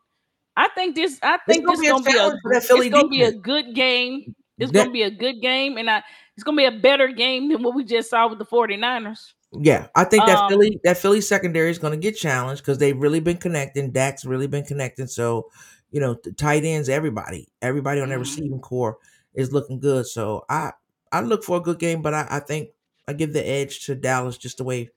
I 0.60 0.68
think 0.74 0.94
this 0.94 1.18
I 1.22 1.38
think 1.48 1.64
gonna 1.64 1.76
this 1.78 1.80
be 1.80 1.88
a 1.88 1.92
gonna 1.92 2.04
be 2.04 2.10
a 2.10 2.14
challenge 2.14 2.40
for 2.42 2.52
that 2.52 2.64
Philly 2.64 2.86
it's 2.88 2.94
gonna 2.94 3.08
be 3.08 3.22
a 3.22 3.32
good 3.32 3.74
game. 3.74 4.34
It's 4.58 4.70
That- 4.72 4.80
gonna 4.80 4.90
be 4.92 5.02
a 5.02 5.10
good 5.10 5.40
game, 5.40 5.78
and 5.78 5.88
I 5.90 6.02
it's 6.36 6.44
gonna 6.44 6.56
be 6.56 6.66
a 6.66 6.70
better 6.80 7.08
game 7.08 7.48
than 7.50 7.62
what 7.62 7.74
we 7.74 7.84
just 7.84 8.10
saw 8.10 8.28
with 8.28 8.38
the 8.38 8.44
49ers. 8.44 9.32
Yeah, 9.52 9.88
I 9.96 10.04
think 10.04 10.26
that 10.26 10.36
Um, 10.38 10.48
Philly 10.50 10.80
that 10.84 10.98
Philly 10.98 11.20
secondary 11.22 11.70
is 11.70 11.78
going 11.78 11.92
to 11.92 11.98
get 11.98 12.16
challenged 12.16 12.62
because 12.62 12.78
they've 12.78 12.96
really 12.96 13.18
been 13.20 13.36
connecting. 13.38 13.90
Dak's 13.90 14.24
really 14.24 14.46
been 14.46 14.64
connecting. 14.64 15.08
So, 15.08 15.50
you 15.90 15.98
know, 15.98 16.14
the 16.22 16.30
tight 16.32 16.64
ends, 16.64 16.88
everybody, 16.88 17.48
everybody 17.60 18.00
on 18.00 18.10
their 18.10 18.18
Mhm. 18.18 18.22
receiving 18.22 18.60
core 18.60 18.98
is 19.34 19.52
looking 19.52 19.80
good. 19.80 20.06
So 20.06 20.44
I 20.48 20.72
I 21.10 21.22
look 21.22 21.42
for 21.42 21.56
a 21.56 21.60
good 21.60 21.80
game, 21.80 22.00
but 22.02 22.14
I, 22.14 22.26
I 22.30 22.38
think 22.40 22.68
I 23.08 23.12
give 23.12 23.32
the 23.32 23.44
edge 23.44 23.84
to 23.86 23.96
Dallas 23.96 24.38
just 24.38 24.58
the 24.58 24.64
way 24.64 24.90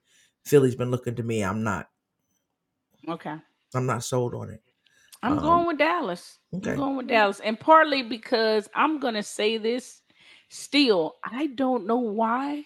Philly's 0.45 0.75
been 0.75 0.91
looking 0.91 1.15
to 1.15 1.23
me. 1.23 1.41
I'm 1.43 1.63
not 1.63 1.89
Okay. 3.07 3.35
I'm 3.73 3.85
not 3.87 4.03
sold 4.03 4.35
on 4.35 4.49
it. 4.51 4.61
I'm 5.23 5.37
Um, 5.39 5.43
going 5.43 5.67
with 5.67 5.77
Dallas. 5.77 6.37
okay. 6.53 6.71
I'm 6.71 6.77
going 6.77 6.97
with 6.97 7.07
Dallas. 7.07 7.39
And 7.39 7.59
partly 7.59 8.03
because 8.03 8.69
I'm 8.75 8.99
gonna 8.99 9.23
say 9.23 9.57
this 9.57 10.01
still, 10.49 11.15
I 11.23 11.47
don't 11.47 11.87
know 11.87 11.97
why, 11.99 12.65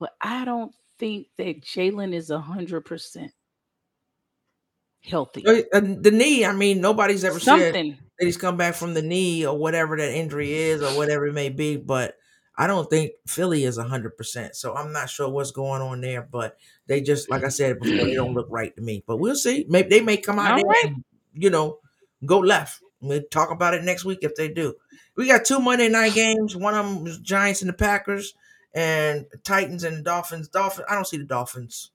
but 0.00 0.10
I 0.20 0.44
don't 0.44 0.74
think 0.98 1.28
that 1.38 1.62
Jalen 1.62 2.12
is 2.12 2.30
a 2.30 2.40
hundred 2.40 2.82
percent 2.82 3.32
healthy. 5.04 5.44
Uh, 5.46 5.80
The 5.80 6.10
knee, 6.10 6.44
I 6.44 6.52
mean, 6.52 6.80
nobody's 6.80 7.24
ever 7.24 7.38
said 7.40 7.58
Something. 7.72 7.98
that 8.18 8.24
he's 8.24 8.36
come 8.36 8.56
back 8.56 8.74
from 8.74 8.94
the 8.94 9.02
knee 9.02 9.46
or 9.46 9.56
whatever 9.56 9.96
that 9.96 10.12
injury 10.12 10.52
is 10.52 10.82
or 10.82 10.96
whatever 10.96 11.26
it 11.26 11.32
may 11.34 11.48
be. 11.48 11.76
But 11.76 12.16
I 12.56 12.66
don't 12.66 12.88
think 12.90 13.12
Philly 13.26 13.64
is 13.64 13.78
hundred 13.78 14.16
percent. 14.16 14.56
So 14.56 14.74
I'm 14.74 14.92
not 14.92 15.08
sure 15.08 15.28
what's 15.28 15.50
going 15.52 15.82
on 15.82 16.00
there. 16.00 16.22
But 16.22 16.56
they 16.86 17.00
just, 17.00 17.30
like 17.30 17.44
I 17.44 17.48
said 17.48 17.80
before, 17.80 18.04
they 18.04 18.14
don't 18.14 18.34
look 18.34 18.48
right 18.50 18.74
to 18.76 18.82
me. 18.82 19.02
But 19.06 19.18
we'll 19.18 19.36
see. 19.36 19.64
Maybe 19.68 19.88
they 19.88 20.00
may 20.02 20.16
come 20.18 20.38
out 20.38 20.60
right. 20.62 20.84
and 20.84 21.04
you 21.34 21.48
know 21.50 21.78
go 22.24 22.38
left. 22.38 22.80
We'll 23.00 23.22
talk 23.30 23.50
about 23.50 23.74
it 23.74 23.82
next 23.84 24.04
week 24.04 24.20
if 24.22 24.34
they 24.36 24.48
do. 24.48 24.74
We 25.16 25.26
got 25.26 25.44
two 25.44 25.58
Monday 25.58 25.88
night 25.88 26.14
games. 26.14 26.56
One 26.56 26.74
of 26.74 26.86
them 26.86 27.06
is 27.06 27.18
Giants 27.18 27.60
and 27.62 27.68
the 27.68 27.72
Packers, 27.74 28.34
and 28.74 29.26
Titans 29.44 29.84
and 29.84 29.98
the 29.98 30.02
Dolphins. 30.02 30.48
Dolphins. 30.48 30.86
I 30.88 30.94
don't 30.94 31.06
see 31.06 31.18
the 31.18 31.24
Dolphins 31.24 31.90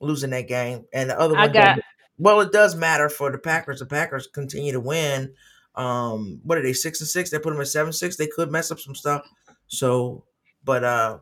losing 0.00 0.30
that 0.30 0.48
game, 0.48 0.84
and 0.92 1.10
the 1.10 1.18
other 1.18 1.36
I 1.36 1.44
one. 1.46 1.52
got- 1.52 1.78
well, 2.18 2.40
it 2.40 2.50
does 2.52 2.74
matter 2.74 3.08
for 3.08 3.30
the 3.30 3.38
Packers. 3.38 3.78
The 3.78 3.86
Packers 3.86 4.26
continue 4.26 4.72
to 4.72 4.80
win. 4.80 5.32
Um, 5.76 6.40
what 6.42 6.58
are 6.58 6.62
they? 6.62 6.72
Six 6.72 7.00
and 7.00 7.08
six. 7.08 7.30
They 7.30 7.38
put 7.38 7.52
them 7.52 7.60
at 7.60 7.68
seven 7.68 7.92
six. 7.92 8.16
They 8.16 8.26
could 8.26 8.50
mess 8.50 8.70
up 8.72 8.80
some 8.80 8.96
stuff. 8.96 9.24
So, 9.68 10.24
but 10.64 10.82
uh, 10.82 11.18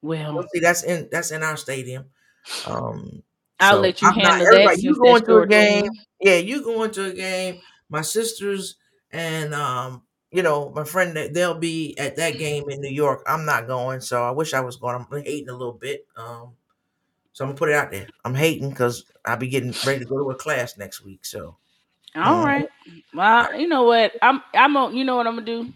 Well, 0.00 0.34
we'll 0.34 0.48
see. 0.52 0.60
That's 0.60 0.82
in 0.84 1.08
that's 1.12 1.30
in 1.32 1.42
our 1.42 1.56
stadium. 1.58 2.06
Um, 2.66 3.22
I'll 3.60 3.76
so 3.76 3.82
let 3.82 4.00
you 4.02 4.08
I'm 4.08 4.14
handle 4.14 4.46
that. 4.52 4.82
You 4.82 4.94
going 4.96 5.24
to 5.24 5.38
a 5.38 5.46
game? 5.46 5.90
Yeah, 6.20 6.36
you 6.36 6.62
going 6.62 6.90
to 6.92 7.06
a 7.10 7.12
game. 7.12 7.60
My 7.90 8.02
sisters 8.02 8.76
and 9.12 9.54
um, 9.54 10.02
you 10.30 10.42
know, 10.42 10.70
my 10.70 10.84
friend 10.84 11.16
that 11.16 11.32
they'll 11.34 11.58
be 11.58 11.96
at 11.98 12.16
that 12.16 12.38
game 12.38 12.68
in 12.70 12.80
New 12.80 12.90
York. 12.90 13.22
I'm 13.26 13.44
not 13.44 13.66
going, 13.66 14.00
so 14.00 14.22
I 14.22 14.30
wish 14.30 14.52
I 14.54 14.60
was 14.60 14.76
going. 14.76 14.94
I'm 14.96 15.22
hating 15.24 15.48
a 15.48 15.52
little 15.56 15.72
bit. 15.72 16.06
Um, 16.16 16.52
so 17.32 17.44
I'm 17.44 17.50
gonna 17.50 17.58
put 17.58 17.68
it 17.70 17.74
out 17.74 17.90
there. 17.90 18.06
I'm 18.24 18.34
hating 18.34 18.70
because 18.70 19.04
I'll 19.24 19.36
be 19.36 19.48
getting 19.48 19.72
ready 19.86 20.00
to 20.00 20.04
go 20.04 20.18
to 20.18 20.30
a 20.30 20.34
class 20.34 20.76
next 20.76 21.02
week. 21.04 21.24
So 21.24 21.56
All 22.14 22.42
Mhm. 22.42 22.44
right. 22.44 22.68
Well, 23.14 23.58
you 23.60 23.68
know 23.68 23.84
what? 23.84 24.12
I'm 24.22 24.42
I'm 24.54 24.76
on 24.76 24.96
you 24.96 25.04
know 25.04 25.16
what 25.16 25.26
I'm 25.26 25.34
gonna 25.36 25.46
do? 25.46 25.72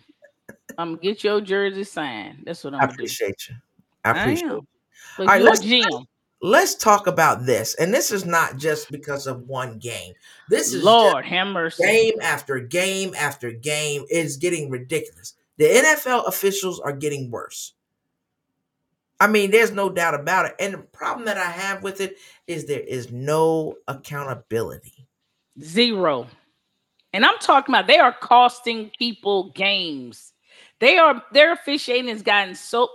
I'm 0.78 0.90
gonna 0.94 1.02
get 1.02 1.22
your 1.24 1.40
jersey 1.40 1.84
signed. 1.84 2.42
That's 2.44 2.64
what 2.64 2.74
I'm 2.74 2.80
I 2.80 2.84
gonna 2.84 2.92
do. 2.96 3.02
appreciate 3.02 3.48
you. 3.48 3.56
I 4.04 4.10
appreciate 4.10 4.50
it. 4.50 4.60
But 5.16 5.22
All 5.22 5.26
right, 5.28 5.38
you 5.38 5.44
let's- 5.44 5.60
GM. 5.62 6.06
Let's 6.44 6.74
talk 6.74 7.06
about 7.06 7.46
this, 7.46 7.74
and 7.76 7.94
this 7.94 8.10
is 8.10 8.24
not 8.24 8.56
just 8.56 8.90
because 8.90 9.28
of 9.28 9.48
one 9.48 9.78
game. 9.78 10.12
This 10.48 10.72
is 10.72 10.82
Lord 10.82 11.24
have 11.24 11.46
mercy. 11.46 11.84
game 11.84 12.14
after 12.20 12.58
game 12.58 13.14
after 13.16 13.52
game 13.52 14.04
is 14.10 14.38
getting 14.38 14.68
ridiculous. 14.68 15.34
The 15.58 15.66
NFL 15.66 16.26
officials 16.26 16.80
are 16.80 16.92
getting 16.92 17.30
worse. 17.30 17.74
I 19.20 19.28
mean, 19.28 19.52
there's 19.52 19.70
no 19.70 19.88
doubt 19.88 20.14
about 20.14 20.46
it. 20.46 20.56
And 20.58 20.74
the 20.74 20.78
problem 20.78 21.26
that 21.26 21.36
I 21.36 21.48
have 21.48 21.84
with 21.84 22.00
it 22.00 22.16
is 22.48 22.66
there 22.66 22.80
is 22.80 23.12
no 23.12 23.76
accountability. 23.86 25.06
Zero. 25.62 26.26
And 27.12 27.24
I'm 27.24 27.38
talking 27.38 27.72
about 27.72 27.86
they 27.86 28.00
are 28.00 28.12
costing 28.12 28.90
people 28.98 29.52
games. 29.52 30.32
They 30.80 30.98
are 30.98 31.22
their 31.32 31.52
officiating 31.52 32.08
has 32.08 32.22
gotten 32.22 32.56
so 32.56 32.88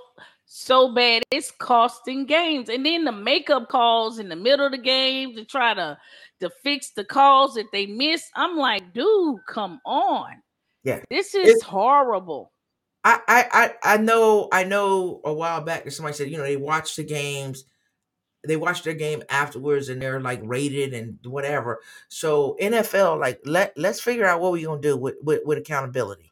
so 0.50 0.94
bad 0.94 1.24
it's 1.30 1.52
costing 1.52 2.26
games. 2.26 2.70
And 2.70 2.86
then 2.86 3.04
the 3.04 3.12
makeup 3.12 3.70
calls 3.70 4.18
in 4.18 4.30
the 4.30 4.36
middle 4.36 4.66
of 4.66 4.72
the 4.72 4.78
game 4.78 5.36
to 5.36 5.46
try 5.46 5.74
to 5.74 5.98
to 6.40 6.50
fix 6.64 6.92
the 6.92 7.04
calls 7.04 7.56
that 7.56 7.66
they 7.72 7.86
miss. 7.86 8.24
I'm 8.36 8.56
like, 8.56 8.94
dude, 8.94 9.40
come 9.48 9.82
on. 9.86 10.42
Yeah. 10.84 11.02
This 11.10 11.36
is 11.36 11.48
It's- 11.50 11.62
horrible. 11.64 12.52
I, 13.04 13.20
I 13.28 13.46
I 13.84 13.94
I 13.94 13.98
know 13.98 14.48
I 14.52 14.64
know 14.66 15.22
a 15.24 15.34
while 15.34 15.62
back 15.62 15.84
that 15.86 15.92
somebody 15.92 16.16
said, 16.16 16.30
you 16.30 16.38
know, 16.38 16.44
they 16.44 16.58
watch 16.58 16.96
the 16.96 17.04
games, 17.04 17.64
they 18.46 18.58
watch 18.58 18.84
their 18.84 18.96
game 18.96 19.24
afterwards 19.30 19.88
and 19.90 20.02
they're 20.02 20.20
like 20.20 20.42
rated 20.44 20.94
and 20.94 21.18
whatever. 21.24 21.80
So 22.10 22.58
NFL, 22.62 23.20
like 23.20 23.40
let 23.46 23.78
let's 23.78 24.02
figure 24.02 24.26
out 24.26 24.42
what 24.42 24.52
we're 24.52 24.66
gonna 24.66 24.82
do 24.82 24.98
with 24.98 25.16
with, 25.22 25.42
with 25.46 25.58
accountability. 25.58 26.27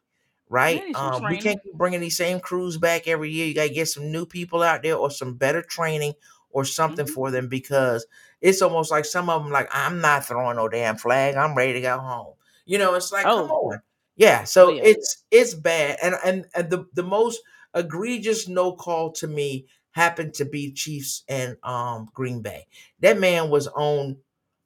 Right? 0.48 0.94
Um, 0.94 1.24
we 1.28 1.38
can't 1.38 1.60
keep 1.62 1.74
bringing 1.74 2.00
these 2.00 2.16
same 2.16 2.38
crews 2.40 2.78
back 2.78 3.08
every 3.08 3.30
year. 3.30 3.46
You 3.46 3.54
gotta 3.54 3.68
get 3.68 3.88
some 3.88 4.12
new 4.12 4.24
people 4.26 4.62
out 4.62 4.82
there 4.82 4.96
or 4.96 5.10
some 5.10 5.34
better 5.34 5.60
training 5.62 6.14
or 6.50 6.64
something 6.64 7.04
Mhm. 7.06 7.10
for 7.10 7.30
them 7.32 7.48
because 7.48 8.06
it's 8.40 8.62
almost 8.62 8.90
like 8.92 9.04
some 9.04 9.28
of 9.28 9.42
them 9.42 9.50
like 9.52 9.68
I'm 9.72 10.00
not 10.00 10.24
throwing 10.24 10.56
no 10.56 10.68
damn 10.68 10.96
flag. 10.96 11.34
I'm 11.34 11.56
ready 11.56 11.72
to 11.74 11.80
go 11.80 11.98
home. 11.98 12.34
You 12.64 12.78
know, 12.78 12.94
it's 12.94 13.10
like 13.12 13.24
come 13.24 13.50
Oh. 13.50 13.70
on. 13.72 13.82
Yeah, 14.16 14.44
so 14.44 14.70
yeah. 14.70 14.82
it's 14.84 15.24
it's 15.30 15.52
bad, 15.54 15.98
and 16.02 16.14
and 16.24 16.46
and 16.54 16.70
the 16.70 16.86
the 16.94 17.02
most 17.02 17.40
egregious 17.74 18.48
no 18.48 18.72
call 18.72 19.12
to 19.12 19.26
me 19.26 19.66
happened 19.90 20.32
to 20.34 20.44
be 20.44 20.72
Chiefs 20.72 21.24
and 21.28 21.56
um 21.64 22.08
Green 22.14 22.40
Bay. 22.40 22.66
That 23.00 23.18
man 23.18 23.50
was 23.50 23.66
on 23.68 24.16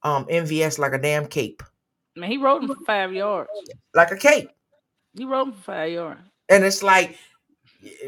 um 0.02 0.26
MVS 0.26 0.78
like 0.78 0.92
a 0.92 0.98
damn 0.98 1.26
cape, 1.26 1.62
Man, 2.16 2.30
he 2.30 2.36
wrote 2.36 2.62
him 2.62 2.68
for 2.68 2.84
five 2.86 3.12
yards. 3.12 3.50
like 3.94 4.10
a 4.12 4.16
cape, 4.16 4.50
He 5.16 5.24
wrote 5.24 5.54
for 5.56 5.60
five 5.62 5.92
yards. 5.92 6.20
and 6.48 6.64
it's 6.64 6.82
like, 6.82 7.18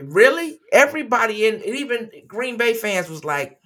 really, 0.02 0.58
everybody 0.72 1.46
in 1.46 1.62
even 1.64 2.10
Green 2.26 2.56
Bay 2.56 2.74
fans 2.74 3.08
was 3.08 3.24
like, 3.24 3.58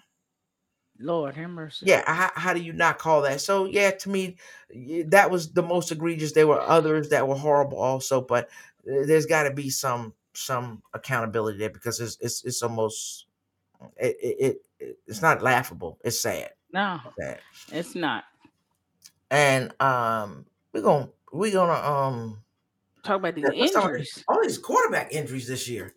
Lord 0.98 1.34
have 1.36 1.50
mercy. 1.50 1.84
yeah, 1.86 2.02
how, 2.10 2.30
how 2.34 2.54
do 2.54 2.60
you 2.60 2.72
not 2.72 2.98
call 2.98 3.20
that? 3.22 3.42
So 3.42 3.66
yeah, 3.66 3.90
to 3.90 4.08
me, 4.08 4.36
that 5.08 5.30
was 5.30 5.52
the 5.52 5.62
most 5.62 5.92
egregious. 5.92 6.32
There 6.32 6.46
were 6.46 6.60
others 6.60 7.10
that 7.10 7.28
were 7.28 7.34
horrible 7.34 7.78
also, 7.78 8.22
but 8.22 8.46
uh, 8.90 9.04
there's 9.06 9.26
got 9.26 9.42
to 9.42 9.52
be 9.52 9.68
some 9.68 10.14
some 10.32 10.82
accountability 10.94 11.58
there 11.58 11.68
because 11.70 12.00
it's 12.00 12.16
it's 12.22 12.44
it's 12.44 12.62
almost 12.62 13.26
it 13.98 14.16
it, 14.22 14.62
it 14.80 14.98
it's 15.06 15.20
not 15.20 15.42
laughable. 15.42 15.98
It's 16.02 16.18
sad. 16.20 16.50
No, 16.72 16.98
Sad. 17.18 17.40
it's 17.72 17.94
not. 17.94 18.24
And 19.30 19.74
um, 19.80 20.46
we're 20.72 20.80
gonna 20.82 21.08
we're 21.30 21.52
gonna 21.52 21.72
um 21.74 22.38
Talk 23.06 23.18
about 23.18 23.34
these 23.34 23.44
Yeah, 23.52 23.60
let's 23.60 23.72
talk 23.72 23.84
about 23.84 23.94
injuries. 23.94 24.24
all 24.28 24.42
these 24.42 24.58
quarterback 24.58 25.12
injuries 25.12 25.46
this 25.48 25.68
year. 25.68 25.94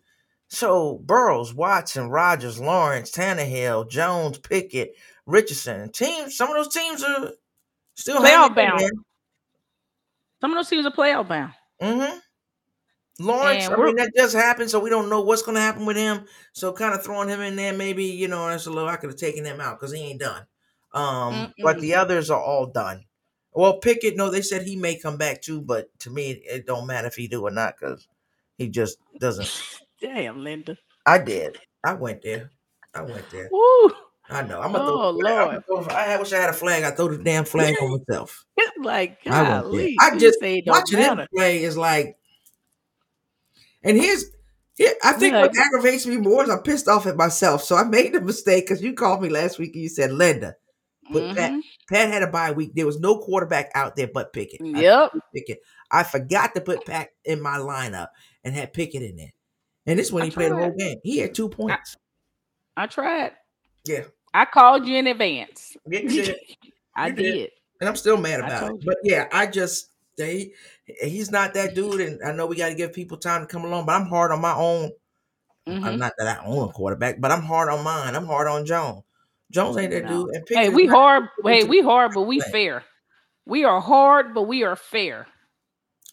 So 0.48 0.98
Burrows, 1.04 1.54
Watson, 1.54 2.08
Rodgers, 2.08 2.58
Lawrence, 2.60 3.10
Tannehill, 3.10 3.88
Jones, 3.88 4.38
Pickett, 4.38 4.94
Richardson. 5.26 5.90
Teams, 5.92 6.36
some 6.36 6.48
of 6.50 6.56
those 6.56 6.72
teams 6.74 7.04
are 7.04 7.32
still 7.94 8.20
Playoff 8.20 8.54
bound. 8.54 8.80
Some 10.40 10.52
of 10.52 10.56
those 10.56 10.68
teams 10.68 10.86
are 10.86 10.90
playoff 10.90 11.28
bound. 11.28 11.52
Mm-hmm. 11.82 12.18
Lawrence, 13.20 13.68
I 13.68 13.76
mean, 13.76 13.96
that 13.96 14.12
just 14.16 14.34
happened, 14.34 14.70
so 14.70 14.80
we 14.80 14.88
don't 14.88 15.10
know 15.10 15.20
what's 15.20 15.42
going 15.42 15.56
to 15.56 15.60
happen 15.60 15.84
with 15.84 15.98
him. 15.98 16.24
So, 16.54 16.72
kind 16.72 16.94
of 16.94 17.04
throwing 17.04 17.28
him 17.28 17.40
in 17.40 17.54
there, 17.56 17.74
maybe 17.74 18.04
you 18.04 18.28
know, 18.28 18.48
that's 18.48 18.64
a 18.66 18.70
little. 18.70 18.88
I 18.88 18.96
could 18.96 19.10
have 19.10 19.18
taken 19.18 19.44
him 19.44 19.60
out 19.60 19.78
because 19.78 19.92
he 19.92 20.00
ain't 20.00 20.20
done. 20.20 20.46
Um, 20.94 21.52
but 21.62 21.76
Mm-mm. 21.76 21.80
the 21.82 21.94
others 21.96 22.30
are 22.30 22.40
all 22.40 22.66
done. 22.66 23.04
Well, 23.52 23.78
Pickett, 23.78 24.16
no, 24.16 24.30
they 24.30 24.42
said 24.42 24.62
he 24.62 24.76
may 24.76 24.96
come 24.96 25.16
back 25.16 25.42
too, 25.42 25.60
but 25.60 25.90
to 26.00 26.10
me, 26.10 26.30
it 26.44 26.66
don't 26.66 26.86
matter 26.86 27.08
if 27.08 27.16
he 27.16 27.26
do 27.26 27.42
or 27.42 27.50
not 27.50 27.74
because 27.78 28.06
he 28.56 28.68
just 28.68 28.98
doesn't. 29.18 29.48
Damn, 30.00 30.42
Linda. 30.44 30.76
I 31.04 31.18
did. 31.18 31.58
I 31.84 31.94
went 31.94 32.22
there. 32.22 32.50
I 32.94 33.02
went 33.02 33.28
there. 33.30 33.48
Woo. 33.52 33.90
I 34.30 34.42
know. 34.42 34.60
I'm 34.60 34.72
gonna 34.72 34.84
Oh, 34.84 35.10
throw. 35.10 35.12
the 35.12 35.18
flag. 35.20 35.38
I'm 35.48 35.62
Lord. 35.68 35.86
gonna 35.86 35.92
I 35.94 36.16
wish 36.18 36.32
I 36.32 36.38
had 36.38 36.50
a 36.50 36.54
flag. 36.54 36.84
I 36.84 36.90
throw 36.92 37.08
the 37.08 37.18
damn 37.22 37.44
flag 37.44 37.74
on 37.80 37.98
myself. 38.08 38.44
like, 38.82 39.18
I 39.26 39.42
golly. 39.44 39.96
I 40.00 40.16
just 40.18 40.38
watching 40.66 40.98
him 41.00 41.26
play 41.34 41.62
is 41.62 41.76
like 41.76 42.16
And 43.82 43.96
here's 43.96 44.24
here, 44.76 44.94
I 45.02 45.12
think 45.12 45.34
Yeah. 45.34 45.42
what 45.42 45.56
aggravates 45.56 46.06
me 46.06 46.16
more 46.18 46.44
is 46.44 46.50
I'm 46.50 46.62
pissed 46.62 46.88
off 46.88 47.06
at 47.06 47.16
myself. 47.16 47.62
So 47.64 47.76
I 47.76 47.84
made 47.84 48.12
the 48.12 48.20
mistake 48.20 48.66
because 48.66 48.82
you 48.82 48.92
called 48.94 49.20
me 49.22 49.28
last 49.28 49.58
week 49.58 49.74
and 49.74 49.82
you 49.82 49.88
said, 49.88 50.12
Linda, 50.12 50.54
But 51.12 51.34
Pat, 51.36 51.52
Mhm. 51.52 51.60
Pat 51.88 52.08
had 52.08 52.22
a 52.22 52.26
bye 52.28 52.52
week. 52.52 52.72
There 52.74 52.86
was 52.86 53.00
no 53.00 53.18
quarterback 53.18 53.70
out 53.74 53.96
there 53.96 54.08
but 54.12 54.32
Pickett. 54.32 54.60
Yep. 54.64 55.12
put 55.12 55.22
Pickett. 55.34 55.60
I 55.90 56.02
forgot 56.04 56.54
to 56.54 56.60
put 56.60 56.84
Pat 56.86 57.10
in 57.24 57.40
my 57.40 57.56
lineup 57.58 58.08
and 58.44 58.54
had 58.54 58.72
Pickett 58.72 59.02
in 59.02 59.16
there. 59.16 59.32
And 59.86 59.98
this 59.98 60.12
when 60.12 60.22
I 60.22 60.26
he 60.26 60.30
played 60.30 60.52
the 60.52 60.56
whole 60.56 60.70
game. 60.76 60.98
He 61.02 61.18
had 61.18 61.34
two 61.34 61.48
points. 61.48 61.96
I 62.76 62.86
tried. 62.86 63.32
Yeah. 63.84 64.04
I 64.32 64.44
called 64.44 64.86
you 64.86 64.96
in 64.96 65.06
advance. 65.08 65.76
Yeah, 65.86 66.00
did. 66.02 66.36
I 66.94 67.10
did. 67.10 67.16
did. 67.32 67.50
And 67.80 67.88
I'm 67.88 67.96
still 67.96 68.16
mad 68.16 68.40
about 68.40 68.70
it. 68.74 68.84
But 68.84 68.98
yeah, 69.02 69.26
I 69.32 69.46
just 69.46 69.90
they 70.16 70.52
he's 70.84 71.30
not 71.30 71.54
that 71.54 71.74
dude, 71.74 72.00
and 72.00 72.22
I 72.22 72.32
know 72.32 72.46
we 72.46 72.56
got 72.56 72.68
to 72.68 72.74
give 72.74 72.92
people 72.92 73.16
time 73.16 73.40
to 73.40 73.46
come 73.46 73.64
along. 73.64 73.86
But 73.86 73.92
I'm 74.00 74.06
hard 74.06 74.30
on 74.32 74.40
my 74.40 74.54
own. 74.54 74.90
I'm 75.66 75.82
Mhm. 75.82 75.98
not 75.98 76.12
that 76.18 76.38
I 76.40 76.44
own 76.44 76.68
a 76.68 76.72
quarterback, 76.72 77.20
but 77.20 77.30
I'm 77.32 77.42
hard 77.42 77.68
on 77.68 77.82
mine. 77.82 78.14
I'm 78.14 78.26
hard 78.26 78.48
on 78.48 78.66
Jones. 78.66 79.02
Jones 79.50 79.76
ain't 79.76 79.90
that 79.90 80.04
No. 80.04 80.26
dude. 80.26 80.34
And 80.36 80.48
Hey, 80.48 80.68
we 80.68 80.86
hard. 80.86 81.28
Hey, 81.44 81.64
we 81.64 81.80
hard, 81.82 82.12
but 82.14 82.22
we 82.22 82.40
Right. 82.40 82.50
fair. 82.50 82.84
We 83.46 83.64
are 83.64 83.80
hard, 83.80 84.32
but 84.34 84.42
we 84.42 84.62
are 84.62 84.76
fair. 84.76 85.26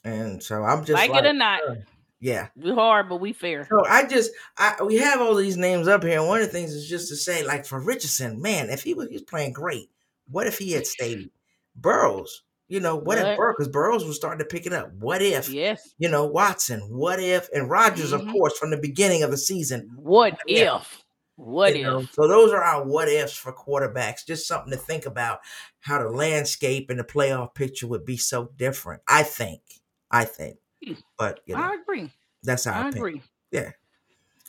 And 0.03 0.41
so 0.41 0.63
I'm 0.63 0.81
just 0.85 0.93
like, 0.93 1.11
like, 1.11 1.23
it 1.25 1.27
or 1.27 1.33
not, 1.33 1.61
uh, 1.67 1.75
yeah. 2.19 2.47
we 2.55 2.71
hard, 2.73 3.09
but 3.09 3.17
we 3.17 3.33
fair. 3.33 3.67
So 3.69 3.85
I 3.85 4.05
just 4.05 4.31
I 4.57 4.81
we 4.83 4.95
have 4.97 5.19
all 5.21 5.35
these 5.35 5.57
names 5.57 5.88
up 5.88 6.03
here, 6.03 6.19
and 6.19 6.27
one 6.27 6.39
of 6.41 6.47
the 6.47 6.51
things 6.53 6.73
is 6.73 6.88
just 6.88 7.09
to 7.09 7.15
say, 7.15 7.43
like 7.45 7.65
for 7.65 7.79
Richardson, 7.79 8.41
man, 8.41 8.69
if 8.69 8.83
he 8.83 8.93
was 8.93 9.09
he's 9.09 9.21
playing 9.23 9.53
great, 9.53 9.89
what 10.29 10.47
if 10.47 10.57
he 10.57 10.71
had 10.71 10.88
stayed? 10.88 11.29
Burrows, 11.75 12.43
you 12.69 12.79
know, 12.79 12.95
what 12.95 13.17
if 13.17 13.25
What? 13.25 13.38
Burrows 13.38 13.55
because 13.57 13.71
Burrows 13.71 14.05
was 14.05 14.15
starting 14.15 14.39
to 14.39 14.45
pick 14.45 14.65
it 14.65 14.73
up. 14.73 14.91
What 14.93 15.21
if 15.21 15.49
Yes. 15.49 15.93
you 15.99 16.09
know 16.09 16.25
Watson? 16.25 16.79
What 16.89 17.19
if 17.19 17.49
and 17.53 17.69
Rodgers, 17.69 18.13
Mhm. 18.13 18.21
of 18.27 18.31
course, 18.33 18.57
from 18.57 18.71
the 18.71 18.77
beginning 18.77 19.21
of 19.23 19.29
the 19.31 19.38
season. 19.38 19.91
What 19.95 20.39
Yeah. 20.47 20.77
if? 20.77 21.03
What 21.38 21.77
you 21.77 21.83
know? 21.83 21.99
if? 21.99 22.13
So 22.13 22.27
those 22.27 22.51
are 22.51 22.63
our 22.63 22.83
what 22.83 23.07
ifs 23.07 23.38
for 23.38 23.53
quarterbacks. 23.53 24.25
Just 24.25 24.47
something 24.47 24.71
to 24.71 24.77
think 24.77 25.05
about 25.05 25.39
how 25.79 26.01
the 26.01 26.09
landscape 26.09 26.89
and 26.89 26.99
the 26.99 27.03
playoff 27.03 27.53
picture 27.53 27.88
would 27.88 28.05
be 28.05 28.17
so 28.17 28.49
different. 28.57 29.03
I 29.07 29.23
think. 29.23 29.61
I 30.09 30.25
think. 30.25 30.57
Hmm, 30.83 30.93
but 31.17 31.41
you 31.45 31.55
know, 31.55 31.61
I 31.61 31.75
agree. 31.75 32.11
that's 32.43 32.65
our 32.65 32.73
I 32.85 32.89
agree. 32.89 33.21
Yeah. 33.51 33.71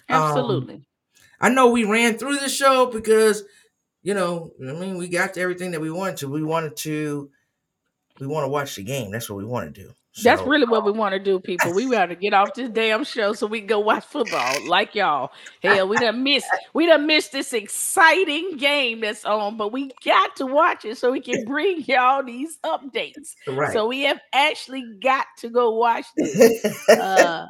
Um, 0.09 0.22
Absolutely. 0.22 0.86
I 1.41 1.51
know 1.51 1.70
we 1.70 1.84
ran 1.84 2.18
through 2.18 2.39
the 2.39 2.49
show 2.49 2.86
because, 2.86 3.45
you 4.03 4.14
know, 4.14 4.53
I 4.61 4.72
mean, 4.72 4.97
we 4.97 5.09
got 5.09 5.34
to 5.34 5.41
everything 5.41 5.72
that 5.72 5.80
we 5.80 5.91
wanted 5.91 6.16
to. 6.18 6.28
We 6.28 6.43
wanted 6.43 6.76
to, 6.78 7.30
we 8.18 8.26
want 8.26 8.45
to 8.45 8.49
watch 8.49 8.76
the 8.76 8.82
game. 8.82 9.12
That's 9.12 9.28
what 9.28 9.36
we 9.36 9.45
want 9.45 9.74
to 9.74 9.82
do. 9.82 9.93
That's 10.23 10.43
really 10.43 10.66
what 10.66 10.85
we 10.85 10.93
want 10.93 11.12
to 11.12 11.19
do, 11.19 11.41
people. 11.41 11.75
We 11.75 11.91
got 11.91 12.07
to 12.07 12.14
get 12.14 12.35
off 12.35 12.55
this 12.55 12.71
damn 12.71 13.05
show 13.05 13.33
so 13.33 13.47
we 13.47 13.61
can 13.61 13.66
go 13.66 13.81
watch 13.81 14.05
football 14.05 14.66
like 14.66 14.95
y'all. 14.95 15.31
Hell, 15.62 15.89
we 15.89 15.97
done 15.97 16.23
missed 16.23 16.47
we 16.75 16.87
done 16.87 17.07
missed 17.07 17.33
this 17.33 17.53
exciting 17.53 18.57
game 18.57 19.01
that's 19.01 19.25
on, 19.25 19.57
but 19.57 19.73
we 19.73 19.91
got 20.05 20.37
to 20.37 20.47
watch 20.47 20.85
it 20.85 20.99
so 20.99 21.12
we 21.12 21.21
can 21.21 21.45
bring 21.45 21.83
y'all 21.83 22.25
these 22.25 22.59
updates. 22.64 23.35
right. 23.47 23.73
So 23.73 23.87
we 23.87 24.03
have 24.03 24.21
actually 24.33 24.85
got 25.03 25.27
to 25.39 25.49
go 25.49 25.75
watch 25.75 26.07
this 26.16 26.89
uh 26.89 27.47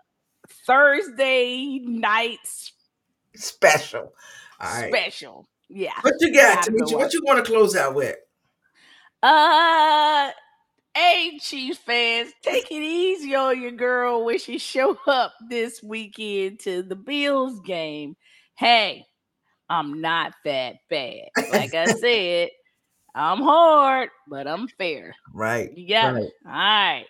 Thursday 0.66 1.81
nights 1.85 2.73
Special. 3.39 4.12
All 4.61 4.81
right. 4.81 4.93
special. 4.93 5.47
Yeah. 5.69 5.93
What 6.03 6.14
you 6.21 6.35
got, 6.35 6.66
Tamisha? 6.66 6.95
What 6.99 7.12
you 7.12 7.23
want 7.25 7.45
to 7.45 7.51
close 7.51 7.77
out 7.77 7.95
with? 7.95 8.16
Uh, 9.23 10.31
hey, 10.95 11.39
Chiefs 11.41 11.78
fans, 11.78 12.32
take 12.43 12.70
it 12.70 12.82
easy 12.82 13.34
on 13.34 13.61
your 13.61 13.72
girl 13.72 14.24
when 14.24 14.39
she 14.39 14.59
show 14.59 14.97
up 15.07 15.34
this 15.49 15.82
weekend 15.82 16.61
to 16.61 16.82
the 16.82 16.97
Bills 16.97 17.61
game. 17.61 18.16
Hey, 18.57 19.05
I'm 19.68 20.01
not 20.01 20.32
that 20.45 20.76
bad. 20.91 21.28
Like 21.51 21.74
I 21.74 21.86
said, 22.01 22.51
I'm 23.14 23.43
hard, 23.43 24.11
but 24.28 24.47
I'm 24.47 24.68
fair. 24.68 25.14
Right. 25.32 25.76
You 25.76 25.89
got 25.89 26.14
Right. 26.14 26.30
All 26.47 26.53
right. 26.53 27.05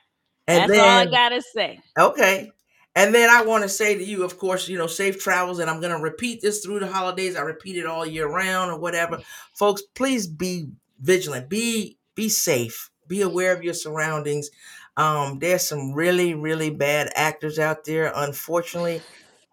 And 0.46 0.70
That's 0.70 0.80
all 0.80 0.88
I 0.88 1.06
gotta 1.06 1.42
say. 1.42 1.80
okay. 1.98 2.50
And 2.94 3.14
then 3.14 3.30
I 3.30 3.42
want 3.42 3.62
to 3.62 3.68
say 3.68 3.96
to 3.96 4.02
you, 4.02 4.24
of 4.24 4.38
course, 4.38 4.68
you 4.68 4.76
know, 4.76 4.88
safe 4.88 5.22
travels. 5.22 5.60
And 5.60 5.70
I'm 5.70 5.80
going 5.80 5.96
to 5.96 6.02
repeat 6.02 6.40
this 6.42 6.64
through 6.64 6.80
the 6.80 6.88
holidays. 6.88 7.36
I 7.36 7.42
repeat 7.42 7.76
it 7.76 7.86
all 7.86 8.04
year 8.04 8.26
round 8.26 8.72
or 8.72 8.78
whatever. 8.78 9.20
Folks, 9.54 9.82
please 9.94 10.26
be 10.26 10.70
vigilant. 11.00 11.48
Be 11.48 11.96
be 12.16 12.28
safe. 12.28 12.90
Be 13.08 13.22
aware 13.22 13.52
of 13.52 13.64
your 13.64 13.74
surroundings. 13.74 14.50
Um, 14.96 15.38
there's 15.38 15.66
some 15.66 15.92
really, 15.92 16.34
really 16.34 16.70
bad 16.70 17.10
actors 17.14 17.58
out 17.58 17.84
there, 17.84 18.12
unfortunately. 18.14 19.02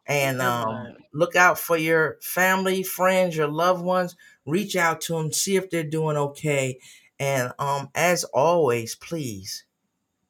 And 0.07 0.41
um, 0.41 0.97
look 1.13 1.35
out 1.35 1.57
for 1.57 1.77
your 1.77 2.17
family, 2.21 2.83
friends, 2.83 3.35
your 3.35 3.47
loved 3.47 3.83
ones. 3.83 4.15
Reach 4.45 4.75
out 4.75 5.01
to 5.01 5.13
them, 5.13 5.31
see 5.31 5.55
if 5.55 5.69
they're 5.69 5.83
doing 5.83 6.17
okay. 6.17 6.79
And 7.19 7.53
um, 7.57 7.89
as 7.95 8.23
always, 8.25 8.95
please 8.95 9.65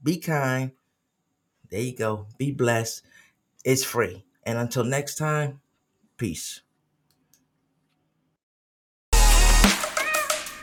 be 0.02 0.18
kind. 0.18 0.72
There 1.70 1.82
you 1.82 1.96
go. 1.96 2.28
Be 2.38 2.52
blessed. 2.52 3.04
It's 3.66 3.84
free. 3.84 4.24
And 4.44 4.58
until 4.58 4.84
next 4.84 5.16
time, 5.16 5.62
peace. 6.18 6.62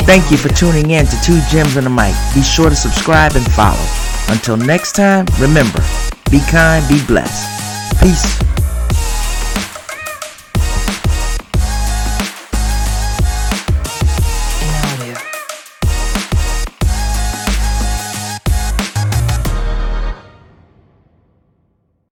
Thank 0.04 0.30
you 0.30 0.36
for 0.36 0.48
tuning 0.50 0.90
in 0.90 1.06
to 1.06 1.20
Two 1.22 1.40
Gems 1.48 1.76
and 1.76 1.86
a 1.86 1.90
Mic. 1.90 2.14
Be 2.34 2.42
sure 2.42 2.68
to 2.68 2.76
subscribe 2.76 3.34
and 3.34 3.50
follow. 3.52 3.86
Until 4.28 4.56
next 4.56 4.92
time, 4.92 5.26
remember, 5.38 5.80
be 6.30 6.40
kind, 6.50 6.86
be 6.88 7.04
blessed. 7.06 8.00
Peace. 8.00 8.51